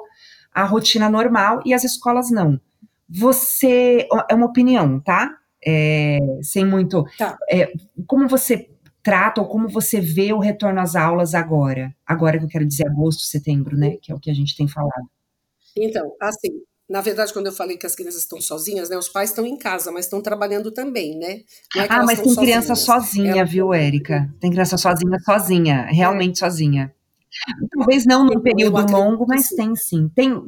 à 0.53 0.63
rotina 0.63 1.09
normal 1.09 1.59
e 1.65 1.73
as 1.73 1.83
escolas 1.83 2.31
não. 2.31 2.57
Você 3.09 4.07
é 4.29 4.33
uma 4.33 4.45
opinião, 4.45 5.01
tá? 5.01 5.35
É, 5.67 6.17
sem 6.41 6.65
muito. 6.65 7.03
Tá. 7.17 7.37
É, 7.51 7.73
como 8.07 8.25
você 8.25 8.69
trata 9.03 9.41
ou 9.41 9.49
como 9.49 9.67
você 9.67 9.99
vê 9.99 10.31
o 10.31 10.39
retorno 10.39 10.79
às 10.79 10.95
aulas 10.95 11.35
agora? 11.35 11.93
Agora 12.07 12.39
que 12.39 12.45
eu 12.45 12.49
quero 12.49 12.65
dizer 12.65 12.87
agosto, 12.87 13.23
setembro, 13.23 13.75
né? 13.75 13.97
Que 14.01 14.13
é 14.13 14.15
o 14.15 14.19
que 14.19 14.31
a 14.31 14.33
gente 14.33 14.55
tem 14.55 14.65
falado. 14.65 15.09
Então, 15.75 16.09
assim, 16.21 16.61
na 16.89 17.01
verdade, 17.01 17.33
quando 17.33 17.47
eu 17.47 17.51
falei 17.51 17.77
que 17.77 17.85
as 17.85 17.95
crianças 17.95 18.21
estão 18.21 18.39
sozinhas, 18.39 18.89
né? 18.89 18.97
Os 18.97 19.09
pais 19.09 19.31
estão 19.31 19.45
em 19.45 19.57
casa, 19.57 19.91
mas 19.91 20.05
estão 20.05 20.21
trabalhando 20.21 20.71
também, 20.71 21.17
né? 21.17 21.41
É 21.75 21.87
ah, 21.89 22.03
mas 22.03 22.21
tem 22.21 22.35
criança 22.35 22.75
sozinha, 22.75 23.31
Ela... 23.31 23.43
viu, 23.43 23.73
Érica? 23.73 24.31
Tem 24.39 24.51
criança 24.51 24.77
sozinha, 24.77 25.19
sozinha, 25.19 25.87
realmente 25.89 26.43
é. 26.43 26.47
sozinha. 26.47 26.93
Talvez 27.71 28.05
não 28.05 28.25
num 28.25 28.39
período 28.39 28.91
longo, 28.91 29.25
mas 29.27 29.49
tem 29.49 29.75
sim. 29.75 30.09
Tem, 30.09 30.41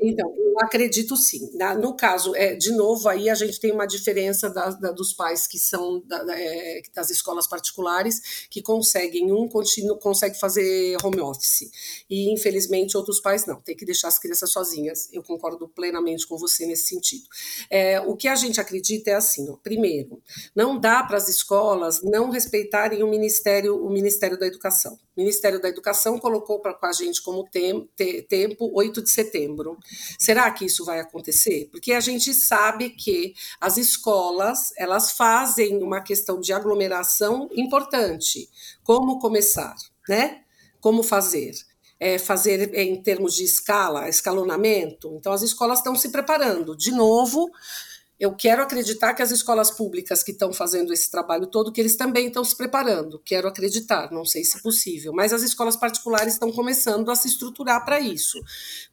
então, 0.00 0.32
eu 0.36 0.54
acredito 0.60 1.16
sim. 1.16 1.50
No 1.80 1.96
caso, 1.96 2.34
é, 2.36 2.54
de 2.54 2.72
novo, 2.72 3.08
aí 3.08 3.28
a 3.28 3.34
gente 3.34 3.58
tem 3.58 3.72
uma 3.72 3.86
diferença 3.86 4.48
da, 4.48 4.70
da, 4.70 4.92
dos 4.92 5.12
pais 5.12 5.46
que 5.46 5.58
são 5.58 6.00
da, 6.06 6.24
é, 6.38 6.82
das 6.94 7.10
escolas 7.10 7.46
particulares, 7.46 8.46
que 8.48 8.62
conseguem, 8.62 9.32
um 9.32 9.48
continu, 9.48 9.96
consegue 9.98 10.38
fazer 10.38 10.96
home 11.02 11.20
office. 11.20 11.70
E, 12.08 12.32
infelizmente, 12.32 12.96
outros 12.96 13.20
pais 13.20 13.44
não, 13.46 13.60
tem 13.60 13.76
que 13.76 13.84
deixar 13.84 14.08
as 14.08 14.18
crianças 14.18 14.50
sozinhas. 14.50 15.08
Eu 15.12 15.22
concordo 15.22 15.68
plenamente 15.68 16.26
com 16.26 16.38
você 16.38 16.64
nesse 16.64 16.88
sentido. 16.88 17.24
É, 17.68 18.00
o 18.00 18.16
que 18.16 18.28
a 18.28 18.36
gente 18.36 18.60
acredita 18.60 19.10
é 19.10 19.14
assim: 19.14 19.48
ó, 19.50 19.56
primeiro, 19.56 20.22
não 20.54 20.78
dá 20.78 21.02
para 21.02 21.16
as 21.16 21.28
escolas 21.28 22.02
não 22.02 22.30
respeitarem 22.30 23.02
o 23.02 23.08
Ministério, 23.08 23.84
o 23.84 23.90
Ministério 23.90 24.38
da 24.38 24.46
Educação. 24.46 24.98
Ministério 25.18 25.60
da 25.60 25.68
Educação 25.68 26.16
colocou 26.16 26.60
para 26.60 26.78
a 26.80 26.92
gente 26.92 27.20
como 27.20 27.42
tem, 27.50 27.90
te, 27.96 28.22
tempo 28.22 28.70
8 28.72 29.02
de 29.02 29.10
setembro. 29.10 29.76
Será 30.16 30.48
que 30.52 30.64
isso 30.64 30.84
vai 30.84 31.00
acontecer? 31.00 31.68
Porque 31.72 31.92
a 31.92 31.98
gente 31.98 32.32
sabe 32.32 32.90
que 32.90 33.34
as 33.60 33.76
escolas 33.76 34.72
elas 34.76 35.10
fazem 35.10 35.82
uma 35.82 36.00
questão 36.00 36.40
de 36.40 36.52
aglomeração 36.52 37.50
importante. 37.52 38.48
Como 38.84 39.18
começar, 39.18 39.74
né? 40.08 40.42
Como 40.80 41.02
fazer? 41.02 41.52
É, 41.98 42.16
fazer 42.16 42.72
em 42.76 43.02
termos 43.02 43.34
de 43.34 43.42
escala, 43.42 44.08
escalonamento. 44.08 45.16
Então, 45.16 45.32
as 45.32 45.42
escolas 45.42 45.80
estão 45.80 45.96
se 45.96 46.10
preparando. 46.10 46.76
De 46.76 46.92
novo, 46.92 47.50
eu 48.18 48.34
quero 48.34 48.62
acreditar 48.62 49.14
que 49.14 49.22
as 49.22 49.30
escolas 49.30 49.70
públicas 49.70 50.24
que 50.24 50.32
estão 50.32 50.52
fazendo 50.52 50.92
esse 50.92 51.08
trabalho 51.08 51.46
todo, 51.46 51.70
que 51.72 51.80
eles 51.80 51.96
também 51.96 52.26
estão 52.26 52.42
se 52.42 52.56
preparando. 52.56 53.20
Quero 53.24 53.46
acreditar, 53.46 54.10
não 54.10 54.24
sei 54.24 54.42
se 54.42 54.58
é 54.58 54.60
possível, 54.60 55.12
mas 55.12 55.32
as 55.32 55.42
escolas 55.42 55.76
particulares 55.76 56.32
estão 56.32 56.50
começando 56.50 57.10
a 57.10 57.16
se 57.16 57.28
estruturar 57.28 57.84
para 57.84 58.00
isso, 58.00 58.40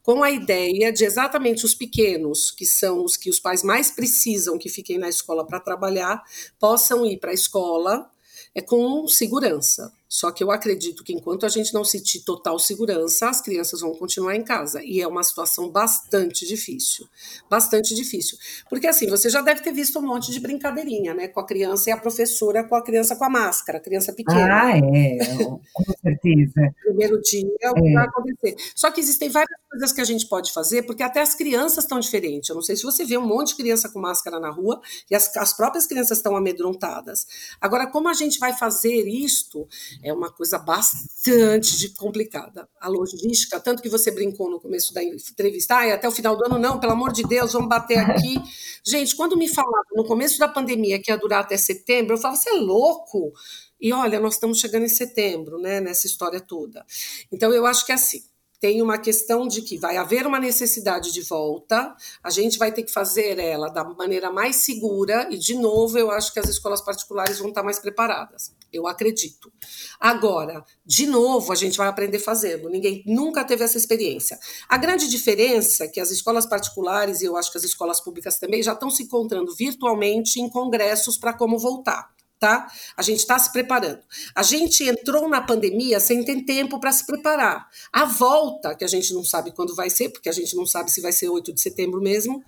com 0.02 0.22
a 0.22 0.30
ideia 0.30 0.92
de 0.92 1.04
exatamente 1.04 1.64
os 1.64 1.74
pequenos, 1.74 2.52
que 2.52 2.64
são 2.64 3.04
os 3.04 3.16
que 3.16 3.28
os 3.28 3.40
pais 3.40 3.64
mais 3.64 3.90
precisam 3.90 4.56
que 4.56 4.68
fiquem 4.68 4.96
na 4.96 5.08
escola 5.08 5.44
para 5.44 5.58
trabalhar, 5.58 6.22
possam 6.58 7.04
ir 7.04 7.18
para 7.18 7.32
a 7.32 7.34
escola 7.34 8.08
é, 8.54 8.62
com 8.62 9.06
segurança. 9.08 9.92
Só 10.16 10.30
que 10.30 10.42
eu 10.42 10.50
acredito 10.50 11.04
que 11.04 11.12
enquanto 11.12 11.44
a 11.44 11.48
gente 11.50 11.74
não 11.74 11.84
sentir 11.84 12.20
total 12.20 12.58
segurança, 12.58 13.28
as 13.28 13.42
crianças 13.42 13.82
vão 13.82 13.94
continuar 13.94 14.34
em 14.34 14.42
casa. 14.42 14.82
E 14.82 14.98
é 14.98 15.06
uma 15.06 15.22
situação 15.22 15.68
bastante 15.68 16.46
difícil. 16.46 17.06
Bastante 17.50 17.94
difícil. 17.94 18.38
Porque 18.70 18.86
assim, 18.86 19.10
você 19.10 19.28
já 19.28 19.42
deve 19.42 19.60
ter 19.60 19.74
visto 19.74 19.98
um 19.98 20.06
monte 20.06 20.32
de 20.32 20.40
brincadeirinha, 20.40 21.12
né? 21.12 21.28
Com 21.28 21.40
a 21.40 21.44
criança 21.46 21.90
e 21.90 21.92
a 21.92 21.98
professora 21.98 22.64
com 22.64 22.74
a 22.74 22.82
criança 22.82 23.14
com 23.14 23.24
a 23.24 23.28
máscara, 23.28 23.76
a 23.76 23.80
criança 23.80 24.10
pequena. 24.10 24.62
Ah, 24.62 24.78
é, 24.78 25.18
com 25.44 25.60
certeza. 26.00 26.74
Primeiro 26.82 27.20
dia, 27.20 27.70
o 27.72 27.74
que 27.74 27.88
é. 27.90 27.92
vai 27.92 28.06
acontecer. 28.06 28.56
Só 28.74 28.90
que 28.90 29.00
existem 29.00 29.28
várias 29.28 29.60
coisas 29.70 29.92
que 29.92 30.00
a 30.00 30.04
gente 30.04 30.26
pode 30.28 30.50
fazer, 30.50 30.84
porque 30.84 31.02
até 31.02 31.20
as 31.20 31.34
crianças 31.34 31.84
estão 31.84 32.00
diferentes. 32.00 32.48
Eu 32.48 32.54
não 32.54 32.62
sei 32.62 32.74
se 32.74 32.84
você 32.84 33.04
vê 33.04 33.18
um 33.18 33.26
monte 33.26 33.48
de 33.48 33.56
criança 33.56 33.90
com 33.90 34.00
máscara 34.00 34.40
na 34.40 34.48
rua 34.48 34.80
e 35.10 35.14
as, 35.14 35.36
as 35.36 35.52
próprias 35.52 35.86
crianças 35.86 36.16
estão 36.16 36.34
amedrontadas. 36.34 37.26
Agora, 37.60 37.86
como 37.86 38.08
a 38.08 38.14
gente 38.14 38.38
vai 38.38 38.54
fazer 38.54 39.06
isto? 39.06 39.68
É 40.06 40.12
uma 40.12 40.30
coisa 40.30 40.56
bastante 40.56 41.88
complicada. 41.96 42.68
A 42.80 42.88
logística, 42.88 43.58
tanto 43.58 43.82
que 43.82 43.88
você 43.88 44.10
brincou 44.12 44.48
no 44.48 44.60
começo 44.60 44.94
da 44.94 45.02
entrevista, 45.02 45.74
ah, 45.74 45.94
até 45.94 46.06
o 46.06 46.12
final 46.12 46.36
do 46.36 46.44
ano, 46.44 46.58
não, 46.58 46.78
pelo 46.78 46.92
amor 46.92 47.12
de 47.12 47.24
Deus, 47.24 47.52
vamos 47.52 47.68
bater 47.68 47.98
aqui. 47.98 48.40
Gente, 48.86 49.16
quando 49.16 49.36
me 49.36 49.48
falavam 49.48 49.96
no 49.96 50.04
começo 50.04 50.38
da 50.38 50.46
pandemia 50.46 51.00
que 51.02 51.10
ia 51.10 51.18
durar 51.18 51.40
até 51.40 51.56
setembro, 51.56 52.14
eu 52.14 52.18
falava, 52.18 52.40
você 52.40 52.50
é 52.50 52.52
louco? 52.52 53.32
E 53.80 53.92
olha, 53.92 54.20
nós 54.20 54.34
estamos 54.34 54.60
chegando 54.60 54.84
em 54.84 54.88
setembro, 54.88 55.58
né, 55.58 55.80
nessa 55.80 56.06
história 56.06 56.40
toda. 56.40 56.86
Então, 57.32 57.52
eu 57.52 57.66
acho 57.66 57.84
que 57.84 57.90
é 57.90 57.96
assim 57.96 58.22
tem 58.60 58.82
uma 58.82 58.98
questão 58.98 59.46
de 59.46 59.62
que 59.62 59.78
vai 59.78 59.96
haver 59.96 60.26
uma 60.26 60.40
necessidade 60.40 61.12
de 61.12 61.22
volta, 61.22 61.94
a 62.22 62.30
gente 62.30 62.58
vai 62.58 62.72
ter 62.72 62.82
que 62.82 62.92
fazer 62.92 63.38
ela 63.38 63.68
da 63.68 63.84
maneira 63.84 64.30
mais 64.30 64.56
segura, 64.56 65.28
e 65.30 65.38
de 65.38 65.54
novo 65.54 65.98
eu 65.98 66.10
acho 66.10 66.32
que 66.32 66.40
as 66.40 66.48
escolas 66.48 66.80
particulares 66.80 67.38
vão 67.38 67.48
estar 67.48 67.62
mais 67.62 67.78
preparadas. 67.78 68.54
Eu 68.72 68.86
acredito. 68.86 69.52
Agora, 69.98 70.64
de 70.84 71.06
novo, 71.06 71.52
a 71.52 71.54
gente 71.54 71.78
vai 71.78 71.88
aprender 71.88 72.18
fazendo. 72.18 72.68
Ninguém 72.68 73.02
nunca 73.06 73.44
teve 73.44 73.64
essa 73.64 73.78
experiência. 73.78 74.38
A 74.68 74.76
grande 74.76 75.08
diferença 75.08 75.84
é 75.84 75.88
que 75.88 76.00
as 76.00 76.10
escolas 76.10 76.46
particulares, 76.46 77.22
e 77.22 77.26
eu 77.26 77.36
acho 77.36 77.50
que 77.50 77.58
as 77.58 77.64
escolas 77.64 78.00
públicas 78.00 78.38
também, 78.38 78.62
já 78.62 78.72
estão 78.72 78.90
se 78.90 79.04
encontrando 79.04 79.54
virtualmente 79.54 80.40
em 80.40 80.48
congressos 80.48 81.16
para 81.16 81.32
como 81.32 81.58
voltar 81.58 82.15
tá? 82.38 82.66
A 82.96 83.02
gente 83.02 83.20
está 83.20 83.38
se 83.38 83.50
preparando. 83.52 84.00
A 84.34 84.42
gente 84.42 84.84
entrou 84.84 85.28
na 85.28 85.40
pandemia 85.40 85.98
sem 85.98 86.24
ter 86.24 86.42
tempo 86.42 86.78
para 86.78 86.92
se 86.92 87.06
preparar. 87.06 87.66
A 87.92 88.04
volta, 88.04 88.74
que 88.74 88.84
a 88.84 88.88
gente 88.88 89.12
não 89.14 89.24
sabe 89.24 89.52
quando 89.52 89.74
vai 89.74 89.90
ser, 89.90 90.10
porque 90.10 90.28
a 90.28 90.32
gente 90.32 90.54
não 90.54 90.66
sabe 90.66 90.90
se 90.90 91.00
vai 91.00 91.12
ser 91.12 91.28
8 91.28 91.52
de 91.52 91.60
setembro 91.60 92.00
mesmo, 92.00 92.42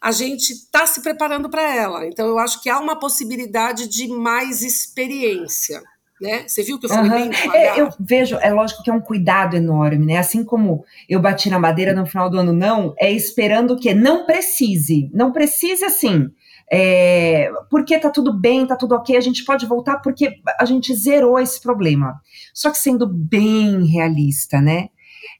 a 0.00 0.10
gente 0.10 0.52
está 0.52 0.86
se 0.86 1.02
preparando 1.02 1.48
para 1.48 1.74
ela. 1.74 2.06
Então, 2.06 2.26
eu 2.26 2.38
acho 2.38 2.62
que 2.62 2.68
há 2.68 2.78
uma 2.78 2.98
possibilidade 2.98 3.88
de 3.88 4.08
mais 4.08 4.62
experiência. 4.62 5.82
Né? 6.20 6.48
Você 6.48 6.64
viu 6.64 6.80
que 6.80 6.86
eu 6.86 6.90
falei 6.90 7.10
uhum. 7.10 7.30
bem 7.30 7.54
é, 7.54 7.80
Eu 7.80 7.90
vejo, 8.00 8.34
é 8.36 8.50
lógico 8.52 8.82
que 8.82 8.90
é 8.90 8.92
um 8.92 9.00
cuidado 9.00 9.56
enorme, 9.56 10.04
né? 10.04 10.16
Assim 10.18 10.42
como 10.42 10.84
eu 11.08 11.20
bati 11.20 11.48
na 11.48 11.60
madeira 11.60 11.94
no 11.94 12.04
final 12.06 12.28
do 12.28 12.38
ano, 12.38 12.52
não, 12.52 12.92
é 12.98 13.12
esperando 13.12 13.78
que 13.78 13.94
não 13.94 14.26
precise, 14.26 15.08
não 15.14 15.30
precise 15.30 15.84
assim 15.84 16.28
é, 16.70 17.50
porque 17.70 17.98
tá 17.98 18.10
tudo 18.10 18.32
bem, 18.32 18.66
tá 18.66 18.76
tudo 18.76 18.94
ok, 18.94 19.16
a 19.16 19.20
gente 19.20 19.44
pode 19.44 19.66
voltar 19.66 19.98
porque 19.98 20.34
a 20.58 20.64
gente 20.64 20.94
zerou 20.94 21.38
esse 21.38 21.60
problema. 21.60 22.20
Só 22.52 22.70
que 22.70 22.78
sendo 22.78 23.06
bem 23.06 23.84
realista, 23.86 24.60
né? 24.60 24.88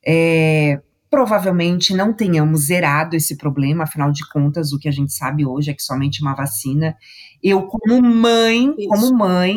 É, 0.06 0.80
provavelmente 1.10 1.94
não 1.94 2.12
tenhamos 2.12 2.66
zerado 2.66 3.16
esse 3.16 3.36
problema, 3.36 3.84
afinal 3.84 4.10
de 4.10 4.26
contas, 4.28 4.72
o 4.72 4.78
que 4.78 4.88
a 4.88 4.92
gente 4.92 5.12
sabe 5.12 5.44
hoje 5.44 5.70
é 5.70 5.74
que 5.74 5.82
somente 5.82 6.22
uma 6.22 6.34
vacina. 6.34 6.96
Eu, 7.42 7.62
como 7.62 8.02
mãe, 8.02 8.74
Isso. 8.78 8.88
como 8.88 9.16
mãe, 9.16 9.56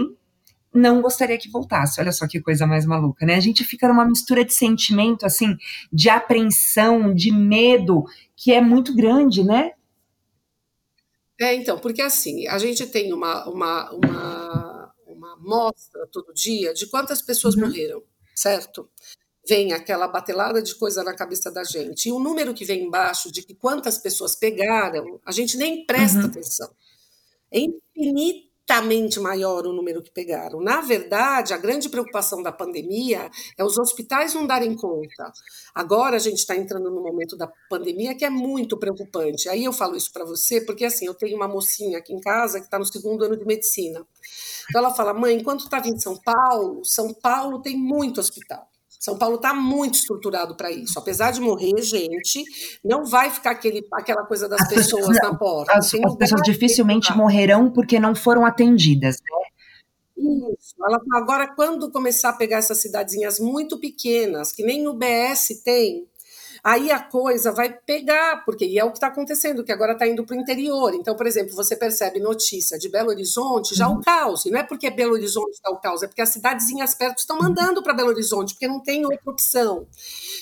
não 0.74 1.02
gostaria 1.02 1.38
que 1.38 1.50
voltasse. 1.50 2.00
Olha 2.00 2.12
só 2.12 2.28
que 2.28 2.40
coisa 2.40 2.66
mais 2.66 2.86
maluca, 2.86 3.26
né? 3.26 3.36
A 3.36 3.42
gente 3.42 3.64
fica 3.64 3.88
numa 3.88 4.06
mistura 4.06 4.46
de 4.46 4.54
sentimento, 4.54 5.26
assim, 5.26 5.56
de 5.92 6.10
apreensão, 6.10 7.14
de 7.14 7.32
medo, 7.32 8.04
que 8.36 8.54
é 8.54 8.62
muito 8.62 8.96
grande, 8.96 9.44
né? 9.44 9.72
É, 11.42 11.56
então, 11.56 11.80
porque 11.80 12.04
assim, 12.04 12.48
a 12.48 12.60
gente 12.60 12.86
tem 12.86 13.12
uma, 13.12 13.50
uma, 13.50 13.92
uma, 13.92 14.94
uma 15.08 15.36
mostra 15.38 16.06
todo 16.12 16.32
dia 16.36 16.72
de 16.72 16.86
quantas 16.86 17.20
pessoas 17.20 17.56
uhum. 17.56 17.62
morreram, 17.62 18.04
certo? 18.36 18.88
Vem 19.50 19.74
aquela 19.74 20.08
batelada 20.08 20.62
de 20.62 20.76
coisa 20.76 21.04
na 21.04 21.16
cabeça 21.16 21.52
da 21.52 21.64
gente. 21.64 22.10
E 22.10 22.12
o 22.12 22.20
número 22.20 22.54
que 22.54 22.64
vem 22.64 22.84
embaixo 22.84 23.32
de 23.32 23.42
que 23.42 23.56
quantas 23.56 23.98
pessoas 23.98 24.36
pegaram, 24.36 25.20
a 25.26 25.32
gente 25.32 25.58
nem 25.58 25.84
presta 25.84 26.20
uhum. 26.20 26.26
atenção. 26.28 26.72
É 27.50 27.60
infinito 27.60 28.51
infinitamente 28.72 29.20
maior 29.20 29.66
o 29.66 29.74
número 29.74 30.02
que 30.02 30.12
pegaram. 30.12 30.62
Na 30.62 30.82
verdade, 30.82 31.54
a 31.54 31.58
grande 31.58 31.90
preocupação 31.90 32.42
da 32.42 32.52
pandemia 32.52 33.30
é 33.58 33.64
os 33.64 33.78
hospitais 33.78 34.34
não 34.34 34.48
darem 34.48 34.76
conta. 34.76 35.32
Agora 35.76 36.16
a 36.16 36.20
gente 36.20 36.38
está 36.38 36.56
entrando 36.56 36.90
no 36.90 37.02
momento 37.02 37.36
da 37.36 37.52
pandemia 37.70 38.16
que 38.16 38.24
é 38.24 38.30
muito 38.30 38.78
preocupante. 38.78 39.50
Aí 39.50 39.64
eu 39.64 39.74
falo 39.74 39.96
isso 39.96 40.12
para 40.14 40.26
você 40.26 40.62
porque 40.62 40.86
assim 40.86 41.06
eu 41.06 41.14
tenho 41.14 41.36
uma 41.36 41.48
mocinha 41.48 41.98
aqui 41.98 42.14
em 42.14 42.22
casa 42.22 42.60
que 42.60 42.66
está 42.66 42.80
no 42.80 42.86
segundo 42.86 43.26
ano 43.26 43.38
de 43.38 43.46
medicina. 43.46 44.06
Então 44.70 44.82
ela 44.82 44.94
fala, 44.94 45.14
mãe, 45.14 45.36
enquanto 45.36 45.66
estava 45.66 45.88
em 45.88 46.00
São 46.00 46.16
Paulo, 46.18 46.86
São 46.86 47.14
Paulo 47.14 47.62
tem 47.62 47.78
muito 47.78 48.22
hospital. 48.22 48.71
São 49.02 49.18
Paulo 49.18 49.38
está 49.38 49.52
muito 49.52 49.96
estruturado 49.96 50.56
para 50.56 50.70
isso. 50.70 51.00
Apesar 51.00 51.32
de 51.32 51.42
morrer 51.42 51.82
gente, 51.82 52.44
não 52.86 53.04
vai 53.04 53.32
ficar 53.32 53.50
aquele, 53.50 53.84
aquela 53.92 54.24
coisa 54.24 54.48
das 54.48 54.70
pessoas 54.70 55.18
na 55.20 55.36
porta. 55.36 55.74
As, 55.74 55.92
as 55.92 56.16
pessoas 56.16 56.42
dificilmente 56.44 57.12
morrerão 57.18 57.72
porque 57.72 58.00
não 58.00 58.14
foram 58.14 58.46
atendidas, 58.46 59.18
né? 59.18 59.42
Isso. 60.56 60.76
Ela, 60.86 61.02
agora, 61.14 61.48
quando 61.48 61.92
começar 61.92 62.30
a 62.30 62.34
pegar 62.34 62.58
essas 62.58 62.78
cidadezinhas 62.78 63.40
muito 63.40 63.80
pequenas, 63.80 64.52
que 64.52 64.62
nem 64.64 64.88
o 64.88 64.94
BS 64.94 65.64
tem, 65.64 66.08
aí 66.64 66.92
a 66.92 67.00
coisa 67.00 67.52
vai 67.52 67.74
pegar, 67.74 68.44
porque 68.46 68.66
e 68.66 68.78
é 68.78 68.84
o 68.84 68.92
que 68.92 68.98
está 68.98 69.08
acontecendo, 69.08 69.64
que 69.64 69.72
agora 69.72 69.94
está 69.94 70.08
indo 70.08 70.24
para 70.26 70.36
o 70.36 70.40
interior. 70.40 70.94
Então, 70.94 71.16
por 71.16 71.26
exemplo, 71.26 71.56
você 71.56 71.76
percebe 71.76 72.20
notícia 72.20 72.78
de 72.78 72.90
Belo 72.90 73.10
Horizonte, 73.10 73.76
já 73.76 73.88
uhum. 73.88 73.96
o 73.96 74.02
caos. 74.02 74.46
E 74.46 74.52
não 74.52 74.60
é 74.60 74.64
porque 74.64 74.90
Belo 74.90 75.14
Horizonte 75.14 75.52
está 75.52 75.70
o 75.72 75.78
caos, 75.78 76.04
é 76.04 76.08
porque 76.08 76.22
as 76.22 76.30
cidadezinhas 76.30 76.94
perto 76.94 77.20
estão 77.20 77.38
mandando 77.38 77.82
para 77.82 77.94
Belo 77.94 78.10
Horizonte, 78.10 78.54
porque 78.54 78.68
não 78.68 78.80
tem 78.80 79.06
outra 79.06 79.32
opção. 79.32 79.88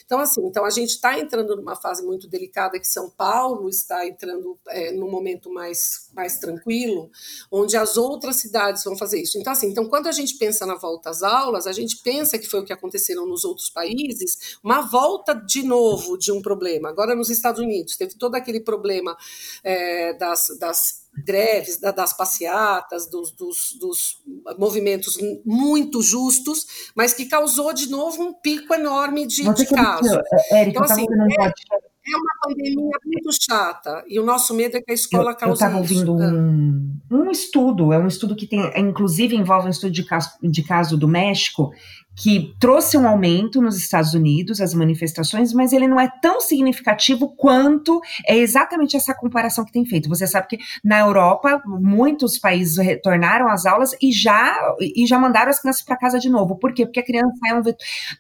Então, 0.06 0.20
assim, 0.20 0.46
então 0.46 0.66
a 0.66 0.70
gente 0.70 0.90
está 0.90 1.18
entrando 1.18 1.56
numa 1.56 1.76
fase 1.76 2.04
muito 2.04 2.28
delicada 2.28 2.80
que 2.80 2.88
São 2.88 3.10
Paulo 3.10 3.70
está 3.70 4.06
entrando 4.06 4.58
é, 4.68 4.92
num 4.92 5.10
momento 5.10 5.52
mais, 5.52 6.10
mais 6.14 6.38
tranquilo, 6.38 7.10
onde 7.52 7.78
as 7.78 7.96
outras 7.96 8.38
cidades 8.38 8.84
vão 8.84 8.98
fazer 8.98 9.22
isso. 9.22 9.38
Então, 9.38 9.54
assim, 9.54 9.68
então, 9.68 9.88
quando 9.88 10.08
a 10.08 10.12
gente 10.12 10.38
pensa 10.38 10.66
na 10.66 10.76
volta 10.76 11.10
às 11.10 11.24
aulas, 11.24 11.66
a 11.68 11.72
gente 11.72 11.98
pensa 12.04 12.38
que 12.38 12.48
foi 12.48 12.60
o 12.60 12.66
que 12.66 12.74
aconteceu 12.74 13.26
nos 13.26 13.44
outros 13.46 13.70
países, 13.70 14.58
uma 14.64 14.82
volta 14.82 15.34
de 15.34 15.64
novo 15.64 16.09
de 16.18 16.32
um 16.32 16.42
problema. 16.42 16.90
Agora, 16.90 17.16
nos 17.16 17.30
Estados 17.30 17.62
Unidos, 17.62 17.98
teve 17.98 18.16
todo 18.16 18.36
aquele 18.36 18.60
problema 18.60 19.16
é, 19.64 20.14
das, 20.14 20.48
das 20.60 21.08
greves, 21.24 21.80
das 21.80 22.16
passeatas, 22.16 23.10
dos, 23.10 23.32
dos, 23.32 23.78
dos, 23.80 24.22
movimentos 24.58 25.18
muito 25.46 26.02
justos, 26.02 26.92
mas 26.96 27.14
que 27.14 27.26
causou 27.26 27.74
de 27.74 27.90
novo 27.90 28.24
um 28.24 28.34
pico 28.34 28.74
enorme 28.74 29.26
de, 29.26 29.44
de 29.54 29.66
casos. 29.66 30.18
Érica, 30.52 30.70
então, 30.70 30.84
assim, 30.84 31.02
é, 31.04 31.46
é 31.46 32.18
uma 32.18 32.32
pandemia 32.42 32.98
muito 33.06 33.30
chata 33.40 34.04
e 34.08 34.20
o 34.20 34.26
nosso 34.26 34.54
medo 34.54 34.78
é 34.78 34.82
que 34.82 34.92
a 34.92 34.94
escola 34.94 35.34
cause 35.34 35.50
Eu 35.50 35.54
estava 35.54 35.78
ouvindo 35.78 36.16
um, 36.16 37.00
um, 37.12 37.30
estudo, 37.30 37.94
é 37.94 38.00
um 38.00 38.08
estudo 38.08 38.36
que 38.36 38.48
tem, 38.48 38.60
inclusive 38.78 39.36
envolve 39.36 39.68
um 39.68 39.72
estudo 39.72 39.92
de 39.92 40.04
caso, 40.04 40.32
de 40.42 40.64
caso 40.64 40.98
do 40.98 41.08
México, 41.08 41.72
que 42.20 42.54
trouxe 42.60 42.98
um 42.98 43.08
aumento 43.08 43.62
nos 43.62 43.78
Estados 43.78 44.14
Unidos, 44.14 44.60
as 44.60 44.74
manifestações, 44.74 45.54
mas 45.54 45.72
ele 45.72 45.88
não 45.88 45.98
é 45.98 46.12
tão 46.22 46.42
significativo 46.42 47.30
quanto 47.30 48.02
é 48.28 48.36
exatamente 48.36 48.98
essa 48.98 49.14
comparação 49.14 49.64
que 49.64 49.72
tem 49.72 49.86
feito. 49.86 50.10
Você 50.10 50.28
sabe 50.28 50.48
que 50.48 50.60
na 50.84 51.00
Europa, 51.00 51.62
muitos 51.66 52.38
países 52.38 52.78
retornaram 52.78 53.48
às 53.48 53.66
aulas 53.66 53.96
e 54.02 54.12
já, 54.12 54.54
e 54.82 55.08
já 55.08 55.18
mandaram 55.18 55.50
as 55.50 55.62
crianças 55.62 55.82
para 55.82 55.96
casa 55.96 56.20
de 56.20 56.30
novo. 56.30 56.58
Por 56.58 56.74
quê? 56.74 56.86
Porque 56.86 57.00
a 57.00 57.06
criança 57.06 57.40
é 57.48 57.54
um. 57.54 57.62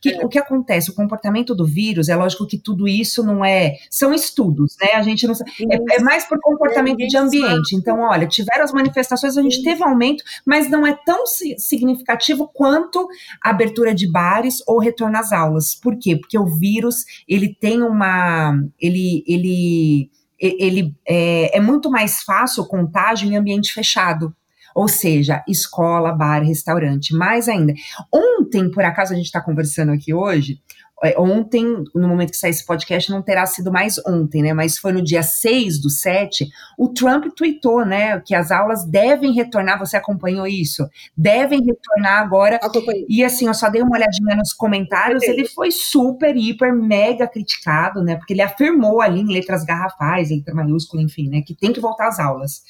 Que, 0.01 0.13
é. 0.13 0.25
O 0.25 0.29
que 0.29 0.39
acontece? 0.39 0.89
O 0.89 0.95
comportamento 0.95 1.53
do 1.53 1.65
vírus, 1.65 2.07
é 2.07 2.15
lógico 2.15 2.47
que 2.47 2.57
tudo 2.57 2.87
isso 2.87 3.21
não 3.21 3.43
é. 3.43 3.73
São 3.89 4.13
estudos, 4.13 4.77
né? 4.81 4.93
A 4.93 5.01
gente 5.01 5.27
não 5.27 5.33
É, 5.69 5.97
é 5.97 6.01
mais 6.01 6.23
por 6.23 6.39
comportamento 6.39 7.05
de 7.05 7.17
ambiente. 7.17 7.75
Então, 7.75 7.99
olha, 7.99 8.25
tiveram 8.27 8.63
as 8.63 8.71
manifestações, 8.71 9.37
a 9.37 9.41
gente 9.41 9.61
teve 9.61 9.83
aumento, 9.83 10.23
mas 10.45 10.69
não 10.69 10.87
é 10.87 10.97
tão 11.05 11.25
significativo 11.25 12.47
quanto 12.47 13.05
a 13.43 13.49
abertura 13.49 13.88
abertura 13.89 13.95
de 13.95 14.09
bares 14.09 14.57
ou 14.67 14.79
retorno 14.79 15.17
às 15.17 15.31
aulas. 15.31 15.75
Por 15.75 15.97
quê? 15.97 16.15
Porque 16.15 16.37
o 16.37 16.45
vírus, 16.45 17.05
ele 17.27 17.55
tem 17.59 17.81
uma... 17.81 18.53
ele, 18.79 19.23
ele, 19.27 20.09
ele 20.39 20.95
é, 21.07 21.57
é 21.57 21.61
muito 21.61 21.89
mais 21.89 22.21
fácil 22.23 22.63
o 22.63 22.67
contágio 22.67 23.29
em 23.29 23.35
ambiente 23.35 23.73
fechado. 23.73 24.33
Ou 24.76 24.88
seja, 24.88 25.43
escola, 25.47 26.11
bar, 26.11 26.43
restaurante. 26.43 27.13
Mais 27.15 27.47
ainda. 27.47 27.74
Ontem, 28.11 28.70
por 28.72 28.84
acaso, 28.84 29.13
a 29.13 29.15
gente 29.15 29.26
está 29.26 29.41
conversando 29.41 29.91
aqui 29.91 30.13
hoje, 30.13 30.59
é, 31.01 31.17
ontem, 31.17 31.63
no 31.95 32.07
momento 32.07 32.32
que 32.32 32.38
sair 32.38 32.49
esse 32.49 32.65
podcast, 32.65 33.09
não 33.09 33.22
terá 33.22 33.45
sido 33.45 33.72
mais 33.72 33.97
ontem, 34.05 34.41
né? 34.41 34.53
Mas 34.53 34.78
foi 34.78 34.91
no 34.91 35.01
dia 35.01 35.24
6 35.24 35.80
do 35.80 35.89
7, 35.89 36.49
o 36.78 36.89
Trump 36.89 37.26
tweetou, 37.36 37.86
né? 37.86 38.20
Que 38.20 38.36
as 38.36 38.51
aulas 38.51 38.84
devem 38.86 39.34
retornar. 39.34 39.80
Você 39.80 39.95
acompanhou 39.95 40.45
isso? 40.45 40.88
Devem 41.15 41.63
retornar 41.63 42.22
agora. 42.22 42.57
Acompanhei. 42.57 43.05
E 43.07 43.24
assim, 43.24 43.47
eu 43.47 43.53
só 43.53 43.70
dei 43.70 43.82
uma 43.82 43.95
olhadinha 43.95 44.36
nos 44.36 44.51
comentários, 44.53 45.24
ele 45.24 45.47
foi 45.47 45.72
super, 45.72 46.36
hiper, 46.36 46.74
mega 46.74 47.28
criticado, 47.28 48.03
né? 48.03 48.17
Porque 48.17 48.34
ele 48.34 48.41
afirmou 48.41 49.01
ali 49.01 49.22
em 49.22 49.32
letras 49.32 49.63
garrafais, 49.63 50.30
letra 50.30 50.53
maiúscula, 50.53 51.01
enfim, 51.01 51.30
né? 51.30 51.41
Que 51.41 51.55
tem 51.55 51.72
que 51.72 51.80
voltar 51.80 52.09
às 52.09 52.20
aulas. 52.20 52.61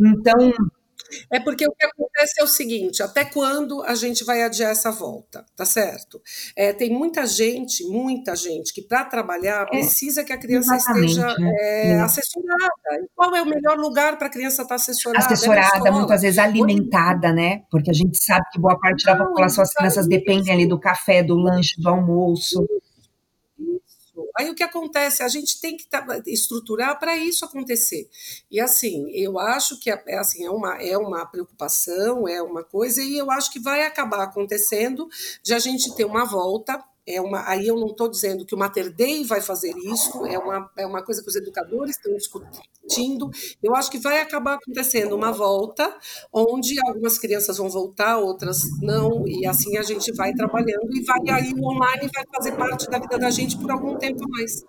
Então, 0.00 0.52
É 1.32 1.40
porque 1.40 1.66
o 1.66 1.72
que 1.72 1.86
acontece 1.86 2.40
é 2.40 2.44
o 2.44 2.46
seguinte: 2.46 3.02
até 3.02 3.24
quando 3.24 3.82
a 3.82 3.94
gente 3.94 4.24
vai 4.24 4.42
adiar 4.42 4.70
essa 4.70 4.90
volta, 4.90 5.44
tá 5.56 5.64
certo? 5.64 6.20
É, 6.56 6.72
tem 6.72 6.90
muita 6.90 7.26
gente, 7.26 7.84
muita 7.84 8.34
gente 8.36 8.72
que 8.72 8.82
para 8.82 9.04
trabalhar 9.04 9.62
é, 9.62 9.66
precisa 9.66 10.24
que 10.24 10.32
a 10.32 10.38
criança 10.38 10.76
esteja 10.76 11.26
né? 11.38 11.52
é, 11.60 12.00
assessorada. 12.00 13.02
E 13.02 13.08
qual 13.14 13.34
é 13.34 13.42
o 13.42 13.46
melhor 13.46 13.76
lugar 13.78 14.18
para 14.18 14.26
a 14.26 14.30
criança 14.30 14.62
estar 14.62 14.68
tá 14.68 14.74
assessorada? 14.76 15.24
É 15.24 15.32
assessorada, 15.32 15.92
muitas 15.92 16.22
vezes 16.22 16.38
alimentada, 16.38 17.32
né? 17.32 17.62
Porque 17.70 17.90
a 17.90 17.94
gente 17.94 18.18
sabe 18.22 18.44
que 18.52 18.60
boa 18.60 18.78
parte 18.78 19.04
da 19.04 19.16
população, 19.16 19.62
as 19.62 19.72
crianças 19.72 20.06
dependem 20.06 20.52
ali 20.52 20.66
do 20.66 20.78
café, 20.78 21.22
do 21.22 21.36
lanche, 21.36 21.80
do 21.80 21.88
almoço. 21.88 22.66
Aí 24.38 24.48
o 24.48 24.54
que 24.54 24.62
acontece? 24.62 25.22
A 25.22 25.28
gente 25.28 25.60
tem 25.60 25.76
que 25.76 25.86
estruturar 26.26 26.98
para 26.98 27.16
isso 27.16 27.44
acontecer. 27.44 28.08
E 28.48 28.60
assim, 28.60 29.10
eu 29.10 29.38
acho 29.38 29.80
que 29.80 29.90
é, 29.90 30.02
é, 30.06 30.18
assim, 30.18 30.44
é, 30.44 30.50
uma, 30.50 30.80
é 30.80 30.96
uma 30.96 31.26
preocupação, 31.26 32.28
é 32.28 32.40
uma 32.40 32.62
coisa, 32.62 33.02
e 33.02 33.18
eu 33.18 33.30
acho 33.32 33.50
que 33.50 33.58
vai 33.58 33.82
acabar 33.82 34.22
acontecendo 34.22 35.08
de 35.42 35.52
a 35.52 35.58
gente 35.58 35.92
ter 35.96 36.04
uma 36.04 36.24
volta 36.24 36.82
é 37.08 37.20
uma, 37.20 37.48
aí 37.48 37.66
eu 37.66 37.76
não 37.76 37.86
estou 37.86 38.08
dizendo 38.08 38.44
que 38.44 38.54
o 38.54 38.58
Mater 38.58 38.94
Dei 38.94 39.24
vai 39.24 39.40
fazer 39.40 39.74
isso, 39.76 40.26
é 40.26 40.38
uma, 40.38 40.70
é 40.76 40.86
uma 40.86 41.02
coisa 41.02 41.22
que 41.22 41.28
os 41.28 41.36
educadores 41.36 41.96
estão 41.96 42.14
discutindo. 42.14 43.30
Eu 43.62 43.74
acho 43.74 43.90
que 43.90 43.98
vai 43.98 44.20
acabar 44.20 44.54
acontecendo 44.54 45.14
uma 45.14 45.32
volta, 45.32 45.96
onde 46.32 46.78
algumas 46.86 47.18
crianças 47.18 47.56
vão 47.56 47.70
voltar, 47.70 48.18
outras 48.18 48.62
não, 48.82 49.26
e 49.26 49.46
assim 49.46 49.76
a 49.78 49.82
gente 49.82 50.12
vai 50.12 50.32
trabalhando, 50.34 50.94
e 50.94 51.02
vai 51.02 51.18
aí 51.30 51.52
o 51.54 51.64
online 51.64 52.10
vai 52.14 52.24
fazer 52.34 52.52
parte 52.52 52.88
da 52.90 52.98
vida 52.98 53.18
da 53.18 53.30
gente 53.30 53.56
por 53.56 53.70
algum 53.70 53.96
tempo 53.96 54.28
mais. 54.28 54.64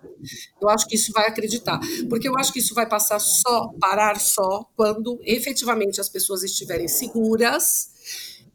Eu 0.60 0.68
acho 0.68 0.86
que 0.86 0.96
isso 0.96 1.12
vai 1.12 1.26
acreditar, 1.26 1.78
porque 2.08 2.28
eu 2.28 2.36
acho 2.38 2.52
que 2.52 2.58
isso 2.58 2.74
vai 2.74 2.88
passar 2.88 3.18
só, 3.18 3.68
parar 3.78 4.18
só, 4.18 4.64
quando 4.76 5.18
efetivamente 5.22 6.00
as 6.00 6.08
pessoas 6.08 6.42
estiverem 6.42 6.88
seguras 6.88 7.90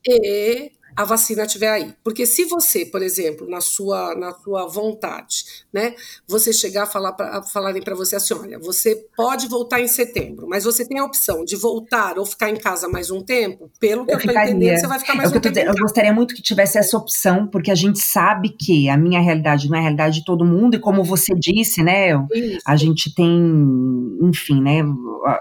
e 0.08 0.72
a 0.96 1.04
vacina 1.04 1.44
estiver 1.44 1.70
aí. 1.70 1.94
Porque 2.04 2.26
se 2.26 2.46
você, 2.46 2.86
por 2.86 3.02
exemplo, 3.02 3.50
na 3.50 3.60
sua, 3.60 4.16
na 4.16 4.32
sua 4.34 4.68
vontade, 4.68 5.44
né, 5.74 5.94
você 6.28 6.54
chegar 6.54 6.84
a 6.84 6.86
falar 6.86 7.12
pra, 7.14 7.44
falarem 7.44 7.82
para 7.82 7.96
você 7.96 8.16
assim, 8.16 8.34
olha, 8.34 8.58
você 8.58 9.06
pode 9.16 9.48
voltar 9.48 9.82
em 9.82 9.88
setembro, 9.88 10.48
mas 10.48 10.64
você 10.64 10.88
tem 10.88 11.00
a 11.00 11.04
opção 11.04 11.44
de 11.44 11.56
voltar 11.56 12.18
ou 12.18 12.26
ficar 12.26 12.50
em 12.50 12.56
casa 12.56 12.88
mais 12.88 13.12
um 13.12 13.22
tempo, 13.22 13.70
pelo 13.80 14.06
que 14.06 14.12
eu, 14.12 14.16
eu 14.16 14.20
estou 14.20 14.42
entendendo, 14.42 14.80
você 14.80 14.88
vai 14.88 15.00
ficar 15.00 15.16
mais 15.16 15.32
é 15.32 15.38
um 15.38 15.42
tempo. 15.42 15.60
Eu 15.60 15.76
gostaria 15.76 16.14
muito 16.14 16.34
que 16.34 16.42
tivesse 16.42 16.78
essa 16.78 16.98
opção, 16.98 17.48
porque 17.48 17.72
a 17.72 17.76
gente 17.76 18.00
sabe 18.00 18.50
que 18.50 18.88
a 18.88 18.96
minha 18.96 19.20
realidade 19.20 19.70
não 19.70 19.76
é 19.76 19.80
a 19.80 19.84
realidade 19.84 20.20
de 20.20 20.26
todo 20.26 20.46
mundo, 20.46 20.76
e 20.76 20.80
como 20.80 21.04
você 21.04 21.34
disse, 21.36 21.84
né, 21.84 22.12
Isso. 22.34 22.62
a 22.66 22.76
gente 22.76 23.14
tem, 23.14 23.30
enfim, 24.22 24.62
né, 24.62 24.82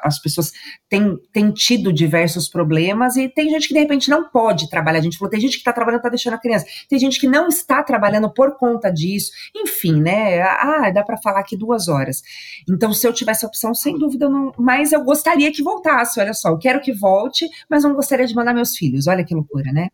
as 0.02 0.18
pessoas 0.20 0.52
têm, 0.88 1.16
têm 1.32 1.52
tido 1.52 1.92
diversos 1.92 2.48
problemas 2.48 3.16
e 3.16 3.28
tem 3.28 3.50
gente 3.50 3.68
que 3.68 3.74
de 3.74 3.80
repente 3.80 4.08
não 4.08 4.28
pode 4.28 4.68
trabalhar. 4.70 4.98
A 4.98 5.02
gente 5.02 5.18
falou, 5.18 5.30
tem 5.30 5.43
gente 5.44 5.56
que 5.56 5.60
está 5.60 5.72
trabalhando, 5.72 6.00
está 6.00 6.08
deixando 6.08 6.34
a 6.34 6.38
criança. 6.38 6.66
Tem 6.88 6.98
gente 6.98 7.20
que 7.20 7.26
não 7.26 7.48
está 7.48 7.82
trabalhando 7.82 8.32
por 8.32 8.56
conta 8.56 8.90
disso. 8.90 9.32
Enfim, 9.54 10.00
né? 10.00 10.42
Ah, 10.42 10.90
dá 10.90 11.02
para 11.02 11.16
falar 11.16 11.40
aqui 11.40 11.56
duas 11.56 11.88
horas. 11.88 12.22
Então, 12.68 12.92
se 12.92 13.06
eu 13.06 13.12
tivesse 13.12 13.44
a 13.44 13.48
opção, 13.48 13.74
sem 13.74 13.98
dúvida, 13.98 14.28
não. 14.28 14.52
Mas 14.58 14.92
eu 14.92 15.02
gostaria 15.04 15.52
que 15.52 15.62
voltasse. 15.62 16.20
Olha 16.20 16.34
só, 16.34 16.50
eu 16.50 16.58
quero 16.58 16.80
que 16.80 16.92
volte, 16.92 17.48
mas 17.68 17.84
não 17.84 17.94
gostaria 17.94 18.26
de 18.26 18.34
mandar 18.34 18.54
meus 18.54 18.76
filhos. 18.76 19.06
Olha 19.06 19.24
que 19.24 19.34
loucura, 19.34 19.72
né? 19.72 19.88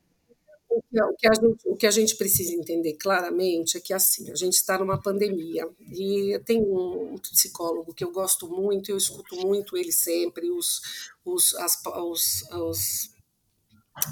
O 0.70 1.16
que, 1.16 1.28
a 1.28 1.34
gente, 1.34 1.68
o 1.68 1.76
que 1.76 1.86
a 1.86 1.90
gente 1.90 2.16
precisa 2.16 2.55
entender 2.55 2.94
claramente 2.94 3.76
é 3.76 3.80
que 3.80 3.92
assim, 3.92 4.30
a 4.30 4.36
gente 4.36 4.55
está 4.55 4.78
numa 4.78 5.01
pandemia 5.01 5.68
e 5.92 6.40
tem 6.44 6.62
um 6.62 7.18
psicólogo 7.18 7.92
que 7.92 8.05
eu 8.05 8.12
gosto 8.12 8.48
muito, 8.48 8.88
eu 8.88 8.96
escuto 8.96 9.34
muito 9.36 9.76
ele 9.76 9.90
sempre, 9.90 10.48
os, 10.48 10.80
os, 11.24 11.55
as, 11.57 11.82
os, 11.84 12.42
os 12.53 13.11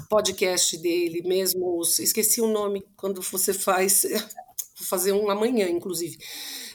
podcast 0.09 0.77
dele, 0.77 1.21
mesmo 1.25 1.79
os, 1.79 1.99
esqueci 1.99 2.41
o 2.41 2.47
nome 2.47 2.83
quando 2.95 3.21
você 3.21 3.53
faz, 3.53 4.03
vou 4.77 4.87
fazer 4.87 5.11
um 5.11 5.29
amanhã, 5.29 5.67
inclusive, 5.69 6.17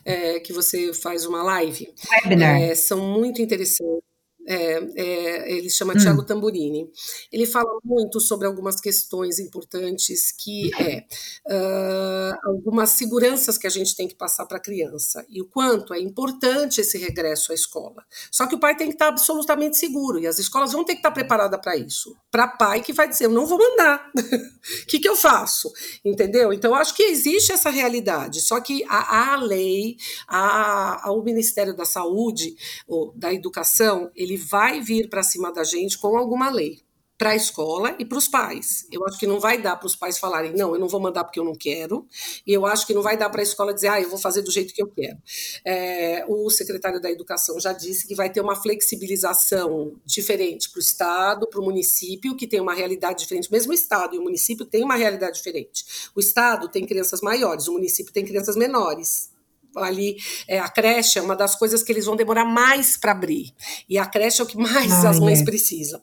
é, 0.05 0.41
que 0.41 0.53
você 0.53 0.93
faz 0.93 1.25
uma 1.25 1.43
live. 1.43 1.93
É, 2.41 2.75
são 2.75 3.01
muito 3.01 3.41
interessantes. 3.41 4.14
É, 4.47 4.79
é, 4.97 5.53
ele 5.53 5.71
chama 5.71 5.95
hum. 5.95 5.99
Tiago 5.99 6.25
Tamburini. 6.25 6.91
Ele 7.33 7.47
fala 7.47 7.79
muito 7.85 8.21
sobre 8.21 8.47
algumas 8.47 8.81
questões 8.81 9.39
importantes 9.39 10.33
que 10.33 10.71
é 10.79 11.05
uh, 11.47 12.37
algumas 12.45 12.91
seguranças 12.91 13.57
que 13.57 13.67
a 13.67 13.71
gente 13.71 13.97
tem 13.97 14.07
que 14.07 14.15
passar 14.15 14.47
para 14.47 14.59
a 14.59 14.61
criança 14.61 15.25
e 15.29 15.41
o 15.41 15.47
quanto 15.47 15.95
é 15.95 16.01
importante 16.01 16.81
esse 16.81 16.99
regresso 16.99 17.53
à 17.53 17.55
escola. 17.55 18.05
Só 18.31 18.47
que 18.47 18.55
o 18.55 18.59
pai 18.59 18.77
tem 18.77 18.89
que 18.89 18.95
estar 18.95 19.09
absolutamente 19.09 19.77
seguro 19.77 20.19
e 20.19 20.27
as 20.27 20.39
escolas 20.39 20.73
vão 20.73 20.85
ter 20.85 20.95
que 20.95 21.01
estar 21.01 21.11
preparadas 21.11 21.61
para 21.61 21.77
isso. 21.77 22.17
Para 22.31 22.49
pai 22.49 22.81
que 22.81 22.93
vai 22.93 23.09
dizer, 23.09 23.27
eu 23.27 23.31
não 23.31 23.47
vou 23.47 23.59
mandar, 23.59 24.11
o 24.17 24.87
que, 24.87 24.99
que 24.99 25.09
eu 25.09 25.17
faço? 25.17 25.73
Entendeu? 26.05 26.53
Então, 26.53 26.75
acho 26.75 26.95
que 26.95 27.03
existe 27.03 27.53
essa 27.53 27.71
realidade, 27.71 28.41
só 28.41 28.61
que 28.61 28.85
a, 28.89 29.33
a 29.33 29.37
lei, 29.37 29.97
a, 30.27 31.09
a, 31.09 31.13
o 31.13 31.23
Ministério 31.23 31.75
da 31.75 31.85
Saúde, 31.85 32.55
ou 32.87 33.13
da 33.17 33.33
Educação, 33.33 34.11
ele 34.15 34.34
ele 34.35 34.37
vai 34.37 34.81
vir 34.81 35.09
para 35.09 35.23
cima 35.23 35.53
da 35.53 35.63
gente 35.63 35.97
com 35.99 36.17
alguma 36.17 36.51
lei 36.51 36.83
para 37.17 37.31
a 37.31 37.37
escola 37.37 37.95
e 37.97 38.05
para 38.05 38.19
os 38.19 38.27
pais. 38.27 38.89
Eu 38.91 39.07
acho 39.07 39.17
que 39.17 39.27
não 39.27 39.39
vai 39.39 39.63
dar 39.63 39.77
para 39.77 39.87
os 39.87 39.95
pais 39.95 40.19
falarem, 40.19 40.53
não, 40.53 40.75
eu 40.75 40.81
não 40.81 40.89
vou 40.89 41.01
mandar 41.01 41.23
porque 41.23 41.39
eu 41.39 41.45
não 41.45 41.55
quero, 41.55 42.05
e 42.45 42.53
eu 42.53 42.67
acho 42.67 42.85
que 42.85 42.93
não 42.93 43.03
vai 43.03 43.17
dar 43.17 43.31
para 43.31 43.41
a 43.41 43.43
escola 43.45 43.73
dizer, 43.73 43.87
ah, 43.87 44.01
eu 44.01 44.11
vou 44.11 44.19
fazer 44.19 44.43
do 44.43 44.51
jeito 44.51 44.75
que 44.75 44.83
eu 44.83 44.89
quero. 44.89 45.17
É, 45.65 46.25
o 46.27 46.51
secretário 46.51 47.01
da 47.01 47.09
Educação 47.09 47.61
já 47.61 47.73
disse 47.73 48.09
que 48.09 48.17
vai 48.17 48.31
ter 48.31 48.41
uma 48.41 48.57
flexibilização 48.57 49.95
diferente 50.05 50.69
para 50.69 50.79
o 50.79 50.83
Estado, 50.83 51.47
para 51.47 51.61
o 51.61 51.65
município, 51.65 52.35
que 52.35 52.49
tem 52.49 52.61
uma 52.61 52.75
realidade 52.75 53.21
diferente. 53.21 53.51
Mesmo 53.51 53.71
o 53.71 53.75
Estado 53.75 54.17
e 54.17 54.19
o 54.19 54.23
município 54.23 54.67
têm 54.67 54.83
uma 54.83 54.97
realidade 54.97 55.37
diferente. 55.37 56.11
O 56.17 56.21
Estado 56.21 56.69
tem 56.69 56.85
crianças 56.85 57.21
maiores, 57.21 57.69
o 57.69 57.75
município 57.75 58.13
tem 58.13 58.25
crianças 58.25 58.57
menores 58.57 59.33
ali 59.77 60.17
é, 60.49 60.59
a 60.59 60.69
creche 60.69 61.19
é 61.19 61.23
uma 61.23 61.37
das 61.37 61.55
coisas 61.55 61.83
que 61.83 61.93
eles 61.93 62.07
vão 62.07 62.17
demorar 62.17 62.45
mais 62.45 62.97
para 62.97 63.13
abrir. 63.13 63.53
E 63.89 63.99
a 63.99 64.07
creche 64.07 64.41
é 64.41 64.45
o 64.45 64.47
que 64.47 64.57
mais 64.57 64.93
ah, 64.93 65.11
as 65.11 65.19
mães 65.19 65.41
é. 65.41 65.45
precisam. 65.45 66.01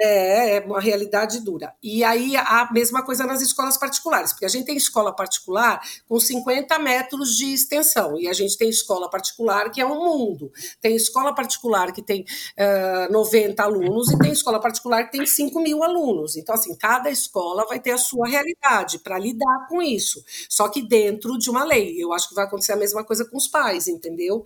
É, 0.00 0.56
é 0.56 0.60
uma 0.60 0.80
realidade 0.80 1.40
dura. 1.40 1.74
E 1.82 2.04
aí 2.04 2.36
a 2.36 2.68
mesma 2.72 3.04
coisa 3.04 3.24
nas 3.24 3.42
escolas 3.42 3.76
particulares, 3.76 4.32
porque 4.32 4.44
a 4.44 4.48
gente 4.48 4.66
tem 4.66 4.76
escola 4.76 5.12
particular 5.14 5.80
com 6.08 6.20
50 6.20 6.78
metros 6.78 7.36
de 7.36 7.52
extensão, 7.52 8.18
e 8.18 8.28
a 8.28 8.32
gente 8.32 8.56
tem 8.56 8.68
escola 8.68 9.10
particular 9.10 9.70
que 9.70 9.80
é 9.80 9.86
um 9.86 10.04
mundo. 10.04 10.52
Tem 10.80 10.94
escola 10.94 11.34
particular 11.34 11.92
que 11.92 12.02
tem 12.02 12.24
uh, 12.58 13.12
90 13.12 13.62
alunos 13.62 14.10
e 14.10 14.18
tem 14.18 14.32
escola 14.32 14.60
particular 14.60 15.04
que 15.04 15.12
tem 15.12 15.26
5 15.26 15.60
mil 15.60 15.82
alunos. 15.82 16.36
Então, 16.36 16.54
assim, 16.54 16.74
cada 16.76 17.10
escola 17.10 17.66
vai 17.66 17.80
ter 17.80 17.90
a 17.90 17.98
sua 17.98 18.28
realidade 18.28 18.98
para 19.00 19.18
lidar 19.18 19.66
com 19.68 19.82
isso, 19.82 20.24
só 20.48 20.68
que 20.68 20.80
dentro 20.82 21.36
de 21.38 21.50
uma 21.50 21.64
lei. 21.64 21.96
Eu 21.98 22.12
acho 22.12 22.28
que 22.28 22.34
vai 22.34 22.44
acontecer 22.44 22.72
a 22.72 22.76
mesma 22.76 23.04
coisa 23.04 23.24
com 23.24 23.36
os 23.36 23.48
pais, 23.48 23.88
entendeu? 23.88 24.44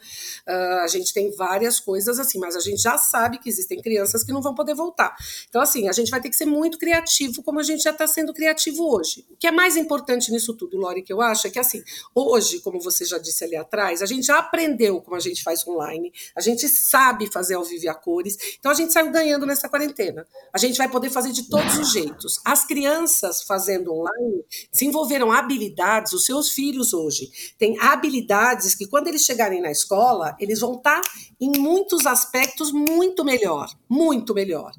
Uh, 0.49 0.83
a 0.83 0.87
gente 0.87 1.13
tem 1.13 1.31
várias 1.37 1.79
coisas 1.79 2.19
assim, 2.19 2.39
mas 2.39 2.57
a 2.57 2.61
gente 2.61 2.81
já 2.81 2.97
sabe 2.97 3.39
que 3.39 3.49
existem 3.49 3.81
crianças 3.81 4.25
que 4.25 4.33
não 4.33 4.41
vão 4.41 4.55
poder 4.55 4.75
voltar. 4.75 5.15
Então, 5.49 5.61
assim, 5.61 5.89
a 5.89 5.93
gente 5.93 6.11
vai 6.11 6.21
ter 6.21 6.31
que 6.31 6.37
ser 6.37 6.47
muito 6.47 6.79
criativo, 6.79 7.43
como 7.43 7.61
a 7.61 7.63
gente 7.63 7.83
já 7.83 7.91
está 7.91 8.07
sendo 8.07 8.33
criativo 8.33 8.85
hoje. 8.85 9.25
O 9.31 9.37
que 9.37 9.47
é 9.47 9.51
mais 9.51 9.77
importante 9.77 10.31
nisso 10.31 10.55
tudo, 10.55 10.77
Lori, 10.77 11.03
que 11.03 11.13
eu 11.13 11.21
acho, 11.21 11.47
é 11.47 11.51
que, 11.51 11.59
assim, 11.59 11.83
hoje, 12.15 12.61
como 12.61 12.81
você 12.81 13.05
já 13.05 13.19
disse 13.19 13.45
ali 13.45 13.57
atrás, 13.57 14.03
a 14.03 14.07
gente 14.07 14.27
já 14.27 14.39
aprendeu 14.39 15.01
como 15.01 15.17
a 15.17 15.21
gente 15.21 15.43
faz 15.43 15.67
online, 15.67 16.13
a 16.35 16.41
gente 16.41 16.69
sabe 16.69 17.31
fazer 17.31 17.55
ao 17.55 17.65
vivo 17.65 17.83
a 17.89 17.95
cores, 17.95 18.37
então 18.59 18.71
a 18.71 18.75
gente 18.75 18.93
saiu 18.93 19.11
ganhando 19.11 19.47
nessa 19.47 19.69
quarentena. 19.69 20.27
A 20.53 20.59
gente 20.59 20.77
vai 20.77 20.89
poder 20.89 21.11
fazer 21.11 21.33
de 21.33 21.49
todos 21.49 21.79
os 21.79 21.93
jeitos. 21.93 22.41
As 22.45 22.65
crianças 22.65 23.43
fazendo 23.43 23.93
online 23.93 24.45
desenvolveram 24.71 25.33
habilidades, 25.33 26.13
os 26.13 26.25
seus 26.25 26.51
filhos 26.51 26.93
hoje 26.93 27.31
têm 27.59 27.79
habilidades 27.81 28.75
que, 28.75 28.87
quando 28.87 29.09
eles 29.09 29.25
chegarem 29.25 29.61
na 29.61 29.71
escola, 29.71 30.37
eles 30.39 30.61
vão 30.61 30.75
estar 30.75 31.01
tá 31.01 31.11
em 31.41 31.59
muitos 31.59 32.07
aspectos 32.07 32.73
muito 32.73 33.25
melhor, 33.25 33.69
muito 33.89 34.35
melhor. 34.35 34.73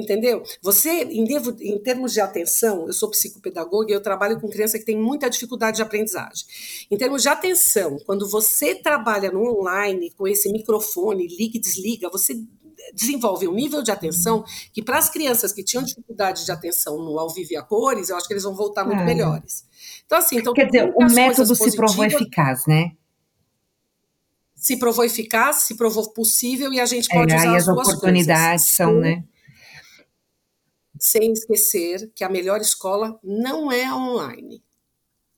Entendeu? 0.00 0.42
Você, 0.62 1.04
em, 1.04 1.24
devo, 1.24 1.54
em 1.60 1.78
termos 1.78 2.12
de 2.12 2.20
atenção, 2.20 2.86
eu 2.86 2.92
sou 2.92 3.10
psicopedagoga 3.10 3.90
e 3.90 3.94
eu 3.94 4.02
trabalho 4.02 4.40
com 4.40 4.48
criança 4.48 4.78
que 4.78 4.84
tem 4.84 4.96
muita 4.96 5.28
dificuldade 5.28 5.76
de 5.76 5.82
aprendizagem. 5.82 6.46
Em 6.90 6.96
termos 6.96 7.22
de 7.22 7.28
atenção, 7.28 7.98
quando 8.06 8.28
você 8.28 8.74
trabalha 8.74 9.30
no 9.30 9.60
online 9.60 10.10
com 10.16 10.26
esse 10.26 10.50
microfone, 10.50 11.26
liga 11.26 11.56
e 11.56 11.60
desliga, 11.60 12.08
você 12.08 12.40
desenvolve 12.94 13.46
um 13.46 13.54
nível 13.54 13.82
de 13.82 13.90
atenção 13.90 14.42
que 14.72 14.82
para 14.82 14.98
as 14.98 15.08
crianças 15.08 15.52
que 15.52 15.62
tinham 15.62 15.84
dificuldade 15.84 16.44
de 16.44 16.50
atenção 16.50 16.96
no 16.98 17.18
ao 17.18 17.28
vivo 17.28 17.52
e 17.52 17.56
a 17.56 17.62
cores, 17.62 18.08
eu 18.08 18.16
acho 18.16 18.26
que 18.26 18.32
eles 18.32 18.42
vão 18.42 18.54
voltar 18.54 18.84
muito 18.84 19.02
é. 19.02 19.04
melhores. 19.04 19.64
Então 20.06 20.18
assim, 20.18 20.38
então 20.38 20.52
quer 20.52 20.66
dizer, 20.66 20.92
o 20.96 21.04
método 21.12 21.54
se 21.54 21.76
provou 21.76 22.04
eficaz, 22.04 22.66
né? 22.66 22.92
se 24.60 24.76
provou 24.76 25.04
eficaz, 25.04 25.56
se 25.62 25.74
provou 25.74 26.10
possível 26.10 26.70
e 26.70 26.78
a 26.78 26.84
gente 26.84 27.08
pode 27.08 27.32
é, 27.32 27.36
usar 27.36 27.56
as, 27.56 27.66
as 27.66 27.68
oportunidades 27.68 28.64
coisas. 28.64 28.76
são, 28.76 29.00
né? 29.00 29.24
Sem 31.00 31.32
esquecer 31.32 32.10
que 32.14 32.22
a 32.22 32.28
melhor 32.28 32.60
escola 32.60 33.18
não 33.24 33.72
é 33.72 33.92
online. 33.92 34.62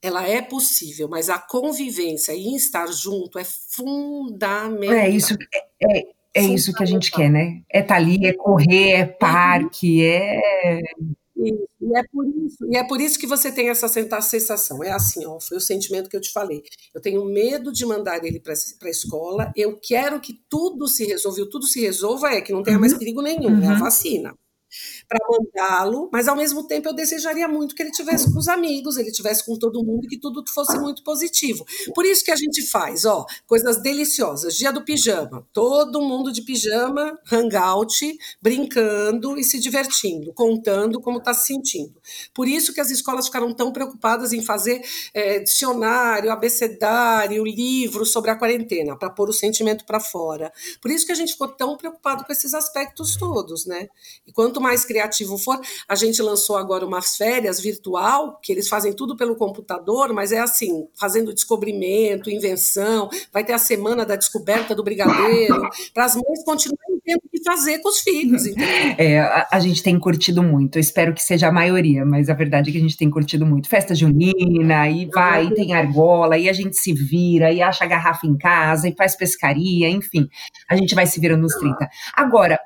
Ela 0.03 0.27
é 0.27 0.43
possível, 0.43 1.09
mas 1.09 1.31
a 1.31 1.39
convivência 1.39 2.35
e 2.35 2.57
estar 2.57 2.87
junto 2.89 3.39
é 3.39 3.45
fundamental. 3.45 4.97
É 4.97 5.09
isso. 5.09 5.35
É, 5.81 5.99
é 5.99 6.13
É 6.35 6.43
isso 6.43 6.73
que 6.73 6.83
a 6.83 6.87
gente 6.87 7.11
quer, 7.11 7.31
né? 7.31 7.63
É 7.73 7.81
estar 7.81 7.95
tá 7.95 8.01
ali, 8.01 8.27
é 8.27 8.33
correr, 8.33 8.91
é 8.91 9.07
parque, 9.07 10.05
é 10.05 10.81
e 11.45 11.97
é 11.97 12.03
por 12.13 12.27
isso, 12.27 12.67
e 12.71 12.77
é 12.77 12.85
por 12.87 13.01
isso 13.01 13.19
que 13.19 13.27
você 13.27 13.51
tem 13.51 13.69
essa 13.69 13.89
sensação. 13.89 14.83
É 14.85 14.93
assim, 14.93 15.27
ó, 15.27 15.41
foi 15.41 15.57
o 15.57 15.61
sentimento 15.61 16.09
que 16.09 16.17
eu 16.17 16.21
te 16.21 16.31
falei. 16.33 16.63
Eu 16.95 17.01
tenho 17.01 17.25
medo 17.25 17.73
de 17.73 17.85
mandar 17.85 18.25
ele 18.25 18.39
para 18.39 18.53
a 18.53 18.91
escola. 18.91 19.53
Eu 19.57 19.79
quero 19.81 20.21
que 20.21 20.41
tudo 20.49 20.87
se 20.87 21.05
resolva, 21.05 21.49
tudo 21.51 21.67
se 21.67 21.81
resolva 21.81 22.31
é 22.31 22.41
que 22.41 22.53
não 22.53 22.63
tenha 22.63 22.79
mais 22.79 22.93
uhum. 22.93 22.99
perigo 22.99 23.23
nenhum, 23.23 23.55
uhum. 23.57 23.63
é 23.63 23.67
a 23.67 23.73
uhum. 23.73 23.79
vacina 23.79 24.35
para 25.09 25.19
mandá-lo, 25.29 26.09
mas 26.13 26.29
ao 26.29 26.37
mesmo 26.37 26.67
tempo 26.67 26.89
eu 26.89 26.95
desejaria 26.95 27.49
muito 27.49 27.75
que 27.75 27.83
ele 27.83 27.91
tivesse 27.91 28.33
com 28.33 28.39
os 28.39 28.49
amigos, 28.49 28.97
ele 28.97 29.13
tivesse 29.13 29.45
com 29.45 29.57
todo 29.59 29.85
mundo, 29.85 30.09
que 30.09 30.19
tudo 30.19 30.43
fosse 30.53 30.79
muito 30.79 31.03
positivo. 31.03 31.65
Por 31.95 32.05
isso 32.05 32.25
que 32.25 32.31
a 32.31 32.37
gente 32.37 32.63
faz, 32.63 33.05
ó, 33.05 33.25
coisas 33.47 33.83
deliciosas. 33.83 34.55
Dia 34.55 34.73
do 34.73 34.85
pijama, 34.85 35.47
todo 35.53 36.01
mundo 36.01 36.33
de 36.33 36.43
pijama, 36.43 37.19
hangout, 37.31 38.17
brincando 38.41 39.39
e 39.39 39.45
se 39.45 39.59
divertindo, 39.59 40.33
contando 40.33 41.01
como 41.01 41.19
está 41.19 41.35
se 41.35 41.47
sentindo. 41.47 41.95
Por 42.35 42.49
isso 42.49 42.73
que 42.73 42.81
as 42.81 42.91
escolas 42.91 43.27
ficaram 43.27 43.53
tão 43.53 43.73
preocupadas 43.73 44.33
em 44.33 44.43
fazer 44.43 44.83
é, 45.15 45.39
dicionário, 45.41 46.31
abecedário, 46.31 47.45
livro 47.45 48.05
sobre 48.05 48.31
a 48.31 48.37
quarentena, 48.37 48.97
para 48.97 49.11
pôr 49.11 49.29
o 49.29 49.33
sentimento 49.33 49.85
para 49.85 50.01
fora. 50.01 50.53
Por 50.81 50.91
isso 50.91 51.07
que 51.07 51.13
a 51.13 51.15
gente 51.15 51.33
ficou 51.33 51.49
tão 51.49 51.77
preocupado 51.77 52.25
com 52.25 52.33
esses 52.33 52.55
aspectos 52.55 53.17
todos, 53.17 53.67
né? 53.67 53.89
E 54.27 54.33
quanto 54.33 54.61
mais 54.61 54.85
criativo 54.93 55.39
for. 55.39 55.59
A 55.89 55.95
gente 55.95 56.21
lançou 56.21 56.57
agora 56.57 56.85
umas 56.85 57.17
férias 57.17 57.59
virtual, 57.59 58.39
que 58.43 58.53
eles 58.53 58.69
fazem 58.69 58.93
tudo 58.93 59.17
pelo 59.17 59.35
computador, 59.35 60.13
mas 60.13 60.33
é 60.33 60.39
assim, 60.39 60.87
fazendo 60.99 61.33
descobrimento, 61.33 62.31
invenção, 62.31 63.09
vai 63.33 63.43
ter 63.43 63.55
a 63.55 63.59
semana 63.59 64.05
da 64.05 64.17
descoberta 64.17 64.75
do 64.75 64.85
brigadeiro, 64.85 65.63
para 65.95 66.05
as 66.05 66.15
mães 66.15 66.45
continuarem 66.45 67.01
tendo 67.05 67.21
o 67.25 67.29
que 67.29 67.43
fazer 67.43 67.79
com 67.81 67.89
os 67.89 68.01
filhos. 68.01 68.43
É, 68.99 69.21
a, 69.21 69.49
a, 69.53 69.61
gente 69.61 69.83
tem 69.83 69.99
curtido 69.99 70.43
muito, 70.43 70.77
eu 70.77 70.81
espero 70.81 71.13
que 71.13 71.23
seja 71.23 71.49
a 71.49 71.53
maioria, 71.53 72.05
mas 72.05 72.29
a 72.29 72.35
verdade 72.35 72.69
é 72.71 72.73
que 72.73 72.79
a 72.79 72.83
gente 72.83 72.97
tem 72.97 73.11
curtido 73.11 73.45
muito. 73.45 73.69
Festa 73.69 73.95
junina, 73.95 74.89
e 74.89 75.07
vai, 75.07 75.47
e 75.47 75.55
tem 75.55 75.75
argola, 75.75 76.39
e 76.39 76.49
a 76.49 76.53
gente 76.53 76.77
se 76.77 76.93
vira, 76.93 77.51
e 77.53 77.61
acha 77.61 77.87
garrafa 77.87 78.27
em 78.27 78.37
casa, 78.37 78.89
e 78.89 78.95
faz 78.95 79.17
pescaria, 79.17 79.89
enfim, 79.89 80.29
a 80.69 80.77
gente 80.77 80.95
vai 80.95 81.07
se 81.07 81.19
virando 81.19 81.43
nos 81.43 81.55
30. 81.55 81.89
Agora, 82.15 82.59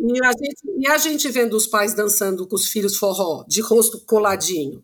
e 0.00 0.24
a, 0.24 0.32
gente, 0.32 0.78
e 0.78 0.88
a 0.88 0.98
gente 0.98 1.28
vendo 1.28 1.54
os 1.54 1.66
pais 1.66 1.94
dançando 1.94 2.46
com 2.46 2.56
os 2.56 2.68
filhos 2.68 2.96
forró, 2.96 3.44
de 3.46 3.60
rosto 3.60 4.00
coladinho. 4.06 4.82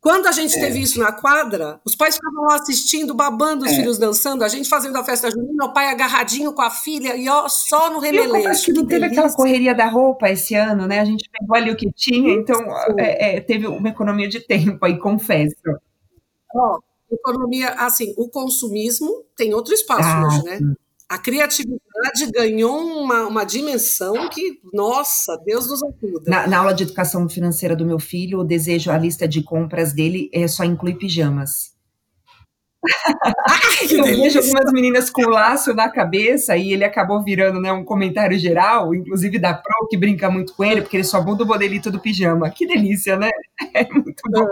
Quando 0.00 0.28
a 0.28 0.32
gente 0.32 0.56
é. 0.56 0.60
teve 0.60 0.78
isso 0.80 0.98
na 1.00 1.12
quadra, 1.12 1.80
os 1.84 1.96
pais 1.96 2.14
ficavam 2.14 2.44
lá 2.44 2.54
assistindo, 2.54 3.12
babando 3.12 3.64
os 3.64 3.72
é. 3.72 3.74
filhos 3.74 3.98
dançando, 3.98 4.44
a 4.44 4.48
gente 4.48 4.68
fazendo 4.68 4.96
a 4.96 5.04
festa 5.04 5.30
junina, 5.30 5.64
o 5.64 5.72
pai 5.72 5.88
agarradinho 5.88 6.52
com 6.52 6.62
a 6.62 6.70
filha 6.70 7.16
e 7.16 7.28
ó, 7.28 7.48
só 7.48 7.90
no 7.92 7.98
remeleixo. 7.98 8.66
que 8.66 8.72
não 8.72 8.86
teve 8.86 9.06
aquela 9.06 9.32
correria 9.34 9.74
da 9.74 9.88
roupa 9.88 10.30
esse 10.30 10.54
ano, 10.54 10.86
né? 10.86 11.00
A 11.00 11.04
gente 11.04 11.28
pegou 11.28 11.56
ali 11.56 11.70
o 11.70 11.76
que 11.76 11.90
tinha, 11.92 12.32
então 12.32 12.60
é, 12.98 13.36
é, 13.36 13.40
teve 13.40 13.66
uma 13.66 13.88
economia 13.88 14.28
de 14.28 14.40
tempo 14.40 14.78
aí, 14.86 14.98
confesso. 14.98 15.56
Ó, 16.54 16.78
economia, 17.10 17.70
assim, 17.70 18.14
o 18.16 18.28
consumismo 18.28 19.24
tem 19.36 19.52
outro 19.52 19.74
espaço 19.74 20.08
ah, 20.08 20.26
hoje, 20.26 20.42
né? 20.44 20.58
Sim 20.58 20.74
a 21.08 21.18
criatividade 21.18 22.30
ganhou 22.34 22.78
uma, 23.02 23.26
uma 23.26 23.44
dimensão 23.44 24.28
que, 24.28 24.60
nossa, 24.72 25.36
Deus 25.44 25.68
nos 25.68 25.80
ajuda. 25.82 26.30
Na, 26.30 26.46
na, 26.46 26.58
aula 26.58 26.74
de 26.74 26.82
educação 26.82 27.28
financeira 27.28 27.76
do 27.76 27.86
meu 27.86 27.98
filho, 27.98 28.40
o 28.40 28.44
desejo, 28.44 28.90
a 28.90 28.98
lista 28.98 29.28
de 29.28 29.42
compras 29.42 29.92
dele 29.92 30.28
é 30.32 30.48
só 30.48 30.64
inclui 30.64 30.94
pijamas. 30.94 31.76
Ai, 33.48 33.86
eu 33.90 34.04
vejo 34.04 34.38
algumas 34.38 34.72
meninas 34.72 35.10
com 35.10 35.22
laço 35.22 35.74
na 35.74 35.88
cabeça 35.88 36.56
e 36.56 36.72
ele 36.72 36.84
acabou 36.84 37.22
virando 37.22 37.60
né, 37.60 37.72
um 37.72 37.84
comentário 37.84 38.38
geral, 38.38 38.94
inclusive 38.94 39.38
da 39.38 39.54
Pro, 39.54 39.88
que 39.88 39.96
brinca 39.96 40.30
muito 40.30 40.54
com 40.54 40.64
ele, 40.64 40.82
porque 40.82 40.96
ele 40.96 41.04
só 41.04 41.22
muda 41.22 41.44
o 41.44 41.46
modelito 41.46 41.90
do 41.90 42.00
pijama. 42.00 42.50
Que 42.50 42.66
delícia, 42.66 43.16
né? 43.16 43.30
É 43.74 43.88
muito 43.92 44.22
bom. 44.30 44.46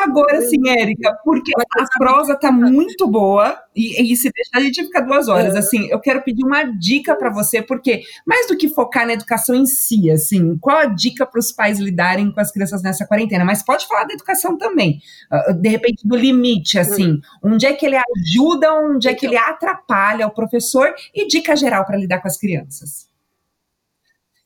Agora 0.00 0.40
sim, 0.42 0.68
Érica, 0.68 1.18
porque 1.24 1.52
a 1.56 1.98
prosa 1.98 2.36
tá 2.36 2.52
muito 2.52 3.08
boa 3.08 3.58
e, 3.74 4.12
e 4.12 4.16
se 4.16 4.30
deixar 4.30 4.58
a 4.58 4.60
gente 4.60 4.84
fica 4.84 5.00
duas 5.00 5.28
horas. 5.28 5.54
É. 5.54 5.58
Assim, 5.58 5.88
eu 5.88 5.98
quero 5.98 6.22
pedir 6.22 6.44
uma 6.44 6.62
dica 6.62 7.16
para 7.16 7.30
você, 7.30 7.60
porque 7.60 8.02
mais 8.26 8.46
do 8.46 8.56
que 8.56 8.68
focar 8.68 9.06
na 9.06 9.14
educação 9.14 9.54
em 9.54 9.66
si, 9.66 10.10
assim, 10.10 10.56
qual 10.58 10.78
a 10.78 10.86
dica 10.86 11.26
para 11.26 11.40
os 11.40 11.50
pais 11.50 11.80
lidarem 11.80 12.30
com 12.30 12.40
as 12.40 12.52
crianças 12.52 12.82
nessa 12.82 13.06
quarentena? 13.06 13.44
Mas 13.44 13.64
pode 13.64 13.86
falar 13.86 14.04
da 14.04 14.14
educação 14.14 14.56
também, 14.56 15.00
uh, 15.32 15.52
de 15.52 15.68
repente 15.68 16.06
do 16.06 16.16
limite, 16.16 16.78
assim, 16.78 17.12
hum. 17.12 17.20
onde 17.42 17.66
é 17.66 17.72
que 17.72 17.84
ele 17.84 17.96
ajuda, 17.96 18.72
onde 18.74 19.08
é 19.08 19.14
que 19.14 19.26
ele 19.26 19.36
atrapalha 19.36 20.26
o 20.26 20.30
professor 20.30 20.94
e 21.14 21.26
dica 21.26 21.56
geral 21.56 21.84
para 21.84 21.96
lidar 21.96 22.20
com 22.20 22.28
as 22.28 22.38
crianças. 22.38 23.11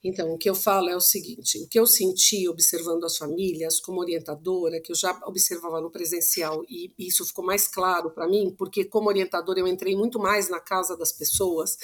Então, 0.06 0.32
o 0.32 0.38
que 0.38 0.48
eu 0.48 0.54
falo 0.54 0.88
é 0.88 0.96
o 0.96 1.00
seguinte: 1.00 1.58
o 1.58 1.68
que 1.68 1.78
eu 1.78 1.86
senti 1.86 2.48
observando 2.48 3.02
as 3.04 3.16
famílias 3.16 3.80
como 3.80 4.00
orientadora, 4.00 4.80
que 4.80 4.92
eu 4.92 4.96
já 4.96 5.18
observava 5.26 5.80
no 5.80 5.90
presencial, 5.90 6.62
e 6.68 6.92
isso 6.96 7.26
ficou 7.26 7.44
mais 7.44 7.66
claro 7.66 8.10
para 8.10 8.28
mim, 8.28 8.54
porque 8.56 8.84
como 8.84 9.08
orientadora 9.08 9.58
eu 9.58 9.66
entrei 9.66 9.96
muito 9.96 10.20
mais 10.20 10.48
na 10.48 10.60
casa 10.60 10.96
das 10.96 11.10
pessoas, 11.10 11.76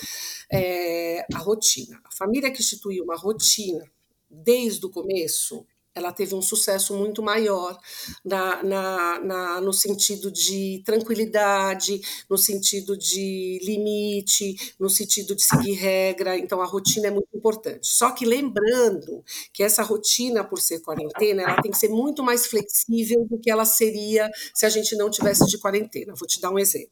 é 0.51 1.27
a 1.35 1.39
rotina. 1.39 2.01
A 2.05 2.15
família 2.15 2.51
que 2.53 2.61
instituiu 2.61 3.03
uma 3.03 3.17
rotina 3.17 3.85
desde 4.31 4.87
o 4.87 4.91
começo, 4.91 5.67
ela 5.95 6.13
teve 6.13 6.35
um 6.35 6.43
sucesso 6.43 6.95
muito 6.95 7.23
maior 7.23 7.79
na, 8.25 8.63
na, 8.63 9.21
na, 9.21 9.61
no 9.61 9.73
sentido 9.73 10.31
de 10.31 10.83
tranquilidade, 10.85 12.01
no 12.29 12.39
sentido 12.39 12.97
de 12.97 13.61
limite, 13.63 14.75
no 14.79 14.89
sentido 14.89 15.35
de 15.35 15.43
seguir 15.43 15.75
regra. 15.75 16.39
Então, 16.39 16.61
a 16.61 16.67
rotina 16.67 17.09
é 17.09 17.11
muito 17.11 17.29
importante. 17.35 17.87
Só 17.87 18.11
que 18.11 18.25
lembrando 18.25 19.25
que 19.53 19.63
essa 19.63 19.83
rotina, 19.83 20.43
por 20.45 20.61
ser 20.61 20.81
quarentena, 20.81 21.43
ela 21.43 21.63
tem 21.63 21.71
que 21.71 21.79
ser 21.79 21.89
muito 21.89 22.23
mais 22.23 22.47
flexível 22.47 23.27
do 23.29 23.39
que 23.39 23.51
ela 23.51 23.65
seria 23.65 24.31
se 24.55 24.65
a 24.67 24.69
gente 24.69 24.97
não 24.97 25.11
tivesse 25.11 25.47
de 25.47 25.59
quarentena. 25.59 26.15
Vou 26.17 26.27
te 26.27 26.41
dar 26.41 26.51
um 26.51 26.59
exemplo. 26.59 26.91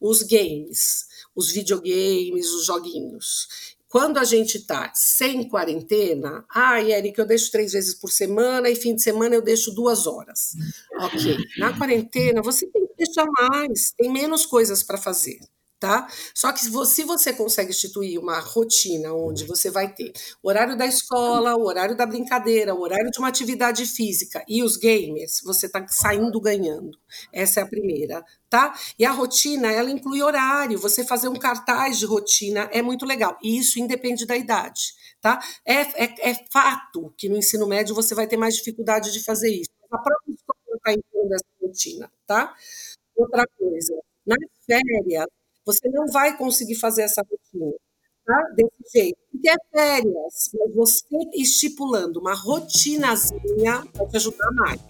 Os 0.00 0.22
games, 0.22 1.06
os 1.34 1.50
videogames, 1.50 2.50
os 2.52 2.66
joguinhos. 2.66 3.71
Quando 3.92 4.16
a 4.16 4.24
gente 4.24 4.56
está 4.56 4.90
sem 4.94 5.46
quarentena, 5.46 6.46
ah, 6.48 6.80
Eric, 6.80 7.18
eu 7.18 7.26
deixo 7.26 7.52
três 7.52 7.72
vezes 7.72 7.94
por 7.94 8.10
semana 8.10 8.70
e 8.70 8.74
fim 8.74 8.94
de 8.94 9.02
semana 9.02 9.34
eu 9.34 9.42
deixo 9.42 9.70
duas 9.70 10.06
horas. 10.06 10.56
Ok. 10.98 11.36
Na 11.58 11.76
quarentena, 11.76 12.40
você 12.40 12.66
tem 12.68 12.86
que 12.86 12.94
deixar 12.96 13.26
mais, 13.26 13.92
tem 13.92 14.10
menos 14.10 14.46
coisas 14.46 14.82
para 14.82 14.96
fazer 14.96 15.38
tá? 15.82 16.06
Só 16.32 16.52
que 16.52 16.60
se 16.60 17.02
você 17.02 17.32
consegue 17.32 17.70
instituir 17.70 18.16
uma 18.20 18.38
rotina 18.38 19.12
onde 19.12 19.44
você 19.44 19.68
vai 19.68 19.92
ter 19.92 20.12
o 20.40 20.48
horário 20.48 20.76
da 20.76 20.86
escola, 20.86 21.56
o 21.56 21.64
horário 21.64 21.96
da 21.96 22.06
brincadeira, 22.06 22.72
o 22.72 22.82
horário 22.82 23.10
de 23.10 23.18
uma 23.18 23.26
atividade 23.26 23.84
física 23.84 24.44
e 24.46 24.62
os 24.62 24.76
gamers, 24.76 25.40
você 25.42 25.66
está 25.66 25.84
saindo 25.88 26.40
ganhando. 26.40 26.96
Essa 27.32 27.58
é 27.58 27.62
a 27.64 27.66
primeira, 27.66 28.24
tá? 28.48 28.72
E 28.96 29.04
a 29.04 29.10
rotina, 29.10 29.72
ela 29.72 29.90
inclui 29.90 30.22
horário. 30.22 30.78
Você 30.78 31.04
fazer 31.04 31.26
um 31.26 31.34
cartaz 31.34 31.98
de 31.98 32.06
rotina 32.06 32.68
é 32.72 32.80
muito 32.80 33.04
legal. 33.04 33.36
E 33.42 33.58
isso 33.58 33.80
independe 33.80 34.24
da 34.24 34.36
idade, 34.36 34.94
tá? 35.20 35.42
É, 35.66 36.04
é, 36.04 36.30
é 36.30 36.44
fato 36.52 37.12
que 37.18 37.28
no 37.28 37.36
ensino 37.36 37.66
médio 37.66 37.92
você 37.92 38.14
vai 38.14 38.28
ter 38.28 38.36
mais 38.36 38.54
dificuldade 38.54 39.12
de 39.12 39.18
fazer 39.24 39.50
isso. 39.50 39.70
A 39.90 39.98
própria 39.98 40.32
escola 40.32 40.76
está 40.76 40.92
incluindo 40.92 41.34
essa 41.34 41.44
rotina, 41.60 42.12
tá? 42.24 42.54
Outra 43.16 43.44
coisa, 43.58 43.94
nas 44.24 44.38
férias, 44.64 45.26
você 45.64 45.88
não 45.88 46.06
vai 46.06 46.36
conseguir 46.36 46.74
fazer 46.76 47.02
essa 47.02 47.22
rotina, 47.22 47.72
tá? 48.24 48.42
Desse 48.54 48.92
jeito. 48.94 49.18
Porque 49.30 49.48
é 49.48 49.56
férias, 49.72 50.50
mas 50.54 50.74
você 50.74 51.16
estipulando 51.34 52.20
uma 52.20 52.34
rotinazinha 52.34 53.84
vai 53.94 54.06
te 54.08 54.16
ajudar 54.16 54.50
mais. 54.52 54.80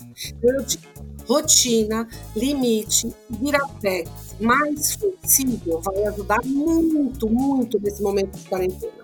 Eu 0.43 0.63
digo, 0.65 0.83
rotina, 1.27 2.09
limite, 2.35 3.15
virapex 3.31 4.11
mais 4.41 4.95
flexível 4.95 5.81
vai 5.81 6.05
ajudar 6.05 6.41
muito, 6.45 7.29
muito 7.29 7.79
nesse 7.81 8.03
momento 8.03 8.37
de 8.37 8.49
quarentena. 8.49 9.03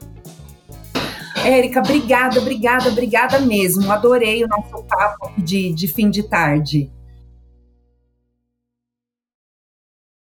Érica, 1.45 1.81
obrigada, 1.81 2.41
obrigada, 2.41 2.89
obrigada 2.89 3.39
mesmo. 3.41 3.91
Adorei 3.91 4.45
o 4.45 4.49
nosso 4.49 4.83
papo 4.85 5.41
de, 5.41 5.73
de 5.73 5.87
fim 5.87 6.11
de 6.11 6.25
tarde. 6.25 6.91